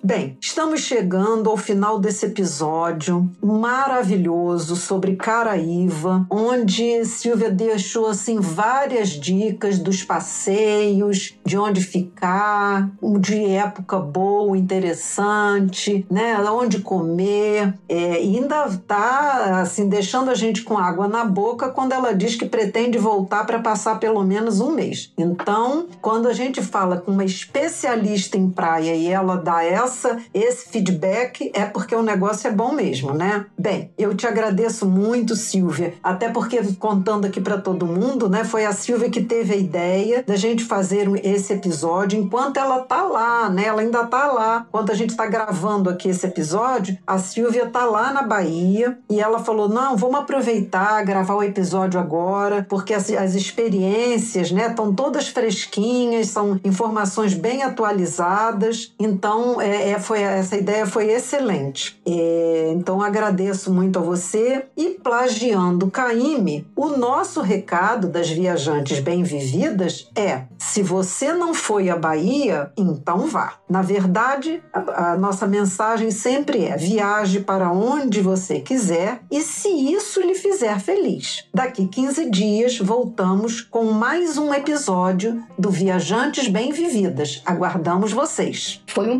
Bem, 0.07 0.37
estamos 0.39 0.79
chegando 0.79 1.49
ao 1.49 1.57
final 1.57 1.99
desse 1.99 2.27
episódio 2.27 3.29
maravilhoso 3.43 4.77
sobre 4.77 5.17
Caraíva, 5.17 6.25
onde 6.29 7.03
Silvia 7.03 7.51
deixou 7.51 8.07
assim 8.07 8.39
várias 8.39 9.09
dicas 9.09 9.77
dos 9.79 10.05
passeios, 10.05 11.37
de 11.45 11.57
onde 11.57 11.81
ficar, 11.81 12.89
de 13.19 13.47
época 13.47 13.99
boa, 13.99 14.57
interessante, 14.57 16.07
né, 16.09 16.39
onde 16.49 16.79
comer, 16.79 17.77
é, 17.89 18.13
ainda 18.13 18.65
está 18.65 19.59
assim 19.59 19.89
deixando 19.89 20.31
a 20.31 20.35
gente 20.35 20.63
com 20.63 20.77
água 20.77 21.09
na 21.09 21.25
boca 21.25 21.67
quando 21.67 21.91
ela 21.91 22.15
diz 22.15 22.37
que 22.37 22.45
pretende 22.45 22.97
voltar 22.97 23.45
para 23.45 23.59
passar 23.59 23.99
pelo 23.99 24.23
menos 24.23 24.61
um 24.61 24.71
mês. 24.71 25.11
Então, 25.17 25.87
quando 26.01 26.29
a 26.29 26.33
gente 26.33 26.61
fala 26.61 26.95
com 26.95 27.11
uma 27.11 27.25
especialista 27.25 28.37
em 28.37 28.49
praia 28.49 28.95
e 28.95 29.07
ela 29.07 29.35
dá 29.35 29.61
essa 29.65 29.96
esse 30.33 30.69
feedback 30.69 31.51
é 31.53 31.65
porque 31.65 31.95
o 31.95 32.03
negócio 32.03 32.47
é 32.47 32.51
bom 32.51 32.71
mesmo, 32.71 33.13
né? 33.13 33.45
Bem, 33.57 33.91
eu 33.97 34.15
te 34.15 34.27
agradeço 34.27 34.85
muito, 34.85 35.35
Silvia, 35.35 35.93
até 36.03 36.29
porque 36.29 36.61
contando 36.73 37.25
aqui 37.25 37.41
para 37.41 37.57
todo 37.57 37.85
mundo, 37.85 38.29
né, 38.29 38.43
foi 38.43 38.65
a 38.65 38.73
Silvia 38.73 39.09
que 39.09 39.21
teve 39.21 39.53
a 39.53 39.57
ideia 39.57 40.23
da 40.25 40.35
gente 40.35 40.63
fazer 40.63 41.09
esse 41.23 41.53
episódio 41.53 42.19
enquanto 42.19 42.57
ela 42.57 42.79
tá 42.79 43.03
lá, 43.03 43.49
né? 43.49 43.65
Ela 43.65 43.81
ainda 43.81 44.05
tá 44.05 44.27
lá. 44.31 44.65
Enquanto 44.67 44.91
a 44.91 44.95
gente 44.95 45.11
está 45.11 45.25
gravando 45.25 45.89
aqui 45.89 46.09
esse 46.09 46.25
episódio, 46.25 46.97
a 47.05 47.17
Silvia 47.17 47.67
tá 47.67 47.85
lá 47.85 48.11
na 48.13 48.23
Bahia 48.23 48.97
e 49.09 49.19
ela 49.19 49.39
falou: 49.39 49.67
"Não, 49.67 49.95
vamos 49.95 50.19
aproveitar, 50.19 51.03
gravar 51.03 51.35
o 51.35 51.43
episódio 51.43 51.99
agora, 51.99 52.65
porque 52.69 52.93
as, 52.93 53.09
as 53.11 53.35
experiências, 53.35 54.51
né, 54.51 54.67
estão 54.67 54.93
todas 54.93 55.27
fresquinhas, 55.27 56.29
são 56.29 56.59
informações 56.63 57.33
bem 57.33 57.63
atualizadas. 57.63 58.93
Então, 58.99 59.61
é, 59.61 59.86
É, 59.87 59.97
foi, 59.97 60.21
essa 60.21 60.57
ideia 60.57 60.85
foi 60.85 61.09
excelente. 61.09 61.97
É, 62.05 62.73
então 62.75 63.01
agradeço 63.01 63.73
muito 63.73 63.97
a 63.97 64.01
você. 64.01 64.65
E 64.75 64.99
plagiando 65.01 65.89
Caime, 65.89 66.67
o 66.75 66.89
nosso 66.89 67.39
recado 67.39 68.09
das 68.09 68.29
viajantes 68.29 68.99
bem-vividas 68.99 70.09
é: 70.13 70.41
se 70.57 70.83
você 70.83 71.31
não 71.31 71.53
foi 71.53 71.89
à 71.89 71.95
Bahia, 71.95 72.69
então 72.75 73.27
vá. 73.27 73.53
Na 73.69 73.81
verdade, 73.81 74.61
a, 74.73 75.13
a 75.13 75.17
nossa 75.17 75.47
mensagem 75.47 76.11
sempre 76.11 76.65
é: 76.65 76.75
viaje 76.75 77.39
para 77.39 77.71
onde 77.71 78.19
você 78.19 78.59
quiser 78.59 79.21
e 79.31 79.39
se 79.39 79.69
isso 79.69 80.19
lhe 80.19 80.35
fizer 80.35 80.81
feliz. 80.81 81.45
Daqui 81.53 81.87
15 81.87 82.29
dias 82.29 82.77
voltamos 82.77 83.61
com 83.61 83.85
mais 83.85 84.37
um 84.37 84.53
episódio 84.53 85.41
do 85.57 85.69
Viajantes 85.69 86.49
Bem-Vividas. 86.49 87.41
Aguardamos 87.45 88.11
vocês. 88.11 88.83
Foi 88.87 89.09
um 89.09 89.17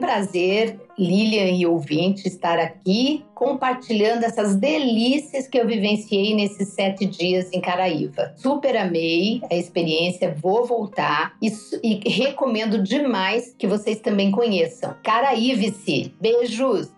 prazer 0.57 0.79
Lilian 0.97 1.51
e 1.51 1.65
ouvinte, 1.65 2.27
estar 2.27 2.57
aqui 2.57 3.23
compartilhando 3.35 4.23
essas 4.23 4.55
delícias 4.55 5.47
que 5.47 5.59
eu 5.59 5.67
vivenciei 5.67 6.33
nesses 6.33 6.69
sete 6.69 7.05
dias 7.05 7.49
em 7.53 7.61
Caraíva. 7.61 8.33
Super 8.35 8.75
amei 8.75 9.41
a 9.51 9.55
experiência, 9.55 10.35
vou 10.41 10.65
voltar 10.65 11.35
e, 11.39 11.51
e 11.83 12.09
recomendo 12.09 12.81
demais 12.81 13.53
que 13.57 13.67
vocês 13.67 13.99
também 13.99 14.31
conheçam. 14.31 14.95
Caraíve-se! 15.03 16.13
Beijos! 16.19 16.96